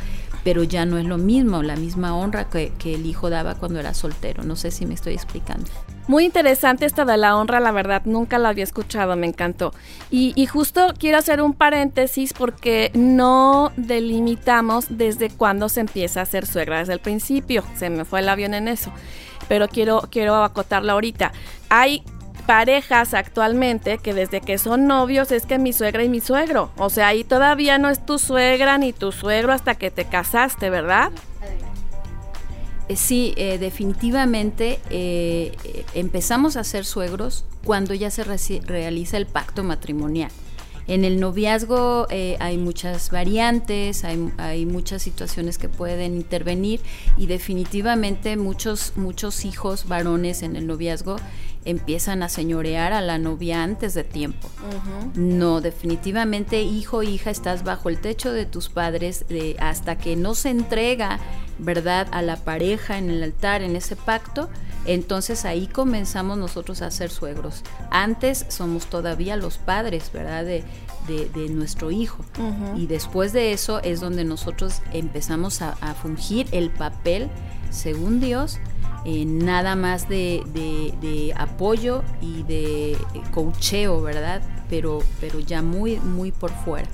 pero 0.44 0.62
ya 0.62 0.84
no 0.84 0.98
es 0.98 1.04
lo 1.04 1.18
mismo, 1.18 1.62
la 1.62 1.76
misma 1.76 2.16
honra 2.16 2.48
que, 2.48 2.72
que 2.78 2.94
el 2.94 3.06
hijo 3.06 3.30
daba 3.30 3.54
cuando 3.54 3.80
era 3.80 3.94
soltero. 3.94 4.42
No 4.44 4.56
sé 4.56 4.70
si 4.70 4.86
me 4.86 4.94
estoy 4.94 5.14
explicando. 5.14 5.70
Muy 6.08 6.24
interesante 6.24 6.86
esta 6.86 7.04
de 7.04 7.18
la 7.18 7.36
honra, 7.36 7.60
la 7.60 7.70
verdad, 7.70 8.00
nunca 8.06 8.38
la 8.38 8.48
había 8.48 8.64
escuchado, 8.64 9.14
me 9.14 9.26
encantó. 9.26 9.74
Y, 10.10 10.46
justo 10.46 10.94
quiero 10.98 11.18
hacer 11.18 11.42
un 11.42 11.52
paréntesis 11.52 12.32
porque 12.32 12.90
no 12.94 13.72
delimitamos 13.76 14.86
desde 14.88 15.28
cuándo 15.28 15.68
se 15.68 15.80
empieza 15.80 16.22
a 16.22 16.24
ser 16.24 16.46
suegra, 16.46 16.78
desde 16.78 16.94
el 16.94 17.00
principio, 17.00 17.62
se 17.76 17.90
me 17.90 18.06
fue 18.06 18.20
el 18.20 18.28
avión 18.30 18.54
en 18.54 18.68
eso, 18.68 18.90
pero 19.48 19.68
quiero, 19.68 20.08
quiero 20.10 20.42
acotarla 20.42 20.94
ahorita. 20.94 21.32
Hay 21.68 22.02
parejas 22.48 23.12
actualmente 23.12 23.98
que 23.98 24.14
desde 24.14 24.40
que 24.40 24.56
son 24.56 24.86
novios 24.86 25.32
es 25.32 25.44
que 25.44 25.58
mi 25.58 25.74
suegra 25.74 26.02
y 26.02 26.08
mi 26.08 26.22
suegro, 26.22 26.70
o 26.78 26.88
sea, 26.88 27.08
ahí 27.08 27.22
todavía 27.22 27.76
no 27.76 27.90
es 27.90 28.06
tu 28.06 28.18
suegra 28.18 28.78
ni 28.78 28.94
tu 28.94 29.12
suegro 29.12 29.52
hasta 29.52 29.74
que 29.74 29.90
te 29.90 30.06
casaste, 30.06 30.70
¿verdad? 30.70 31.12
Eh, 32.88 32.96
sí, 32.96 33.34
eh, 33.36 33.58
definitivamente 33.58 34.80
eh, 34.88 35.52
empezamos 35.92 36.56
a 36.56 36.64
ser 36.64 36.86
suegros 36.86 37.44
cuando 37.64 37.92
ya 37.92 38.10
se 38.10 38.24
realiza 38.24 39.18
el 39.18 39.26
pacto 39.26 39.62
matrimonial. 39.62 40.30
En 40.86 41.04
el 41.04 41.20
noviazgo 41.20 42.06
hay 42.40 42.56
muchas 42.56 43.10
variantes, 43.10 44.04
hay, 44.04 44.32
hay, 44.38 44.64
muchas 44.64 45.02
situaciones 45.02 45.58
que 45.58 45.68
pueden 45.68 46.14
intervenir 46.14 46.80
y 47.18 47.26
definitivamente 47.26 48.38
muchos, 48.38 48.94
muchos 48.96 49.44
hijos 49.44 49.86
varones 49.86 50.42
en 50.42 50.56
el 50.56 50.66
noviazgo 50.66 51.18
empiezan 51.64 52.22
a 52.22 52.28
señorear 52.28 52.92
a 52.92 53.00
la 53.00 53.18
novia 53.18 53.62
antes 53.62 53.94
de 53.94 54.04
tiempo. 54.04 54.48
No, 55.14 55.60
definitivamente 55.60 56.62
hijo, 56.62 57.02
hija, 57.02 57.30
estás 57.30 57.64
bajo 57.64 57.88
el 57.88 57.98
techo 57.98 58.32
de 58.32 58.46
tus 58.46 58.68
padres 58.68 59.24
hasta 59.58 59.98
que 59.98 60.16
no 60.16 60.34
se 60.34 60.50
entrega, 60.50 61.18
¿verdad?, 61.58 62.08
a 62.12 62.22
la 62.22 62.36
pareja 62.36 62.98
en 62.98 63.10
el 63.10 63.22
altar, 63.22 63.62
en 63.62 63.76
ese 63.76 63.96
pacto. 63.96 64.48
Entonces 64.86 65.44
ahí 65.44 65.66
comenzamos 65.66 66.38
nosotros 66.38 66.80
a 66.80 66.90
ser 66.90 67.10
suegros. 67.10 67.62
Antes 67.90 68.46
somos 68.48 68.86
todavía 68.86 69.36
los 69.36 69.58
padres, 69.58 70.10
¿verdad? 70.12 70.44
De, 70.44 70.64
nuestro 71.50 71.90
hijo. 71.90 72.22
Y 72.76 72.86
después 72.86 73.32
de 73.32 73.52
eso 73.52 73.80
es 73.82 74.00
donde 74.00 74.24
nosotros 74.24 74.82
empezamos 74.92 75.62
a, 75.62 75.70
a 75.80 75.94
fungir 75.94 76.46
el 76.52 76.68
papel, 76.68 77.30
según 77.70 78.20
Dios, 78.20 78.58
eh, 79.04 79.24
nada 79.24 79.76
más 79.76 80.08
de, 80.08 81.34
apoyo 81.36 82.02
y 82.20 82.42
de 82.42 82.96
cocheo, 83.30 84.02
¿verdad? 84.02 84.42
Pero, 84.68 85.00
pero 85.20 85.40
ya 85.40 85.62
muy, 85.62 85.98
muy 86.00 86.32
por 86.32 86.50
fuera. 86.50 86.88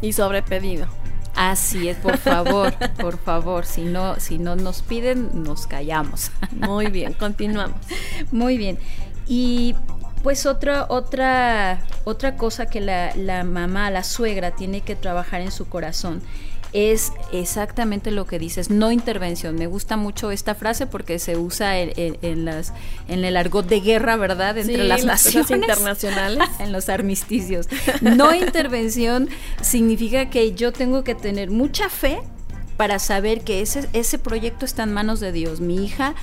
Y 0.00 0.12
sobre 0.12 0.42
pedido. 0.42 0.86
Así 1.34 1.88
es, 1.88 1.96
por 1.96 2.18
favor, 2.18 2.74
por 3.00 3.18
favor. 3.18 3.64
Si 3.64 3.82
no, 3.82 4.18
si 4.18 4.38
no 4.38 4.56
nos 4.56 4.82
piden, 4.82 5.42
nos 5.42 5.66
callamos. 5.66 6.32
Muy 6.52 6.86
bien, 6.88 7.12
continuamos. 7.12 7.78
Muy 8.32 8.58
bien. 8.58 8.78
Y 9.26 9.76
pues 10.22 10.44
otra, 10.44 10.86
otra, 10.88 11.80
otra 12.04 12.36
cosa 12.36 12.66
que 12.66 12.80
la, 12.80 13.14
la 13.14 13.44
mamá, 13.44 13.90
la 13.90 14.02
suegra, 14.02 14.50
tiene 14.50 14.80
que 14.80 14.96
trabajar 14.96 15.40
en 15.40 15.50
su 15.50 15.66
corazón 15.68 16.20
es 16.72 17.12
exactamente 17.32 18.10
lo 18.10 18.26
que 18.26 18.38
dices, 18.38 18.70
no 18.70 18.92
intervención. 18.92 19.56
Me 19.56 19.66
gusta 19.66 19.96
mucho 19.96 20.30
esta 20.30 20.54
frase 20.54 20.86
porque 20.86 21.18
se 21.18 21.36
usa 21.36 21.78
en, 21.78 22.44
las, 22.44 22.72
en 23.08 23.24
el 23.24 23.36
argot 23.36 23.66
de 23.66 23.80
guerra, 23.80 24.16
¿verdad? 24.16 24.56
Entre 24.58 24.84
las 24.84 25.04
naciones 25.04 25.50
internacionales. 25.50 26.48
en 26.58 26.72
los 26.72 26.88
armisticios. 26.88 27.68
No 28.00 28.34
intervención 28.50 29.28
significa 29.60 30.30
que 30.30 30.54
yo 30.54 30.72
tengo 30.72 31.04
que 31.04 31.14
tener 31.14 31.50
mucha 31.50 31.88
fe 31.88 32.20
para 32.76 32.98
saber 32.98 33.42
que 33.42 33.60
ese, 33.60 33.88
ese 33.92 34.18
proyecto 34.18 34.64
está 34.64 34.84
en 34.84 34.92
manos 34.92 35.20
de 35.20 35.32
Dios. 35.32 35.60
Mi 35.60 35.84
hija 35.84 36.14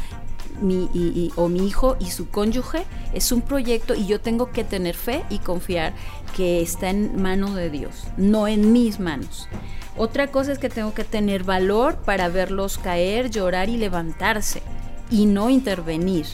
mi, 0.61 1.31
o 1.35 1.49
mi 1.49 1.67
hijo 1.67 1.97
y 1.99 2.11
su 2.11 2.29
cónyuge 2.29 2.83
es 3.13 3.31
un 3.31 3.41
proyecto 3.41 3.95
y 3.95 4.07
yo 4.07 4.19
tengo 4.19 4.51
que 4.51 4.63
tener 4.63 4.95
fe 4.95 5.23
y 5.29 5.39
confiar 5.39 5.93
que 6.35 6.61
está 6.61 6.89
en 6.89 7.21
manos 7.21 7.55
de 7.55 7.69
Dios, 7.69 8.05
no 8.17 8.47
en 8.47 8.71
mis 8.71 8.99
manos. 8.99 9.47
Otra 9.97 10.27
cosa 10.27 10.51
es 10.51 10.59
que 10.59 10.69
tengo 10.69 10.93
que 10.93 11.03
tener 11.03 11.43
valor 11.43 11.97
para 11.97 12.29
verlos 12.29 12.77
caer, 12.77 13.29
llorar 13.29 13.69
y 13.69 13.77
levantarse 13.77 14.61
y 15.09 15.25
no 15.25 15.49
intervenir. 15.49 16.25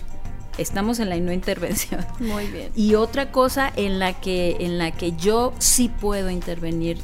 Estamos 0.58 1.00
en 1.00 1.10
la 1.10 1.18
no 1.18 1.32
intervención. 1.32 2.06
Muy 2.20 2.48
bien. 2.48 2.72
Y 2.76 2.96
otra 2.96 3.32
cosa 3.32 3.72
en 3.76 4.00
la 4.00 4.14
que 4.14 4.58
en 4.60 4.78
la 4.78 4.92
que 4.92 5.14
yo 5.14 5.54
sí 5.60 5.90
puedo 5.90 6.30
intervenir 6.30 7.00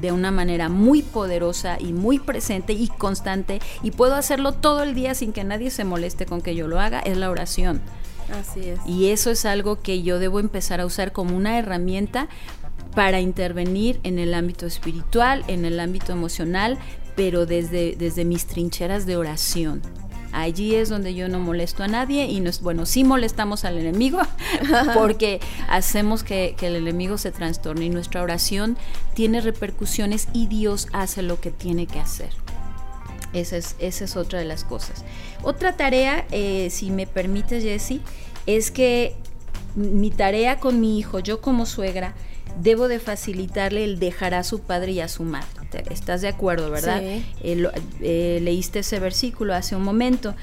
de 0.00 0.12
una 0.12 0.30
manera 0.30 0.68
muy 0.68 1.02
poderosa 1.02 1.76
y 1.80 1.92
muy 1.92 2.20
presente 2.20 2.72
y 2.72 2.86
constante 2.86 3.60
y 3.82 3.90
puedo 3.90 4.14
hacerlo 4.14 4.52
todo 4.52 4.84
el 4.84 4.94
día 4.94 5.14
sin 5.14 5.32
que 5.32 5.42
nadie 5.42 5.70
se 5.70 5.82
moleste 5.82 6.24
con 6.24 6.40
que 6.40 6.54
yo 6.54 6.68
lo 6.68 6.78
haga 6.78 7.00
es 7.00 7.16
la 7.16 7.30
oración. 7.30 7.80
Así 8.32 8.60
es. 8.68 8.78
Y 8.86 9.08
eso 9.08 9.30
es 9.30 9.44
algo 9.44 9.80
que 9.82 10.02
yo 10.02 10.18
debo 10.18 10.38
empezar 10.40 10.80
a 10.80 10.86
usar 10.86 11.12
como 11.12 11.36
una 11.36 11.58
herramienta 11.58 12.28
para 12.94 13.20
intervenir 13.20 14.00
en 14.02 14.18
el 14.18 14.34
ámbito 14.34 14.66
espiritual, 14.66 15.44
en 15.48 15.64
el 15.64 15.80
ámbito 15.80 16.12
emocional, 16.12 16.78
pero 17.16 17.46
desde, 17.46 17.96
desde 17.96 18.24
mis 18.24 18.46
trincheras 18.46 19.06
de 19.06 19.16
oración. 19.16 19.82
Allí 20.32 20.74
es 20.74 20.88
donde 20.88 21.14
yo 21.14 21.28
no 21.28 21.40
molesto 21.40 21.82
a 21.82 21.88
nadie 21.88 22.24
y 22.24 22.40
nos, 22.40 22.62
bueno, 22.62 22.86
sí 22.86 23.04
molestamos 23.04 23.66
al 23.66 23.76
enemigo 23.76 24.18
porque 24.94 25.40
hacemos 25.68 26.24
que, 26.24 26.56
el 26.62 26.76
enemigo 26.76 27.18
se 27.18 27.32
trastorne 27.32 27.84
y 27.84 27.90
nuestra 27.90 28.22
oración 28.22 28.78
tiene 29.14 29.42
repercusiones 29.42 30.28
y 30.32 30.46
Dios 30.46 30.88
hace 30.92 31.22
lo 31.22 31.38
que 31.38 31.50
tiene 31.50 31.86
que 31.86 32.00
hacer. 32.00 32.30
Esa 33.34 33.58
es, 33.58 33.76
esa 33.78 34.04
es 34.04 34.16
otra 34.16 34.38
de 34.38 34.46
las 34.46 34.64
cosas. 34.64 35.04
Otra 35.42 35.76
tarea, 35.76 36.24
eh, 36.30 36.68
si 36.70 36.90
me 36.90 37.06
permite 37.06 37.60
Jesse, 37.60 38.00
es 38.46 38.70
que 38.70 39.14
mi 39.74 40.10
tarea 40.10 40.60
con 40.60 40.80
mi 40.80 40.98
hijo, 40.98 41.18
yo 41.18 41.42
como 41.42 41.66
suegra, 41.66 42.14
debo 42.60 42.88
de 42.88 42.98
facilitarle 42.98 43.84
el 43.84 43.98
dejar 43.98 44.34
a 44.34 44.42
su 44.44 44.60
padre 44.60 44.92
y 44.92 45.00
a 45.00 45.08
su 45.08 45.22
madre. 45.22 45.48
¿Estás 45.90 46.20
de 46.20 46.28
acuerdo, 46.28 46.70
verdad? 46.70 47.00
Sí. 47.00 47.24
Eh, 47.42 47.70
eh, 48.00 48.40
leíste 48.42 48.80
ese 48.80 48.98
versículo 48.98 49.54
hace 49.54 49.76
un 49.76 49.82
momento. 49.82 50.34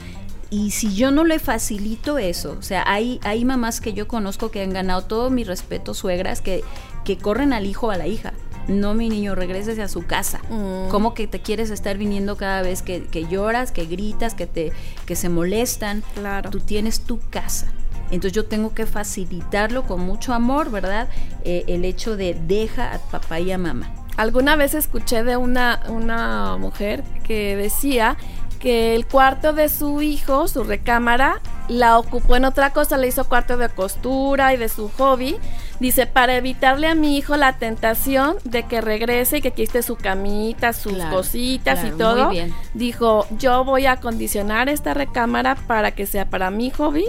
Y 0.50 0.72
si 0.72 0.96
yo 0.96 1.12
no 1.12 1.24
le 1.24 1.38
facilito 1.38 2.18
eso, 2.18 2.56
o 2.58 2.64
sea, 2.64 2.84
hay, 2.88 3.20
hay 3.24 3.46
mamás 3.46 3.82
que 3.82 3.94
yo 3.94 4.08
conozco 4.08 4.50
que 4.50 4.64
han 4.64 4.74
ganado 4.74 5.04
todo 5.04 5.30
mi 5.30 5.44
respeto, 5.44 5.94
suegras, 5.94 6.42
que, 6.42 6.64
que 7.06 7.18
corren 7.18 7.54
al 7.54 7.68
hijo 7.68 7.88
o 7.88 7.92
a 7.92 7.98
la 7.98 8.08
hija. 8.08 8.34
No, 8.68 8.94
mi 8.94 9.10
niño, 9.10 9.36
regreses 9.36 9.78
a 9.80 9.88
su 9.88 10.06
casa. 10.06 10.42
Mm. 10.50 10.90
¿Cómo 10.90 11.14
que 11.14 11.28
te 11.28 11.40
quieres 11.42 11.70
estar 11.70 11.98
viniendo 11.98 12.36
cada 12.36 12.62
vez 12.62 12.82
que, 12.82 13.04
que, 13.04 13.28
lloras, 13.28 13.72
que 13.72 13.86
gritas, 13.86 14.34
que, 14.34 14.48
te, 14.48 14.72
que 15.06 15.16
se 15.16 15.30
molestan? 15.30 16.04
Claro. 16.16 16.50
Tú 16.50 16.60
tienes 16.60 17.02
tu 17.02 17.20
casa. 17.30 17.68
Entonces 18.12 18.34
yo 18.34 18.46
tengo 18.46 18.74
que 18.74 18.86
facilitarlo 18.86 19.84
con 19.84 20.02
mucho 20.02 20.34
amor, 20.34 20.72
¿verdad? 20.72 21.08
Eh, 21.44 21.64
el 21.68 21.86
hecho 21.86 22.18
de 22.18 22.34
deja 22.34 22.94
a 22.94 23.00
papá 23.00 23.40
y 23.40 23.52
a 23.52 23.58
mamá. 23.58 23.92
Alguna 24.18 24.56
vez 24.56 24.74
escuché 24.74 25.24
de 25.24 25.38
una, 25.38 25.82
una 25.88 26.58
mujer 26.58 27.04
que 27.24 27.56
decía 27.56 28.18
que 28.60 28.94
el 28.96 29.06
cuarto 29.06 29.54
de 29.54 29.70
su 29.70 30.02
hijo, 30.02 30.48
su 30.48 30.64
recámara, 30.64 31.40
la 31.70 31.98
ocupó 31.98 32.36
en 32.36 32.46
otra 32.46 32.72
cosa, 32.72 32.98
le 32.98 33.08
hizo 33.08 33.24
cuarto 33.24 33.56
de 33.56 33.70
costura 33.70 34.54
y 34.54 34.58
de 34.58 34.68
su 34.68 34.90
hobby. 34.90 35.38
Dice, 35.80 36.06
para 36.06 36.36
evitarle 36.36 36.88
a 36.88 36.96
mi 36.96 37.18
hijo 37.18 37.38
la 37.38 37.54
tentación 37.54 38.36
de 38.44 38.64
que 38.64 38.82
regrese 38.82 39.38
y 39.38 39.42
que 39.42 39.52
quiste 39.52 39.82
su 39.82 39.96
camita, 39.96 40.74
sus 40.74 40.98
cositas 41.06 41.86
y 41.86 41.92
todo, 41.92 42.32
dijo, 42.74 43.26
yo 43.38 43.64
voy 43.64 43.86
a 43.86 43.94
acondicionar 43.94 44.68
esta 44.68 44.94
recámara 44.94 45.56
para 45.56 45.92
que 45.92 46.06
sea 46.06 46.30
para 46.30 46.52
mi 46.52 46.70
hobby 46.72 47.06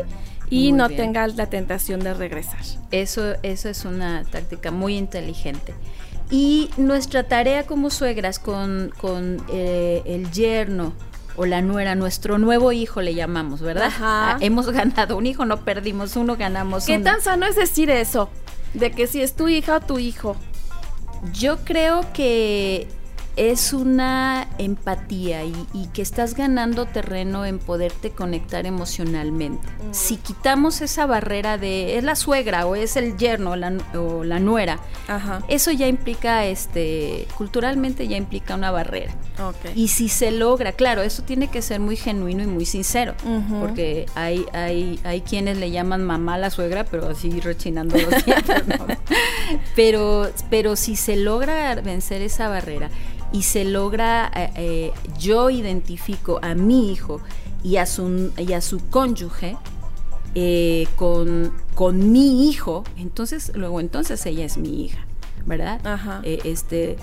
y 0.51 0.73
no 0.73 0.89
tengas 0.89 1.37
la 1.37 1.47
tentación 1.47 2.01
de 2.01 2.13
regresar. 2.13 2.61
Eso, 2.91 3.35
eso 3.43 3.69
es 3.69 3.85
una 3.85 4.25
táctica 4.25 4.71
muy 4.71 4.97
inteligente. 4.97 5.75
Y 6.31 6.71
nuestra 6.77 7.25
tarea 7.25 7.67
como 7.67 7.91
suegras 7.91 8.39
con, 8.39 8.93
con 9.01 9.43
eh, 9.53 10.03
el 10.05 10.31
yerno 10.31 10.93
o 11.37 11.47
la 11.47 11.63
nuera, 11.63 11.95
nuestro 11.95 12.39
nuevo 12.39 12.73
hijo 12.73 13.01
le 13.01 13.15
llamamos, 13.15 13.61
¿verdad? 13.61 13.91
Ah, 14.01 14.37
hemos 14.41 14.69
ganado 14.71 15.17
un 15.17 15.27
hijo, 15.27 15.45
no 15.45 15.65
perdimos 15.65 16.17
uno, 16.17 16.37
ganamos 16.37 16.87
uno. 16.87 16.99
¿Qué 16.99 17.03
tan 17.03 17.21
sano 17.21 17.47
es 17.47 17.57
decir 17.57 17.91
eso? 17.91 18.29
De 18.75 18.91
que 18.91 19.07
si 19.07 19.23
es 19.23 19.35
tu 19.35 19.49
hija 19.49 19.77
o 19.77 19.81
tu 19.81 19.99
hijo. 19.99 20.37
Yo 21.33 21.59
creo 21.65 22.01
que 22.13 22.89
es 23.37 23.73
una 23.73 24.49
empatía 24.59 25.45
y, 25.45 25.55
que 25.93 26.03
estás 26.03 26.35
ganando 26.35 26.87
terreno 26.87 27.45
en 27.47 27.59
poderte 27.59 28.11
conectar 28.11 28.67
emocionalmente. 28.67 29.67
Mm. 29.67 29.93
Si 29.93 30.17
quitamos 30.17 30.81
esa 30.83 31.07
barrera 31.07 31.59
de 31.59 31.99
es 31.99 32.05
la 32.05 32.17
suegra 32.17 32.67
o 32.67 32.77
es 32.77 32.97
el 32.97 33.17
yerno 33.17 33.53
o 33.53 34.25
la, 34.25 34.39
nuera, 34.39 34.79
eso 35.49 35.71
ya 35.71 35.89
implica, 35.89 36.47
este, 36.47 37.27
culturalmente 37.37 38.07
ya 38.07 38.17
implica 38.17 38.55
una 38.55 38.71
barrera. 38.71 39.15
Y 39.75 39.89
si 39.89 40.09
se 40.09 40.31
logra, 40.31 40.73
claro, 40.73 41.03
eso 41.03 41.23
tiene 41.23 41.49
que 41.49 41.63
ser 41.63 41.81
muy 41.81 41.97
genuino 41.97 42.43
y 42.43 42.47
muy 42.47 42.67
sincero, 42.67 43.15
porque 43.61 44.07
hay, 44.15 44.45
hay, 44.53 45.01
hay 45.05 45.23
quienes 45.23 45.59
le 45.59 45.71
llaman 45.71 46.05
mamá 46.05 46.35
a 46.35 46.39
la 46.39 46.51
suegra, 46.51 46.85
pero 46.85 47.09
así 47.09 47.41
rechinando 47.41 47.97
los 47.97 48.25
dientes, 48.25 48.63
pero, 49.77 50.31
pero 50.51 50.77
si 50.77 50.97
se 50.97 51.17
logra 51.17 51.75
vencer 51.77 52.23
esa 52.23 52.49
barrera, 52.49 52.91
y 53.33 53.43
se 53.43 53.65
logra, 53.65 54.31
eh, 54.35 54.51
eh, 54.57 54.93
yo 55.19 55.51
identifico 55.51 56.41
a 56.43 56.55
mi 56.55 56.93
hijo 56.93 57.21
y 57.63 57.77
a 57.77 57.87
su, 57.87 58.33
y 58.37 58.53
a 58.53 58.61
su 58.61 58.81
cónyuge 58.89 59.57
eh, 60.35 60.87
con, 60.97 61.53
con 61.75 62.13
mi 62.13 62.49
hijo, 62.49 62.85
entonces 62.97 63.53
luego 63.55 63.81
entonces 63.81 64.25
ella 64.27 64.45
es 64.45 64.57
mi 64.57 64.85
hija, 64.85 65.07
¿verdad? 65.47 65.85
Ajá. 65.87 66.21
este, 66.25 66.97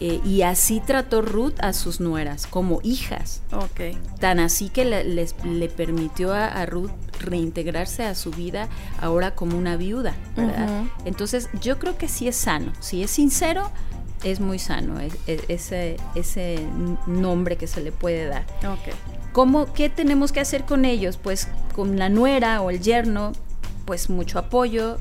y 0.00 0.42
así 0.42 0.82
trató 0.84 1.22
Ruth 1.22 1.54
a 1.60 1.72
sus 1.72 2.00
nueras, 2.00 2.48
como 2.48 2.80
hijas. 2.82 3.40
Ok. 3.52 3.96
Tan 4.18 4.40
así 4.40 4.68
que 4.68 4.84
le, 4.84 5.04
les, 5.04 5.36
le 5.44 5.68
permitió 5.68 6.32
a, 6.32 6.48
a, 6.48 6.66
Ruth 6.66 6.90
reintegrarse 7.20 8.02
a 8.02 8.16
su 8.16 8.32
vida 8.32 8.68
ahora 9.00 9.36
como 9.36 9.56
una 9.56 9.76
viuda, 9.76 10.16
¿verdad? 10.34 10.86
Entonces 11.04 11.48
yo 11.60 11.78
creo 11.78 11.96
que 11.96 12.08
sí 12.08 12.26
es 12.26 12.34
sano, 12.34 12.72
si 12.80 13.04
es 13.04 13.12
sincero, 13.12 13.70
es 14.24 14.40
muy 14.40 14.58
sano 14.58 15.00
es, 15.00 15.14
es, 15.26 15.42
ese, 15.48 15.96
ese 16.14 16.66
nombre 17.06 17.56
que 17.56 17.66
se 17.66 17.80
le 17.80 17.92
puede 17.92 18.26
dar. 18.26 18.44
Okay. 18.58 18.94
¿Cómo, 19.32 19.72
¿Qué 19.72 19.88
tenemos 19.88 20.32
que 20.32 20.40
hacer 20.40 20.64
con 20.64 20.84
ellos? 20.84 21.16
Pues 21.16 21.48
con 21.74 21.98
la 21.98 22.08
nuera 22.08 22.60
o 22.60 22.70
el 22.70 22.80
yerno, 22.80 23.32
pues 23.84 24.10
mucho 24.10 24.38
apoyo, 24.38 24.98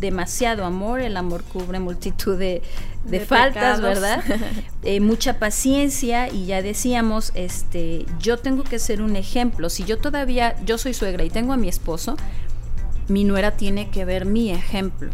demasiado 0.00 0.64
amor, 0.64 1.00
el 1.00 1.16
amor 1.16 1.44
cubre 1.44 1.78
multitud 1.78 2.38
de, 2.38 2.62
de, 3.04 3.18
de 3.18 3.26
faltas, 3.26 3.80
pecados. 3.80 3.82
¿verdad? 3.82 4.24
eh, 4.82 5.00
mucha 5.00 5.38
paciencia 5.38 6.28
y 6.28 6.46
ya 6.46 6.62
decíamos, 6.62 7.32
este, 7.34 8.06
yo 8.18 8.38
tengo 8.38 8.64
que 8.64 8.78
ser 8.78 9.02
un 9.02 9.16
ejemplo. 9.16 9.68
Si 9.68 9.84
yo 9.84 9.98
todavía, 9.98 10.56
yo 10.64 10.78
soy 10.78 10.94
suegra 10.94 11.24
y 11.24 11.30
tengo 11.30 11.52
a 11.52 11.56
mi 11.56 11.68
esposo, 11.68 12.16
mi 13.08 13.24
nuera 13.24 13.52
tiene 13.52 13.90
que 13.90 14.04
ver 14.04 14.24
mi 14.24 14.50
ejemplo 14.50 15.10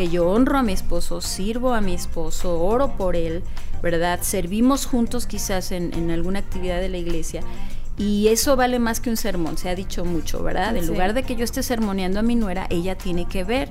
que 0.00 0.08
yo 0.08 0.30
honro 0.30 0.56
a 0.56 0.62
mi 0.62 0.72
esposo, 0.72 1.20
sirvo 1.20 1.74
a 1.74 1.82
mi 1.82 1.92
esposo, 1.92 2.58
oro 2.58 2.96
por 2.96 3.16
él, 3.16 3.42
¿verdad? 3.82 4.20
Servimos 4.22 4.86
juntos 4.86 5.26
quizás 5.26 5.72
en, 5.72 5.92
en 5.92 6.10
alguna 6.10 6.38
actividad 6.38 6.80
de 6.80 6.88
la 6.88 6.96
iglesia. 6.96 7.42
Y 7.98 8.28
eso 8.28 8.56
vale 8.56 8.78
más 8.78 8.98
que 8.98 9.10
un 9.10 9.18
sermón, 9.18 9.58
se 9.58 9.68
ha 9.68 9.74
dicho 9.74 10.06
mucho, 10.06 10.42
¿verdad? 10.42 10.74
En 10.74 10.84
sí. 10.84 10.88
lugar 10.88 11.12
de 11.12 11.22
que 11.22 11.36
yo 11.36 11.44
esté 11.44 11.62
sermoneando 11.62 12.18
a 12.18 12.22
mi 12.22 12.34
nuera, 12.34 12.66
ella 12.70 12.94
tiene 12.96 13.26
que 13.26 13.44
ver 13.44 13.68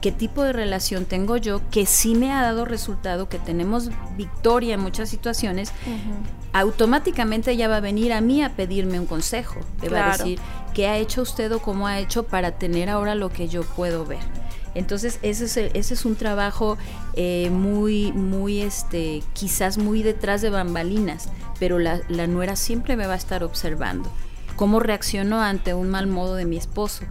qué 0.00 0.10
tipo 0.10 0.42
de 0.42 0.52
relación 0.52 1.04
tengo 1.04 1.36
yo, 1.36 1.60
que 1.70 1.86
sí 1.86 2.16
me 2.16 2.32
ha 2.32 2.42
dado 2.42 2.64
resultado, 2.64 3.28
que 3.28 3.38
tenemos 3.38 3.88
victoria 4.16 4.74
en 4.74 4.80
muchas 4.80 5.10
situaciones, 5.10 5.70
uh 5.86 5.90
-huh. 5.90 6.60
automáticamente 6.60 7.52
ella 7.52 7.68
va 7.68 7.76
a 7.76 7.80
venir 7.80 8.12
a 8.12 8.20
mí 8.20 8.42
a 8.42 8.56
pedirme 8.56 8.98
un 8.98 9.06
consejo. 9.06 9.60
Te 9.80 9.86
claro. 9.86 10.08
va 10.08 10.14
a 10.14 10.18
decir 10.18 10.40
qué 10.74 10.88
ha 10.88 10.96
hecho 10.98 11.22
usted 11.22 11.52
o 11.52 11.60
cómo 11.60 11.86
ha 11.86 12.00
hecho 12.00 12.24
para 12.24 12.50
tener 12.50 12.90
ahora 12.90 13.14
lo 13.14 13.30
que 13.30 13.46
yo 13.46 13.62
puedo 13.62 14.04
ver. 14.04 14.41
Entonces 14.74 15.18
ese 15.22 15.44
es, 15.44 15.56
ese 15.56 15.94
es 15.94 16.04
un 16.04 16.16
trabajo 16.16 16.78
eh, 17.14 17.50
muy, 17.50 18.12
muy, 18.12 18.60
este, 18.62 19.22
quizás 19.34 19.78
muy 19.78 20.02
detrás 20.02 20.42
de 20.42 20.50
bambalinas, 20.50 21.28
pero 21.58 21.78
la, 21.78 22.00
la, 22.08 22.26
nuera 22.26 22.56
siempre 22.56 22.96
me 22.96 23.06
va 23.06 23.14
a 23.14 23.16
estar 23.16 23.44
observando 23.44 24.10
cómo 24.56 24.80
reacciono 24.80 25.42
ante 25.42 25.74
un 25.74 25.90
mal 25.90 26.06
modo 26.06 26.34
de 26.34 26.44
mi 26.44 26.56
esposo. 26.56 27.04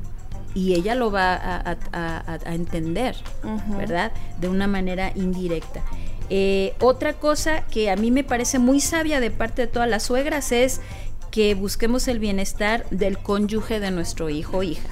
Y 0.53 0.74
ella 0.74 0.95
lo 0.95 1.12
va 1.12 1.34
a, 1.34 1.62
a, 1.62 1.78
a, 1.93 2.39
a 2.45 2.55
entender, 2.55 3.16
uh 3.43 3.47
-huh. 3.47 3.78
¿verdad? 3.78 4.12
De 4.41 4.49
una 4.49 4.68
manera 4.68 5.14
indirecta. 5.16 5.82
Eh, 6.30 6.74
otra 6.82 7.14
cosa 7.14 7.62
que 7.68 7.89
a 7.89 7.95
mí 7.95 8.12
me 8.12 8.26
parece 8.26 8.59
muy 8.59 8.82
sabia 8.82 9.22
de 9.22 9.32
parte 9.32 9.64
de 9.64 9.68
todas 9.68 9.89
las 9.89 10.03
suegras 10.03 10.51
es 10.51 10.82
que 11.30 11.55
busquemos 11.55 12.07
el 12.09 12.20
bienestar 12.20 12.86
del 12.89 13.18
cónyuge 13.18 13.80
de 13.80 13.91
nuestro 13.91 14.30
hijo 14.30 14.57
o 14.57 14.64
hija 14.64 14.89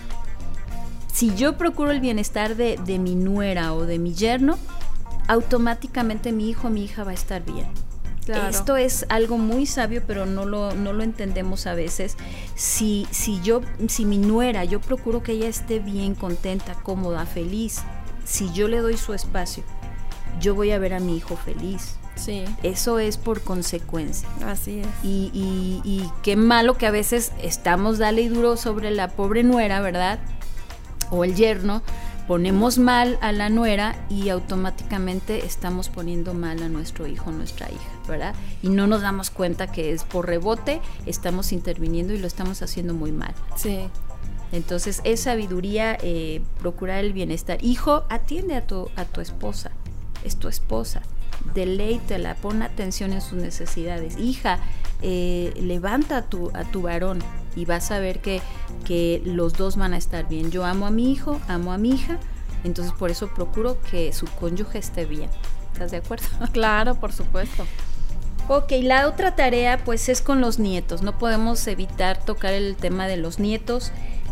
si 1.19 1.35
yo 1.35 1.57
procuro 1.57 1.91
el 1.91 1.99
bienestar 1.99 2.55
de, 2.55 2.79
de, 2.85 2.97
mi 2.97 3.13
nuera 3.13 3.73
o 3.73 3.85
de 3.85 3.99
mi 3.99 4.13
yerno, 4.13 4.57
automáticamente 5.27 6.31
mi 6.31 6.49
hijo 6.49 6.69
o 6.69 6.71
mi 6.71 6.85
hija 6.85 7.03
va 7.03 7.11
a 7.11 7.13
estar 7.13 7.43
bien. 7.43 7.67
Claro. 8.23 8.47
Esto 8.47 8.77
es 8.77 9.05
algo 9.09 9.37
muy 9.37 9.65
sabio, 9.65 10.01
pero 10.07 10.25
no 10.25 10.45
lo, 10.45 10.73
no 10.75 10.93
lo 10.93 11.03
entendemos 11.03 11.67
a 11.67 11.73
veces. 11.73 12.15
Si, 12.55 13.05
si, 13.11 13.41
yo, 13.41 13.59
si 13.89 14.05
mi 14.05 14.17
nuera, 14.17 14.63
yo 14.63 14.79
procuro 14.79 15.21
que 15.21 15.33
ella 15.33 15.49
esté 15.49 15.79
bien, 15.79 16.15
contenta, 16.15 16.75
cómoda, 16.75 17.25
feliz, 17.25 17.81
si 18.23 18.49
yo 18.53 18.69
le 18.69 18.77
doy 18.77 18.95
su 18.95 19.13
espacio, 19.13 19.65
yo 20.39 20.55
voy 20.55 20.71
a 20.71 20.79
ver 20.79 20.93
a 20.93 21.01
mi 21.01 21.17
hijo 21.17 21.35
feliz. 21.35 21.97
Sí. 22.15 22.45
Eso 22.63 22.97
es 22.97 23.17
por 23.17 23.41
consecuencia. 23.41 24.29
Así 24.45 24.79
es. 24.79 24.87
Y, 25.03 25.31
y, 25.33 25.81
y 25.83 26.09
qué 26.23 26.37
malo 26.37 26.77
que 26.77 26.87
a 26.87 26.91
veces 26.91 27.33
estamos 27.43 27.97
dale 27.97 28.21
y 28.21 28.29
duro 28.29 28.55
sobre 28.55 28.89
la 28.91 29.09
pobre 29.09 29.43
nuera, 29.43 29.81
¿verdad? 29.81 30.19
O 31.11 31.23
el 31.23 31.35
yerno, 31.35 31.81
ponemos 32.29 32.77
mal 32.77 33.17
a 33.21 33.31
la 33.31 33.49
nuera 33.49 33.95
y 34.07 34.29
automáticamente 34.29 35.47
estamos 35.47 35.89
poniendo 35.89 36.35
mal 36.35 36.61
a 36.61 36.69
nuestro 36.69 37.07
hijo, 37.07 37.31
nuestra 37.31 37.71
hija, 37.71 37.89
¿verdad? 38.07 38.35
Y 38.61 38.69
no 38.69 38.85
nos 38.85 39.01
damos 39.01 39.31
cuenta 39.31 39.71
que 39.71 39.93
es 39.93 40.03
por 40.03 40.27
rebote, 40.27 40.79
estamos 41.07 41.51
interviniendo 41.51 42.13
y 42.13 42.19
lo 42.19 42.27
estamos 42.27 42.61
haciendo 42.61 42.93
muy 42.93 43.11
mal. 43.11 43.33
Sí. 43.55 43.79
Entonces 44.51 45.01
es 45.05 45.21
sabiduría 45.21 45.97
eh, 46.03 46.41
procurar 46.59 47.03
el 47.03 47.13
bienestar. 47.13 47.63
Hijo, 47.63 48.03
atiende 48.09 48.55
a 48.55 48.67
tu, 48.67 48.89
a 48.95 49.05
tu 49.05 49.21
esposa, 49.21 49.71
es 50.23 50.35
tu 50.35 50.49
esposa, 50.49 51.01
deleítela, 51.55 52.35
pon 52.35 52.61
atención 52.61 53.13
en 53.13 53.21
sus 53.21 53.39
necesidades. 53.39 54.17
Hija, 54.19 54.59
eh, 55.01 55.53
levanta 55.59 56.17
a 56.17 56.21
tu, 56.23 56.51
a 56.53 56.63
tu 56.63 56.83
varón 56.83 57.23
y 57.55 57.65
vas 57.65 57.91
a 57.91 57.99
ver 57.99 58.19
que, 58.21 58.41
que 58.85 59.21
los 59.25 59.53
dos 59.53 59.75
van 59.75 59.93
a 59.93 59.97
estar 59.97 60.27
bien. 60.27 60.51
Yo 60.51 60.65
amo 60.65 60.87
a 60.87 60.91
mi 60.91 61.11
hijo, 61.11 61.39
amo 61.47 61.73
a 61.73 61.77
mi 61.77 61.91
hija, 61.91 62.19
entonces 62.63 62.93
por 62.93 63.09
eso 63.11 63.27
procuro 63.33 63.77
que 63.89 64.13
su 64.13 64.25
cónyuge 64.25 64.79
esté 64.79 65.05
bien. 65.05 65.29
¿Estás 65.73 65.91
de 65.91 65.97
acuerdo? 65.97 66.27
Claro, 66.51 66.95
por 66.95 67.13
supuesto. 67.13 67.65
Ok, 68.47 68.71
la 68.81 69.07
otra 69.07 69.35
tarea 69.35 69.77
pues 69.83 70.09
es 70.09 70.21
con 70.21 70.41
los 70.41 70.57
nietos. 70.57 71.03
No 71.03 71.17
podemos 71.17 71.65
evitar 71.67 72.23
tocar 72.23 72.53
el 72.53 72.75
tema 72.75 73.07
de 73.07 73.17
los 73.17 73.37
nietos. 73.39 73.91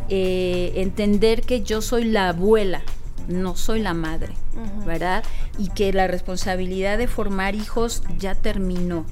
Eh, 0.10 0.74
entender 0.76 1.42
que 1.42 1.62
yo 1.62 1.82
soy 1.82 2.06
la 2.06 2.30
abuela, 2.30 2.82
no 3.28 3.56
soy 3.56 3.82
la 3.82 3.94
madre, 3.94 4.34
uh 4.56 4.82
-huh. 4.82 4.86
¿verdad? 4.86 5.24
Y 5.58 5.70
que 5.70 5.92
la 5.92 6.08
responsabilidad 6.08 6.98
de 6.98 7.08
formar 7.08 7.56
hijos 7.56 8.04
ya 8.18 8.34
terminó. 8.34 9.06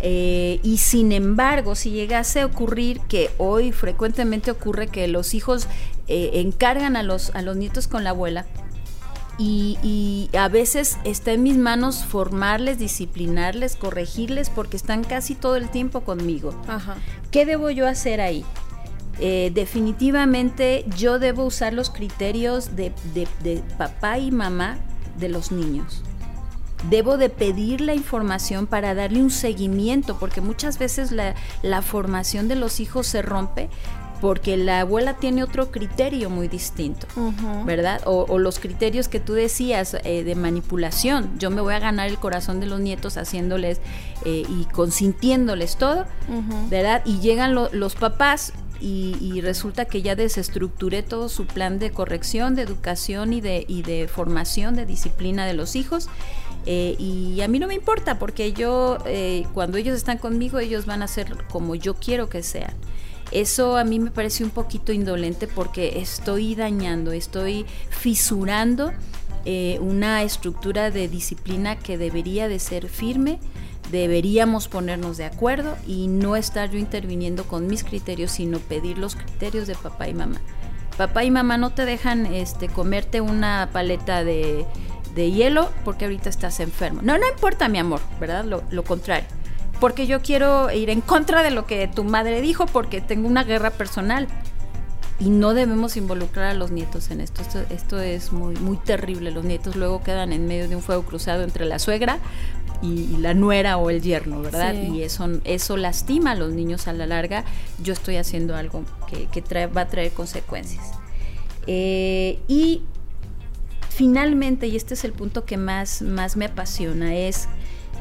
Eh, 0.00 0.60
y 0.62 0.78
sin 0.78 1.12
embargo, 1.12 1.74
si 1.74 1.90
llegase 1.90 2.40
a 2.40 2.46
ocurrir 2.46 3.00
que 3.08 3.30
hoy 3.38 3.72
frecuentemente 3.72 4.50
ocurre 4.50 4.88
que 4.88 5.08
los 5.08 5.34
hijos 5.34 5.68
eh, 6.08 6.32
encargan 6.34 6.96
a 6.96 7.02
los, 7.02 7.34
a 7.34 7.42
los 7.42 7.56
nietos 7.56 7.88
con 7.88 8.04
la 8.04 8.10
abuela, 8.10 8.46
y, 9.38 9.76
y, 9.82 10.34
a 10.34 10.48
veces 10.48 10.96
está 11.04 11.32
en 11.32 11.42
mis 11.42 11.58
manos 11.58 12.06
formarles, 12.06 12.78
disciplinarles, 12.78 13.76
corregirles, 13.76 14.48
porque 14.48 14.78
están 14.78 15.04
casi 15.04 15.34
todo 15.34 15.56
el 15.56 15.68
tiempo 15.68 16.00
conmigo. 16.00 16.58
Ajá. 16.66 16.96
¿Qué 17.30 17.44
debo 17.44 17.68
yo 17.68 17.86
hacer 17.86 18.22
ahí? 18.22 18.46
Eh, 19.20 19.50
definitivamente 19.52 20.86
yo 20.96 21.18
debo 21.18 21.44
usar 21.44 21.74
los 21.74 21.90
criterios 21.90 22.76
de, 22.76 22.92
de, 23.12 23.28
de 23.42 23.62
papá 23.76 24.18
y 24.18 24.30
mamá 24.30 24.78
de 25.18 25.28
los 25.28 25.52
niños 25.52 26.02
debo 26.90 27.16
de 27.16 27.30
pedir 27.30 27.80
la 27.80 27.94
información 27.94 28.66
para 28.66 28.94
darle 28.94 29.20
un 29.20 29.30
seguimiento, 29.30 30.18
porque 30.18 30.40
muchas 30.40 30.78
veces 30.78 31.12
la, 31.12 31.34
la, 31.62 31.82
formación 31.82 32.48
de 32.48 32.56
los 32.56 32.80
hijos 32.80 33.06
se 33.06 33.22
rompe 33.22 33.68
porque 34.20 34.56
la 34.56 34.80
abuela 34.80 35.14
tiene 35.14 35.42
otro 35.42 35.70
criterio 35.70 36.30
muy 36.30 36.48
distinto, 36.48 37.06
uh 37.16 37.32
-huh. 37.32 37.64
¿verdad? 37.64 38.00
O, 38.06 38.24
o, 38.28 38.38
los 38.38 38.58
criterios 38.58 39.08
que 39.08 39.20
tú 39.20 39.34
decías 39.34 39.96
eh, 40.04 40.24
de 40.24 40.34
manipulación. 40.34 41.38
Yo 41.38 41.50
me 41.50 41.60
voy 41.60 41.74
a 41.74 41.78
ganar 41.78 42.08
el 42.08 42.18
corazón 42.18 42.60
de 42.60 42.66
los 42.66 42.80
nietos 42.80 43.16
haciéndoles 43.16 43.80
eh, 44.24 44.44
y 44.48 44.64
consintiéndoles 44.72 45.76
todo, 45.76 46.06
uh 46.28 46.32
-huh. 46.32 46.68
¿verdad? 46.70 47.02
Y 47.04 47.20
llegan 47.20 47.54
lo, 47.54 47.68
los 47.72 47.94
papás 47.94 48.52
y, 48.80 49.16
y, 49.20 49.40
resulta 49.40 49.86
que 49.86 50.02
ya 50.02 50.14
desestructuré 50.16 51.02
todo 51.02 51.28
su 51.28 51.46
plan 51.46 51.78
de 51.78 51.90
corrección, 51.90 52.54
de 52.54 52.62
educación 52.62 53.32
y 53.32 53.40
de, 53.40 53.64
y 53.66 53.82
de 53.82 54.06
formación, 54.06 54.76
de 54.76 54.84
disciplina 54.84 55.46
de 55.46 55.54
los 55.54 55.76
hijos. 55.76 56.08
Eh, 56.66 56.96
y 56.98 57.40
a 57.42 57.48
mí 57.48 57.60
no 57.60 57.68
me 57.68 57.74
importa 57.74 58.18
porque 58.18 58.52
yo, 58.52 58.98
eh, 59.06 59.46
cuando 59.54 59.78
ellos 59.78 59.96
están 59.96 60.18
conmigo, 60.18 60.58
ellos 60.58 60.84
van 60.84 61.02
a 61.02 61.08
ser 61.08 61.44
como 61.48 61.76
yo 61.76 61.94
quiero 61.94 62.28
que 62.28 62.42
sean. 62.42 62.74
Eso 63.30 63.76
a 63.76 63.84
mí 63.84 63.98
me 63.98 64.10
parece 64.10 64.44
un 64.44 64.50
poquito 64.50 64.92
indolente 64.92 65.46
porque 65.46 66.00
estoy 66.00 66.54
dañando, 66.54 67.12
estoy 67.12 67.66
fisurando 67.90 68.92
eh, 69.44 69.78
una 69.80 70.22
estructura 70.22 70.90
de 70.90 71.08
disciplina 71.08 71.76
que 71.76 71.98
debería 71.98 72.48
de 72.48 72.58
ser 72.58 72.88
firme, 72.88 73.38
deberíamos 73.90 74.66
ponernos 74.68 75.16
de 75.16 75.24
acuerdo 75.24 75.76
y 75.86 76.08
no 76.08 76.36
estar 76.36 76.70
yo 76.70 76.78
interviniendo 76.78 77.44
con 77.44 77.68
mis 77.68 77.84
criterios, 77.84 78.32
sino 78.32 78.58
pedir 78.58 78.98
los 78.98 79.14
criterios 79.14 79.68
de 79.68 79.76
papá 79.76 80.08
y 80.08 80.14
mamá. 80.14 80.40
Papá 80.96 81.24
y 81.24 81.30
mamá 81.30 81.58
no 81.58 81.70
te 81.70 81.84
dejan 81.84 82.26
este, 82.26 82.68
comerte 82.68 83.20
una 83.20 83.68
paleta 83.72 84.24
de, 84.24 84.66
de 85.16 85.32
hielo 85.32 85.70
porque 85.84 86.04
ahorita 86.04 86.28
estás 86.28 86.60
enfermo. 86.60 87.00
No, 87.02 87.18
no 87.18 87.26
importa, 87.26 87.68
mi 87.68 87.78
amor, 87.78 88.00
¿verdad? 88.20 88.44
Lo, 88.44 88.62
lo, 88.70 88.84
contrario. 88.84 89.26
Porque 89.80 90.06
yo 90.06 90.20
quiero 90.20 90.70
ir 90.70 90.90
en 90.90 91.00
contra 91.00 91.42
de 91.42 91.50
lo 91.50 91.66
que 91.66 91.88
tu 91.88 92.04
madre 92.04 92.40
dijo 92.40 92.66
porque 92.66 93.00
tengo 93.00 93.26
una 93.26 93.42
guerra 93.42 93.70
personal. 93.70 94.28
y 95.18 95.30
no 95.30 95.54
debemos 95.54 95.96
involucrar 95.96 96.48
a 96.48 96.54
los 96.54 96.70
nietos 96.70 97.10
en 97.10 97.22
esto. 97.22 97.40
Esto, 97.70 97.98
es 97.98 98.32
muy, 98.32 98.54
muy 98.56 98.76
terrible. 98.76 99.30
Los 99.30 99.44
nietos 99.44 99.74
luego 99.74 100.02
quedan 100.02 100.34
en 100.34 100.46
medio 100.46 100.68
de 100.68 100.76
un 100.76 100.82
fuego 100.82 101.02
cruzado 101.04 101.42
entre 101.42 101.64
la 101.64 101.78
suegra 101.78 102.18
y, 102.82 103.16
la 103.16 103.32
nuera 103.32 103.78
o 103.78 103.88
el 103.88 104.02
yerno, 104.02 104.42
¿verdad? 104.42 104.74
Y 104.74 105.02
eso, 105.02 105.26
eso 105.44 105.78
lastima 105.78 106.32
a 106.32 106.34
los 106.34 106.52
niños 106.52 106.86
a 106.86 106.92
la 106.92 107.06
larga. 107.06 107.46
Yo 107.82 107.94
estoy 107.94 108.16
haciendo 108.16 108.54
algo 108.54 108.84
que, 109.08 109.66
va 109.68 109.80
a 109.80 109.88
traer 109.88 110.12
consecuencias. 110.12 110.92
Eh, 111.66 112.38
y 112.46 112.82
finalmente, 113.96 114.66
y 114.66 114.76
este 114.76 114.92
es 114.92 115.04
el 115.04 115.12
punto 115.12 115.46
que 115.46 115.56
más, 115.56 116.02
más 116.02 116.36
me 116.36 116.44
apasiona, 116.44 117.16
es 117.16 117.48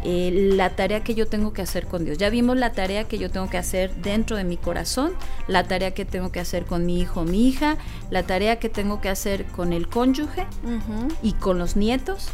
eh, 0.03 0.51
la 0.53 0.71
tarea 0.71 1.05
que 1.05 1.15
yo 1.15 1.25
tengo 1.25 1.53
que 1.53 1.61
hacer 1.61 1.87
con 1.87 2.03
Dios. 2.03 2.17
Ya 2.17 2.29
vimos 2.29 2.57
la 2.57 2.73
tarea 2.73 3.05
que 3.05 3.17
yo 3.17 3.31
tengo 3.31 3.49
que 3.49 3.57
hacer 3.57 3.95
dentro 3.95 4.35
de 4.35 4.43
mi 4.43 4.57
corazón, 4.57 5.13
la 5.47 5.63
tarea 5.63 5.93
que 5.93 6.03
tengo 6.03 6.33
que 6.33 6.41
hacer 6.41 6.65
con 6.65 6.85
mi 6.85 6.99
hijo, 6.99 7.23
mi 7.23 7.47
hija, 7.47 7.77
la 8.09 8.23
tarea 8.23 8.59
que 8.59 8.67
tengo 8.67 8.99
que 8.99 9.07
hacer 9.07 9.45
con 9.45 9.71
el 9.71 9.87
cónyuge 9.87 10.45
y 11.23 11.31
con 11.31 11.59
los 11.59 11.77
nietos. 11.77 12.27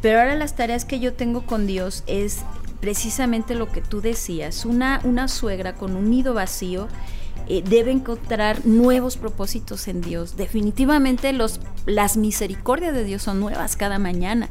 Pero 0.00 0.20
ahora 0.20 0.36
las 0.36 0.54
tareas 0.54 0.84
que 0.84 1.00
yo 1.00 1.12
tengo 1.12 1.42
con 1.42 1.66
Dios 1.66 2.04
es 2.06 2.42
precisamente 2.80 3.56
lo 3.56 3.72
que 3.72 3.80
tú 3.80 4.00
decías, 4.00 4.64
una, 4.64 5.00
una 5.02 5.26
suegra 5.26 5.74
con 5.74 5.96
un 5.96 6.10
nido 6.10 6.32
vacío 6.32 6.86
eh, 7.48 7.62
debe 7.66 7.90
encontrar 7.90 8.66
nuevos 8.66 9.16
propósitos 9.16 9.88
en 9.88 10.00
Dios. 10.00 10.36
Definitivamente 10.36 11.32
los, 11.32 11.60
las 11.86 12.16
misericordias 12.16 12.94
de 12.94 13.04
Dios 13.04 13.22
son 13.22 13.40
nuevas 13.40 13.76
cada 13.76 13.98
mañana 13.98 14.48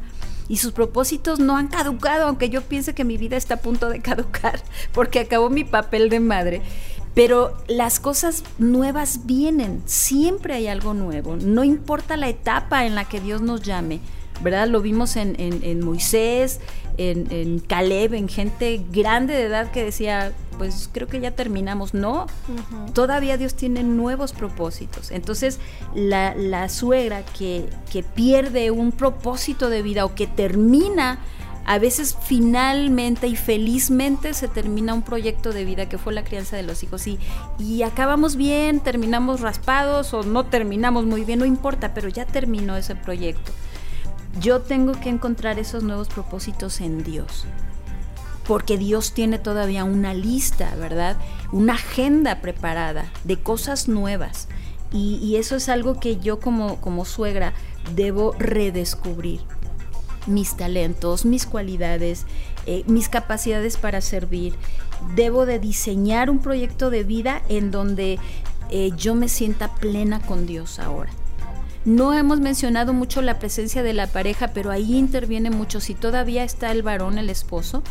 y 0.48 0.56
sus 0.56 0.72
propósitos 0.72 1.38
no 1.38 1.56
han 1.56 1.68
caducado, 1.68 2.26
aunque 2.26 2.50
yo 2.50 2.62
piense 2.62 2.92
que 2.94 3.04
mi 3.04 3.16
vida 3.16 3.36
está 3.36 3.54
a 3.54 3.60
punto 3.60 3.88
de 3.88 4.00
caducar 4.02 4.60
porque 4.92 5.20
acabó 5.20 5.48
mi 5.48 5.64
papel 5.64 6.10
de 6.10 6.20
madre. 6.20 6.62
Pero 7.14 7.56
las 7.66 7.98
cosas 7.98 8.44
nuevas 8.58 9.26
vienen, 9.26 9.82
siempre 9.84 10.54
hay 10.54 10.68
algo 10.68 10.94
nuevo, 10.94 11.36
no 11.36 11.64
importa 11.64 12.16
la 12.16 12.28
etapa 12.28 12.86
en 12.86 12.94
la 12.94 13.04
que 13.04 13.20
Dios 13.20 13.42
nos 13.42 13.62
llame, 13.62 14.00
¿verdad? 14.42 14.68
Lo 14.68 14.80
vimos 14.80 15.16
en, 15.16 15.36
en, 15.38 15.84
Moisés, 15.84 16.60
en, 16.96 17.26
en, 17.30 17.60
Caleb, 17.60 18.14
en 18.14 18.28
gente 18.28 18.84
grande 18.90 19.34
de 19.34 19.44
edad 19.44 19.70
que 19.70 19.84
decía, 19.84 20.32
pues 20.58 20.88
creo 20.92 21.08
que 21.08 21.20
ya 21.20 21.30
terminamos. 21.30 21.94
No, 21.94 22.26
todavía 22.92 23.36
Dios 23.36 23.54
tiene 23.54 23.82
nuevos 23.82 24.32
propósitos. 24.32 25.10
Entonces, 25.10 25.58
la, 25.94 26.34
la 26.34 26.68
suegra 26.68 27.24
que, 27.24 27.68
que 27.90 28.02
pierde 28.02 28.70
un 28.70 28.92
propósito 28.92 29.70
de 29.70 29.82
vida 29.82 30.04
o 30.04 30.14
que 30.14 30.26
termina 30.26 31.18
a 31.66 31.78
veces 31.78 32.16
finalmente 32.22 33.26
y 33.28 33.36
felizmente 33.36 34.34
se 34.34 34.48
termina 34.48 34.92
un 34.94 35.02
proyecto 35.02 35.52
de 35.52 35.64
vida 35.64 35.88
que 35.88 35.98
fue 35.98 36.12
la 36.12 36.24
crianza 36.24 36.56
de 36.56 36.62
los 36.62 36.82
hijos 36.82 37.06
y, 37.06 37.18
y 37.58 37.82
acabamos 37.82 38.36
bien, 38.36 38.80
terminamos 38.80 39.40
raspados 39.40 40.12
o 40.14 40.22
no 40.22 40.46
terminamos 40.46 41.04
muy 41.04 41.24
bien, 41.24 41.38
no 41.38 41.44
importa, 41.44 41.94
pero 41.94 42.08
ya 42.08 42.24
terminó 42.26 42.76
ese 42.76 42.96
proyecto 42.96 43.52
yo 44.38 44.60
tengo 44.60 44.92
que 44.92 45.08
encontrar 45.08 45.58
esos 45.58 45.82
nuevos 45.82 46.08
propósitos 46.08 46.80
en 46.80 47.02
Dios. 47.02 47.46
Porque 48.46 48.78
Dios 48.78 49.12
tiene 49.12 49.38
todavía 49.38 49.84
una 49.84 50.14
lista, 50.14 50.74
¿verdad? 50.76 51.16
Una 51.52 51.74
agenda 51.74 52.40
preparada 52.40 53.10
de 53.24 53.38
cosas 53.38 53.88
nuevas. 53.88 54.48
Y, 54.92 55.36
eso 55.36 55.54
es 55.54 55.68
algo 55.68 56.00
que 56.00 56.18
yo 56.18 56.40
como, 56.40 56.80
como 56.80 57.04
suegra 57.04 57.52
debo 57.94 58.34
redescubrir. 58.38 59.40
Mis 60.26 60.56
talentos, 60.56 61.24
mis 61.24 61.46
cualidades, 61.46 62.26
eh, 62.66 62.82
mis 62.86 63.08
capacidades 63.08 63.76
para 63.76 64.00
servir. 64.00 64.54
Debo 65.14 65.46
de 65.46 65.58
diseñar 65.58 66.28
un 66.28 66.40
proyecto 66.40 66.90
de 66.90 67.04
vida 67.04 67.42
en 67.48 67.70
donde 67.70 68.18
eh, 68.70 68.90
yo 68.96 69.14
me 69.14 69.28
sienta 69.28 69.74
plena 69.74 70.20
con 70.20 70.46
Dios 70.46 70.78
ahora. 70.78 71.10
No 71.84 72.12
hemos 72.12 72.40
mencionado 72.40 72.92
mucho 72.92 73.22
la 73.22 73.38
presencia 73.38 73.82
de 73.82 73.94
la 73.94 74.06
pareja, 74.06 74.48
pero 74.48 74.70
ahí 74.70 74.96
interviene 74.96 75.50
mucho. 75.50 75.80
Si 75.80 75.94
todavía 75.94 76.44
está 76.44 76.72
el 76.72 76.82
varón, 76.82 77.16
el 77.16 77.30
esposo, 77.30 77.82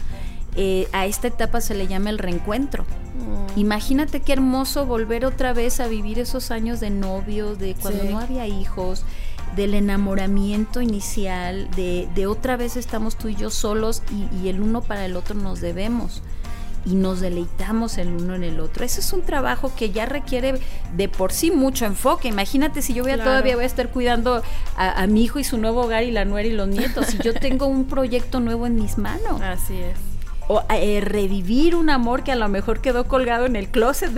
eh, 0.56 0.88
a 0.92 1.06
esta 1.06 1.28
etapa 1.28 1.60
se 1.62 1.74
le 1.74 1.88
llama 1.88 2.12
el 2.12 2.20
reencuentro. 2.20 2.84
Mm. 2.84 3.60
Imagínate 3.60 4.22
qué 4.22 4.34
hermoso 4.34 4.86
volver 4.86 5.26
otra 5.26 5.54
vez 5.54 5.80
a 5.80 5.88
vivir 5.88 6.20
esos 6.20 6.52
años 6.52 6.80
de 6.80 6.92
novios, 6.92 7.58
de 7.58 7.76
cuando 7.76 8.04
no 8.04 8.20
había 8.20 8.46
hijos, 8.46 9.04
del 9.56 9.74
enamoramiento 9.74 10.82
inicial, 10.82 11.70
de, 11.76 12.08
de, 12.14 12.28
otra 12.28 12.58
vez 12.58 12.78
estamos 12.78 13.16
tú 13.16 13.30
y 13.30 13.36
yo 13.36 13.50
solos 13.50 14.04
y, 14.12 14.44
y 14.44 14.50
el 14.50 14.62
uno 14.62 14.82
para 14.82 15.06
el 15.06 15.16
otro 15.16 15.34
nos 15.34 15.60
debemos 15.60 16.22
y 16.90 16.96
nos 16.96 17.20
deleitamos 17.20 17.98
el 17.98 18.08
uno 18.08 18.34
en 18.34 18.44
el 18.44 18.60
otro. 18.60 18.84
Ese 18.84 19.00
es 19.02 19.14
un 19.14 19.22
trabajo 19.22 19.72
que 19.76 19.92
ya 19.92 20.06
requiere 20.08 20.60
de 20.96 21.08
por 21.08 21.32
sí 21.32 21.52
mucho 21.52 21.86
enfoque. 21.86 22.28
Imagínate 22.28 22.82
si 22.82 22.94
yo 22.94 23.04
voy 23.04 23.12
a, 23.12 23.24
todavía 23.24 23.56
voy 23.56 23.64
a 23.64 23.68
estar 23.68 23.90
cuidando 23.90 24.42
a, 24.76 25.06
mi 25.08 25.24
hijo 25.24 25.40
y 25.40 25.44
su 25.44 25.58
nuevo 25.58 25.82
hogar 25.82 26.04
y 26.04 26.12
la 26.12 26.26
nuera 26.26 26.48
y 26.48 26.52
los 26.52 26.68
nietos. 26.68 27.14
y 27.14 27.20
yo 27.20 27.34
tengo 27.34 27.68
un 27.68 27.86
proyecto 27.86 28.40
nuevo 28.40 28.66
en 28.66 28.76
mis 28.76 28.98
manos. 28.98 29.40
Así 29.42 29.78
es. 29.78 29.98
O 30.48 30.64
eh, 30.72 31.00
revivir 31.02 31.76
un 31.76 31.92
amor 31.92 32.24
que 32.24 32.32
a 32.32 32.36
lo 32.36 32.48
mejor 32.50 32.82
quedó 32.82 33.08
colgado 33.08 33.46
en 33.46 33.56
el 33.56 33.68
closet, 33.70 34.12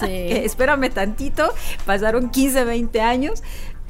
Sí. 0.00 0.06
espérame 0.08 0.88
tantito, 0.88 1.52
pasaron 1.84 2.30
15, 2.30 2.64
20 2.64 3.02
años, 3.02 3.42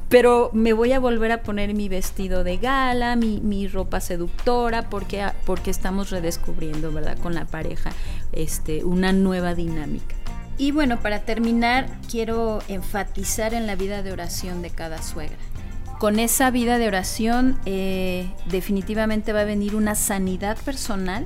pero 0.09 0.51
me 0.53 0.73
voy 0.73 0.93
a 0.93 1.01
volver 1.01 1.33
a 1.33 1.43
poner 1.43 1.75
mi 1.75 1.89
vestido 1.89 2.45
de 2.45 2.59
gala, 2.59 3.17
mi, 3.17 3.69
ropa 3.69 4.01
seductora, 4.01 4.89
porque, 4.89 5.27
porque 5.45 5.71
estamos 5.71 6.11
redescubriendo, 6.11 6.93
¿verdad? 6.93 7.19
Con 7.19 7.35
la 7.35 7.47
pareja, 7.47 7.91
este, 8.33 8.85
una 8.85 9.13
nueva 9.13 9.55
dinámica. 9.55 10.15
Y 10.57 10.71
bueno, 10.71 11.01
para 11.01 11.21
terminar, 11.21 11.89
quiero 12.09 12.61
enfatizar 12.69 13.55
en 13.55 13.67
la 13.67 13.75
vida 13.75 14.03
de 14.03 14.13
oración 14.13 14.63
de 14.63 14.71
cada 14.71 15.03
suegra. 15.03 15.37
Con 15.99 16.19
esa 16.19 16.51
vida 16.51 16.79
de 16.79 16.87
oración 16.87 17.59
eh, 17.67 18.31
definitivamente 18.47 19.33
va 19.33 19.41
a 19.41 19.45
venir 19.45 19.75
una 19.75 19.95
sanidad 19.95 20.57
personal 20.59 21.25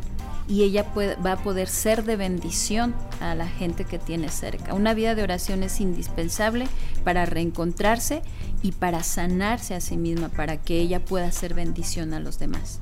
y 0.49 0.62
ella 0.64 0.84
va 1.24 1.32
a 1.32 1.36
poder 1.36 1.68
ser 1.68 2.05
de 2.05 2.16
bendición 2.16 2.94
a 3.20 3.34
la 3.34 3.46
gente 3.46 3.84
que 3.84 3.99
tiene 3.99 4.30
cerca. 4.30 4.72
Una 4.72 4.94
vida 4.94 5.14
de 5.14 5.22
oración 5.22 5.62
es 5.62 5.80
indispensable 5.80 6.66
para 7.05 7.26
reencontrarse 7.26 8.22
y 8.62 8.72
para 8.72 9.03
sanarse 9.03 9.74
a 9.74 9.80
sí 9.80 9.96
misma, 9.96 10.30
para 10.30 10.57
que 10.57 10.80
ella 10.80 11.01
pueda 11.01 11.30
ser 11.32 11.55
bendición 11.55 12.14
a 12.14 12.20
los 12.20 12.38
demás. 12.38 12.80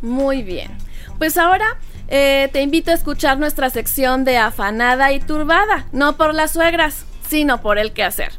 Muy 0.00 0.42
bien. 0.42 0.70
Pues 1.18 1.36
ahora 1.36 1.78
eh, 2.08 2.48
te 2.52 2.62
invito 2.62 2.90
a 2.90 2.94
escuchar 2.94 3.38
nuestra 3.38 3.70
sección 3.70 4.24
de 4.24 4.38
afanada 4.38 5.12
y 5.12 5.20
turbada, 5.20 5.86
no 5.92 6.16
por 6.16 6.34
las 6.34 6.52
suegras, 6.52 7.04
sino 7.28 7.60
por 7.60 7.78
el 7.78 7.92
quehacer. 7.92 8.32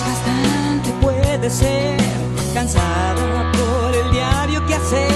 bastante 0.00 0.90
puede 1.00 1.50
ser 1.50 1.96
cansada 2.54 3.52
por 3.52 3.94
el 3.94 4.10
diario 4.12 4.66
que 4.66 4.74
hacer 4.74 5.15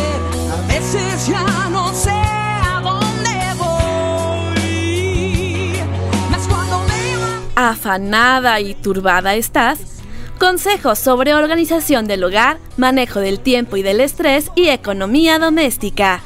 Afanada 7.56 8.60
y 8.60 8.74
turbada 8.74 9.34
estás. 9.34 9.78
Consejos 10.38 10.98
sobre 10.98 11.34
organización 11.34 12.06
del 12.06 12.24
hogar, 12.24 12.58
manejo 12.78 13.20
del 13.20 13.38
tiempo 13.38 13.76
y 13.76 13.82
del 13.82 14.00
estrés 14.00 14.50
y 14.56 14.68
economía 14.68 15.38
doméstica. 15.38 16.22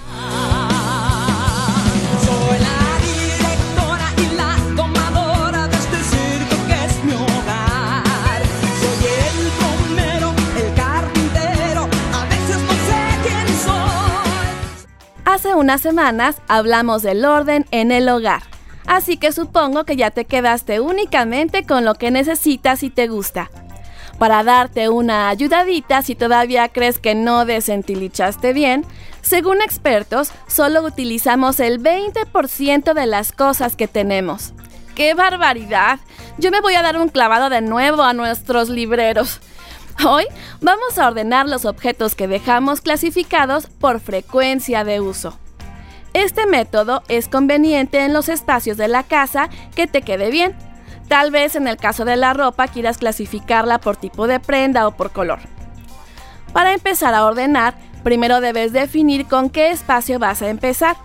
Hace 15.45 15.55
unas 15.55 15.82
semanas 15.82 16.36
hablamos 16.49 17.03
del 17.03 17.22
orden 17.22 17.66
en 17.70 17.92
el 17.92 18.09
hogar, 18.09 18.40
así 18.86 19.18
que 19.18 19.30
supongo 19.30 19.84
que 19.84 19.95
ya 19.95 20.11
te 20.11 20.24
quedaste 20.24 20.80
únicamente 20.80 21.66
con 21.66 21.84
lo 21.84 21.97
que 21.97 22.11
necesitas 22.11 22.82
y 22.82 22.88
te 22.88 23.09
gusta. 23.09 23.51
Para 24.18 24.42
darte 24.42 24.88
una 24.88 25.28
ayudadita 25.28 26.01
si 26.01 26.14
todavía 26.14 26.70
crees 26.70 26.99
que 26.99 27.14
no 27.14 27.45
desentilichaste 27.45 28.55
bien, 28.55 28.86
según 29.20 29.61
expertos, 29.61 30.32
solo 30.47 30.80
utilizamos 30.82 31.61
el 31.61 31.78
20% 31.78 32.95
de 32.95 33.05
las 33.05 33.32
cosas 33.32 33.76
que 33.76 33.86
tenemos. 33.86 34.55
¡Qué 34.95 35.12
barbaridad! 35.12 35.99
Yo 36.38 36.53
me 36.53 36.62
voy 36.62 36.74
a 36.74 36.80
dar 36.80 36.97
un 36.97 37.11
clavado 37.11 37.51
de 37.51 37.61
nuevo 37.61 38.03
a 38.03 38.14
nuestros 38.14 38.70
libreros. 38.70 39.42
Hoy 40.03 40.24
vamos 40.61 40.99
a 40.99 41.07
ordenar 41.07 41.49
los 41.49 41.64
objetos 41.64 42.14
que 42.14 42.26
dejamos 42.26 42.80
clasificados 42.80 43.66
por 43.66 44.01
frecuencia 44.01 44.84
de 44.84 45.01
uso. 45.01 45.38
Este 46.12 46.47
método 46.47 47.03
es 47.09 47.28
conveniente 47.28 48.05
en 48.05 48.12
los 48.12 48.28
espacios 48.28 48.76
de 48.76 48.88
la 48.88 49.03
casa 49.03 49.49
que 49.74 49.86
te 49.86 50.03
quede 50.03 50.30
bien. 50.30 50.55
Tal 51.09 51.30
vez 51.30 51.57
en 51.57 51.68
el 51.68 51.76
caso 51.76 52.05
de 52.05 52.16
la 52.16 52.34
ropa 52.34 52.68
quieras 52.68 52.99
clasificarla 52.99 53.78
por 53.78 53.97
tipo 53.97 54.26
de 54.26 54.40
prenda 54.40 54.86
o 54.86 54.97
por 54.97 55.11
color. 55.11 55.40
Para 56.53 56.72
empezar 56.72 57.14
a 57.14 57.24
ordenar, 57.24 57.74
primero 58.03 58.40
debes 58.40 58.72
definir 58.72 59.26
con 59.26 59.51
qué 59.51 59.70
espacio 59.70 60.18
vas 60.18 60.42
a 60.42 60.49
empezar. 60.49 60.97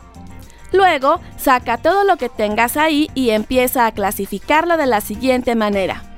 Luego, 0.71 1.19
saca 1.37 1.77
todo 1.77 2.03
lo 2.03 2.17
que 2.17 2.29
tengas 2.29 2.77
ahí 2.77 3.09
y 3.15 3.31
empieza 3.31 3.87
a 3.87 3.91
clasificarlo 3.91 4.77
de 4.77 4.85
la 4.85 5.01
siguiente 5.01 5.55
manera. 5.55 6.08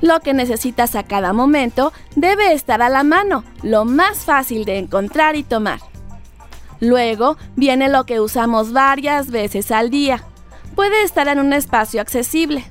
Lo 0.00 0.20
que 0.20 0.34
necesitas 0.34 0.94
a 0.94 1.02
cada 1.02 1.32
momento 1.32 1.92
debe 2.14 2.52
estar 2.52 2.82
a 2.82 2.88
la 2.88 3.02
mano, 3.02 3.44
lo 3.62 3.84
más 3.84 4.18
fácil 4.18 4.64
de 4.64 4.78
encontrar 4.78 5.36
y 5.36 5.42
tomar. 5.42 5.80
Luego 6.80 7.36
viene 7.56 7.88
lo 7.88 8.04
que 8.04 8.20
usamos 8.20 8.72
varias 8.72 9.30
veces 9.30 9.70
al 9.70 9.90
día. 9.90 10.22
Puede 10.74 11.02
estar 11.02 11.28
en 11.28 11.38
un 11.38 11.52
espacio 11.52 12.00
accesible. 12.00 12.64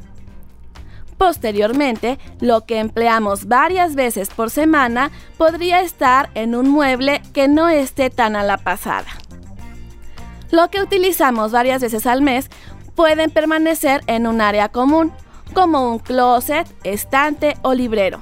Posteriormente, 1.18 2.20
lo 2.40 2.66
que 2.66 2.80
empleamos 2.80 3.48
varias 3.48 3.96
veces 3.96 4.30
por 4.30 4.52
semana 4.52 5.12
podría 5.38 5.82
estar 5.82 6.30
en 6.36 6.56
un 6.56 6.70
mueble 6.70 7.22
que 7.34 7.48
no 7.48 7.70
esté 7.70 8.10
tan 8.10 8.36
a 8.36 8.44
la 8.44 8.58
pasada. 8.58 9.08
Lo 10.52 10.70
que 10.70 10.82
utilizamos 10.82 11.52
varias 11.52 11.82
veces 11.82 12.06
al 12.06 12.22
mes 12.22 12.50
pueden 12.96 13.32
permanecer 13.32 14.02
en 14.08 14.28
un 14.28 14.42
área 14.42 14.70
común, 14.70 15.12
como 15.56 15.90
un 15.90 15.98
closet, 15.98 16.68
estante 16.84 17.58
o 17.64 17.74
librero. 17.74 18.22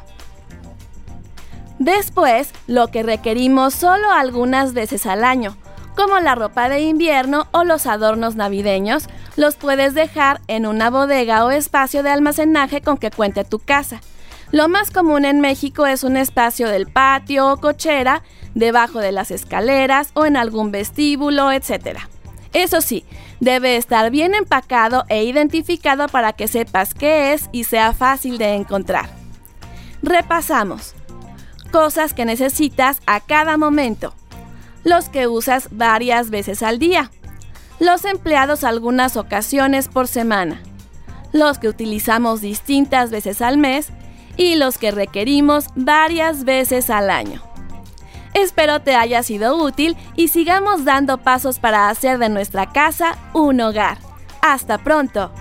Después, 1.80 2.54
lo 2.68 2.88
que 2.88 3.04
requerimos 3.04 3.74
solo 3.74 4.10
algunas 4.12 4.74
veces 4.74 5.06
al 5.06 5.26
año, 5.26 5.58
como 5.98 6.20
la 6.20 6.36
ropa 6.36 6.70
de 6.70 6.82
invierno 6.82 7.48
o 7.52 7.66
los 7.66 7.88
adornos 7.88 8.36
navideños, 8.36 9.10
los 9.36 9.56
puedes 9.56 9.94
dejar 9.94 10.40
en 10.48 10.66
una 10.66 10.90
bodega 10.90 11.44
o 11.44 11.52
espacio 11.52 12.04
de 12.04 12.12
almacenaje 12.12 12.82
con 12.82 12.98
que 12.98 13.12
cuente 13.12 13.44
tu 13.44 13.60
casa. 13.60 14.00
Lo 14.52 14.70
más 14.70 14.92
común 14.92 15.26
en 15.26 15.42
México 15.42 15.88
es 15.88 16.04
un 16.04 16.16
espacio 16.16 16.70
del 16.70 16.88
patio 16.88 17.52
o 17.52 17.58
cochera, 17.58 18.22
debajo 18.54 19.00
de 19.00 19.12
las 19.12 19.32
escaleras 19.32 20.12
o 20.14 20.26
en 20.26 20.38
algún 20.38 20.72
vestíbulo, 20.72 21.52
etc. 21.52 21.98
Eso 22.54 22.82
sí, 22.82 23.04
debe 23.44 23.76
estar 23.76 24.10
bien 24.10 24.36
empacado 24.36 25.04
e 25.10 25.26
identificado 25.26 26.08
para 26.08 26.32
que 26.32 26.48
sepas 26.48 26.94
qué 26.94 27.34
es 27.34 27.50
y 27.52 27.66
sea 27.66 27.94
fácil 27.94 28.38
de 28.38 28.54
encontrar. 28.54 29.10
Repasamos. 30.02 30.96
Cosas 31.72 32.14
que 32.14 32.24
necesitas 32.24 33.02
a 33.06 33.20
cada 33.20 33.58
momento. 33.58 34.14
Los 34.84 35.10
que 35.10 35.28
usas 35.28 35.68
varias 35.72 36.30
veces 36.30 36.64
al 36.64 36.80
día. 36.80 37.12
Los 37.80 38.06
empleados 38.06 38.64
algunas 38.64 39.18
ocasiones 39.18 39.89
por 39.89 40.08
semana. 40.08 40.62
Los 41.34 41.60
que 41.60 41.68
utilizamos 41.68 42.39
distintas 42.39 43.12
veces 43.12 43.41
al 43.41 43.58
mes 43.58 43.89
y 44.38 44.56
los 44.56 44.78
que 44.78 44.91
requerimos 44.91 45.66
varias 45.76 46.46
veces 46.46 46.89
al 46.89 47.10
año. 47.10 47.53
Espero 48.34 48.82
te 48.82 48.96
haya 48.96 49.22
sido 49.24 49.58
útil 49.58 49.96
y 50.16 50.30
sigamos 50.30 50.86
dando 50.86 51.20
pasos 51.20 51.60
para 51.60 51.90
hacer 51.90 52.18
de 52.18 52.30
nuestra 52.30 52.72
casa 52.72 53.18
un 53.34 53.62
hogar. 53.62 53.98
Hasta 54.42 54.78
pronto. 54.80 55.32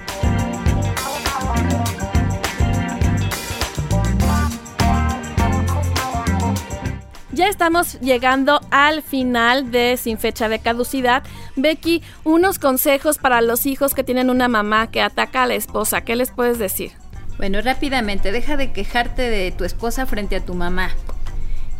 Ya 7.32 7.48
estamos 7.48 7.98
llegando 8.00 8.60
al 8.70 9.02
final 9.02 9.70
de 9.70 9.96
Sin 9.96 10.18
fecha 10.18 10.50
de 10.50 10.58
caducidad. 10.58 11.22
Becky, 11.56 12.02
unos 12.24 12.58
consejos 12.58 13.16
para 13.16 13.40
los 13.40 13.64
hijos 13.64 13.94
que 13.94 14.04
tienen 14.04 14.28
una 14.28 14.48
mamá 14.48 14.90
que 14.90 15.00
ataca 15.00 15.44
a 15.44 15.46
la 15.46 15.54
esposa. 15.54 16.02
¿Qué 16.02 16.14
les 16.14 16.30
puedes 16.30 16.58
decir? 16.58 16.92
Bueno, 17.38 17.62
rápidamente, 17.62 18.32
deja 18.32 18.58
de 18.58 18.72
quejarte 18.72 19.22
de 19.22 19.50
tu 19.50 19.64
esposa 19.64 20.04
frente 20.04 20.36
a 20.36 20.44
tu 20.44 20.52
mamá. 20.52 20.90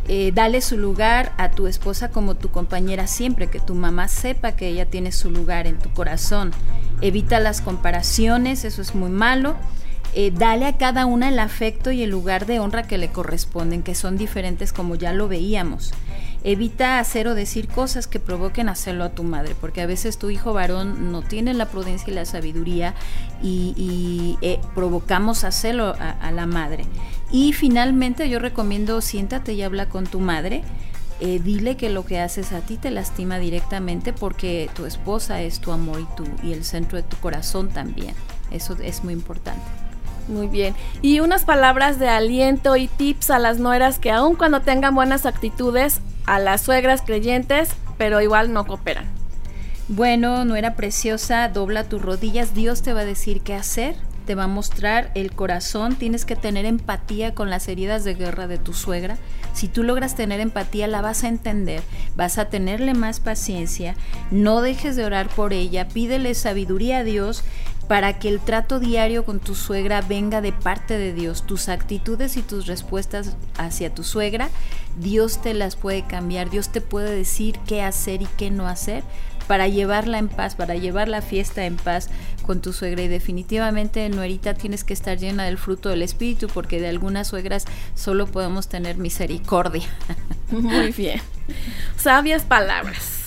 Eh, 0.07 0.31
dale 0.33 0.61
su 0.61 0.77
lugar 0.77 1.33
a 1.37 1.51
tu 1.51 1.67
esposa 1.67 2.09
como 2.09 2.35
tu 2.35 2.49
compañera 2.49 3.07
siempre, 3.07 3.47
que 3.47 3.59
tu 3.59 3.73
mamá 3.73 4.07
sepa 4.07 4.53
que 4.53 4.67
ella 4.67 4.85
tiene 4.85 5.11
su 5.11 5.29
lugar 5.29 5.65
en 5.65 5.79
tu 5.79 5.89
corazón. 5.91 6.51
Evita 7.01 7.39
las 7.39 7.61
comparaciones, 7.61 8.65
eso 8.65 8.81
es 8.81 8.95
muy 8.95 9.09
malo. 9.09 9.55
Eh, 10.15 10.31
dale 10.31 10.65
a 10.65 10.77
cada 10.77 11.05
una 11.05 11.29
el 11.29 11.39
afecto 11.39 11.91
y 11.91 12.03
el 12.03 12.11
lugar 12.11 12.45
de 12.45 12.59
honra 12.59 12.83
que 12.83 12.97
le 12.97 13.09
corresponden, 13.09 13.81
que 13.81 13.95
son 13.95 14.17
diferentes 14.17 14.71
como 14.71 14.95
ya 14.95 15.13
lo 15.13 15.27
veíamos. 15.27 15.93
Evita 16.43 16.99
hacer 16.99 17.27
o 17.27 17.35
decir 17.35 17.67
cosas 17.67 18.07
que 18.07 18.19
provoquen 18.19 18.69
hacerlo 18.69 19.05
a 19.05 19.09
tu 19.09 19.23
madre, 19.23 19.55
porque 19.59 19.81
a 19.81 19.85
veces 19.85 20.17
tu 20.17 20.29
hijo 20.29 20.53
varón 20.53 21.11
no 21.11 21.21
tiene 21.21 21.53
la 21.53 21.67
prudencia 21.67 22.11
y 22.11 22.15
la 22.15 22.25
sabiduría 22.25 22.93
y, 23.41 24.37
eh, 24.41 24.59
provocamos 24.75 25.43
hacerlo 25.43 25.95
a 25.99 26.31
la 26.31 26.45
madre. 26.45 26.85
Y 27.31 27.53
finalmente 27.53 28.29
yo 28.29 28.37
recomiendo 28.39 29.01
siéntate 29.01 29.53
y 29.53 29.63
habla 29.63 29.89
con 29.89 30.05
tu 30.05 30.19
madre. 30.19 30.63
Eh, 31.19 31.39
dile 31.43 31.77
que 31.77 31.89
lo 31.89 32.05
que 32.05 32.19
haces 32.19 32.51
a 32.51 32.61
ti 32.61 32.77
te 32.77 32.91
lastima 32.91 33.39
directamente 33.39 34.13
porque 34.13 34.69
tu 34.75 34.85
esposa 34.85 35.41
es 35.41 35.59
tu 35.59 35.71
amor 35.71 36.01
y, 36.01 36.15
tu, 36.15 36.25
y 36.45 36.53
el 36.53 36.63
centro 36.63 36.97
de 36.97 37.03
tu 37.03 37.17
corazón 37.17 37.69
también. 37.69 38.13
Eso 38.51 38.77
es 38.83 39.03
muy 39.03 39.13
importante. 39.13 39.63
Muy 40.27 40.47
bien. 40.47 40.75
Y 41.01 41.19
unas 41.19 41.43
palabras 41.43 41.99
de 41.99 42.07
aliento 42.07 42.75
y 42.75 42.87
tips 42.87 43.29
a 43.29 43.39
las 43.39 43.59
nueras 43.59 43.99
que 43.99 44.11
aun 44.11 44.35
cuando 44.35 44.61
tengan 44.61 44.95
buenas 44.95 45.25
actitudes, 45.25 45.99
a 46.25 46.39
las 46.39 46.61
suegras 46.61 47.01
creyentes, 47.01 47.69
pero 47.97 48.21
igual 48.21 48.53
no 48.53 48.65
cooperan. 48.65 49.05
Bueno, 49.89 50.45
nuera 50.45 50.75
preciosa, 50.75 51.49
dobla 51.49 51.83
tus 51.83 52.01
rodillas, 52.01 52.53
Dios 52.53 52.81
te 52.81 52.93
va 52.93 53.01
a 53.01 53.05
decir 53.05 53.41
qué 53.41 53.53
hacer 53.53 53.95
te 54.25 54.35
va 54.35 54.45
a 54.45 54.47
mostrar 54.47 55.11
el 55.15 55.33
corazón, 55.33 55.95
tienes 55.95 56.25
que 56.25 56.35
tener 56.35 56.65
empatía 56.65 57.35
con 57.35 57.49
las 57.49 57.67
heridas 57.67 58.03
de 58.03 58.15
guerra 58.15 58.47
de 58.47 58.57
tu 58.57 58.73
suegra. 58.73 59.17
Si 59.53 59.67
tú 59.67 59.83
logras 59.83 60.15
tener 60.15 60.39
empatía, 60.39 60.87
la 60.87 61.01
vas 61.01 61.23
a 61.23 61.27
entender, 61.27 61.83
vas 62.15 62.37
a 62.37 62.45
tenerle 62.45 62.93
más 62.93 63.19
paciencia, 63.19 63.95
no 64.31 64.61
dejes 64.61 64.95
de 64.95 65.05
orar 65.05 65.29
por 65.29 65.53
ella, 65.53 65.87
pídele 65.87 66.33
sabiduría 66.33 66.99
a 66.99 67.03
Dios 67.03 67.43
para 67.87 68.17
que 68.19 68.29
el 68.29 68.39
trato 68.39 68.79
diario 68.79 69.25
con 69.25 69.39
tu 69.39 69.55
suegra 69.55 70.01
venga 70.01 70.41
de 70.41 70.53
parte 70.53 70.97
de 70.97 71.13
Dios. 71.13 71.45
Tus 71.45 71.69
actitudes 71.69 72.37
y 72.37 72.41
tus 72.41 72.65
respuestas 72.67 73.35
hacia 73.57 73.93
tu 73.93 74.03
suegra, 74.03 74.49
Dios 74.97 75.41
te 75.41 75.53
las 75.53 75.75
puede 75.75 76.03
cambiar, 76.03 76.49
Dios 76.49 76.69
te 76.69 76.81
puede 76.81 77.15
decir 77.15 77.59
qué 77.67 77.81
hacer 77.81 78.21
y 78.21 78.27
qué 78.37 78.51
no 78.51 78.67
hacer 78.67 79.03
para 79.47 79.67
llevarla 79.67 80.17
en 80.17 80.29
paz, 80.29 80.55
para 80.55 80.75
llevar 80.75 81.09
la 81.09 81.21
fiesta 81.21 81.65
en 81.65 81.75
paz 81.75 82.09
con 82.45 82.61
tu 82.61 82.73
suegra. 82.73 83.03
Y 83.03 83.07
definitivamente, 83.07 84.07
nuerita, 84.09 84.53
tienes 84.53 84.83
que 84.83 84.93
estar 84.93 85.17
llena 85.17 85.45
del 85.45 85.57
fruto 85.57 85.89
del 85.89 86.01
Espíritu, 86.01 86.47
porque 86.47 86.79
de 86.79 86.87
algunas 86.87 87.27
suegras 87.27 87.65
solo 87.95 88.27
podemos 88.27 88.69
tener 88.69 88.97
misericordia. 88.97 89.87
Muy 90.49 90.91
bien. 90.91 91.21
Sabias 91.97 92.43
palabras. 92.43 93.22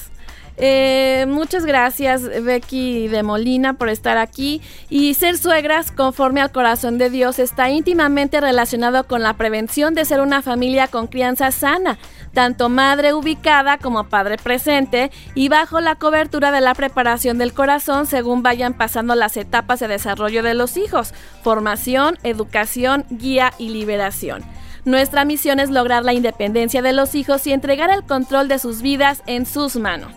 Eh, 0.58 1.26
muchas 1.28 1.66
gracias 1.66 2.22
Becky 2.42 3.08
de 3.08 3.22
Molina 3.22 3.74
por 3.74 3.90
estar 3.90 4.16
aquí 4.16 4.62
y 4.88 5.12
ser 5.12 5.36
suegras 5.36 5.92
conforme 5.92 6.40
al 6.40 6.50
corazón 6.50 6.96
de 6.96 7.10
Dios 7.10 7.38
está 7.38 7.68
íntimamente 7.68 8.40
relacionado 8.40 9.04
con 9.04 9.22
la 9.22 9.34
prevención 9.34 9.92
de 9.92 10.06
ser 10.06 10.22
una 10.22 10.40
familia 10.40 10.88
con 10.88 11.08
crianza 11.08 11.50
sana, 11.50 11.98
tanto 12.32 12.70
madre 12.70 13.12
ubicada 13.12 13.76
como 13.76 14.04
padre 14.04 14.38
presente 14.38 15.10
y 15.34 15.50
bajo 15.50 15.82
la 15.82 15.96
cobertura 15.96 16.50
de 16.50 16.62
la 16.62 16.74
preparación 16.74 17.36
del 17.36 17.52
corazón 17.52 18.06
según 18.06 18.42
vayan 18.42 18.72
pasando 18.72 19.14
las 19.14 19.36
etapas 19.36 19.80
de 19.80 19.88
desarrollo 19.88 20.42
de 20.42 20.54
los 20.54 20.78
hijos, 20.78 21.12
formación, 21.42 22.16
educación, 22.22 23.04
guía 23.10 23.52
y 23.58 23.68
liberación. 23.68 24.42
Nuestra 24.86 25.24
misión 25.24 25.60
es 25.60 25.68
lograr 25.68 26.04
la 26.04 26.14
independencia 26.14 26.80
de 26.80 26.92
los 26.92 27.14
hijos 27.14 27.46
y 27.46 27.52
entregar 27.52 27.90
el 27.90 28.04
control 28.04 28.48
de 28.48 28.58
sus 28.58 28.80
vidas 28.82 29.22
en 29.26 29.44
sus 29.44 29.76
manos. 29.76 30.12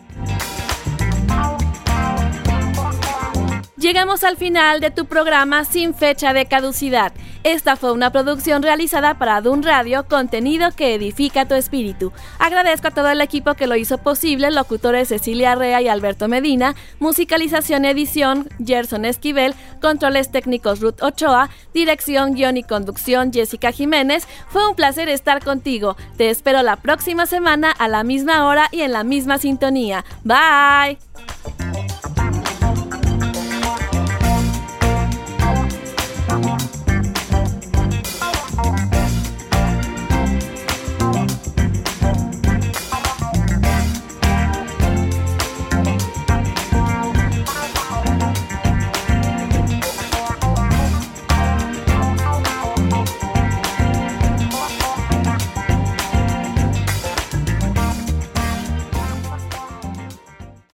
Llegamos 3.80 4.26
al 4.26 4.36
final 4.36 4.82
de 4.82 4.92
tu 4.92 5.06
programa 5.06 5.64
sin 5.64 5.94
fecha 5.94 6.34
de 6.34 6.48
caducidad. 6.48 7.14
Esta 7.46 7.78
fue 7.78 7.94
una 7.94 8.12
producción 8.12 8.62
realizada 8.62 9.18
para 9.18 9.40
Dun 9.40 9.64
Radio, 9.64 10.06
contenido 10.06 10.72
que 10.76 10.96
edifica 10.96 11.48
tu 11.48 11.56
espíritu. 11.56 12.12
Agradezco 12.40 12.90
a 12.90 12.92
todo 12.92 13.10
el 13.10 13.22
equipo 13.22 13.54
que 13.54 13.68
lo 13.68 13.78
hizo 13.78 13.98
posible, 13.98 14.52
locutores 14.52 15.08
Cecilia 15.08 15.56
Rea 15.56 15.82
y 15.82 15.88
Alberto 15.88 16.28
Medina, 16.28 16.76
musicalización 17.00 17.86
edición 17.86 18.50
Gerson 18.62 19.06
Esquivel, 19.06 19.56
controles 19.82 20.30
técnicos 20.30 20.82
Ruth 20.82 21.02
Ochoa, 21.02 21.50
dirección, 21.74 22.34
guion 22.34 22.58
y 22.58 22.64
conducción 22.64 23.32
Jessica 23.32 23.72
Jiménez. 23.72 24.28
Fue 24.50 24.68
un 24.68 24.76
placer 24.76 25.08
estar 25.08 25.42
contigo. 25.42 25.96
Te 26.18 26.30
espero 26.30 26.64
la 26.64 26.76
próxima 26.76 27.26
semana 27.26 27.72
a 27.72 27.88
la 27.88 28.04
misma 28.04 28.46
hora 28.46 28.68
y 28.74 28.82
en 28.82 28.92
la 28.92 29.06
misma 29.06 29.38
sintonía. 29.38 30.04
Bye. 30.26 30.98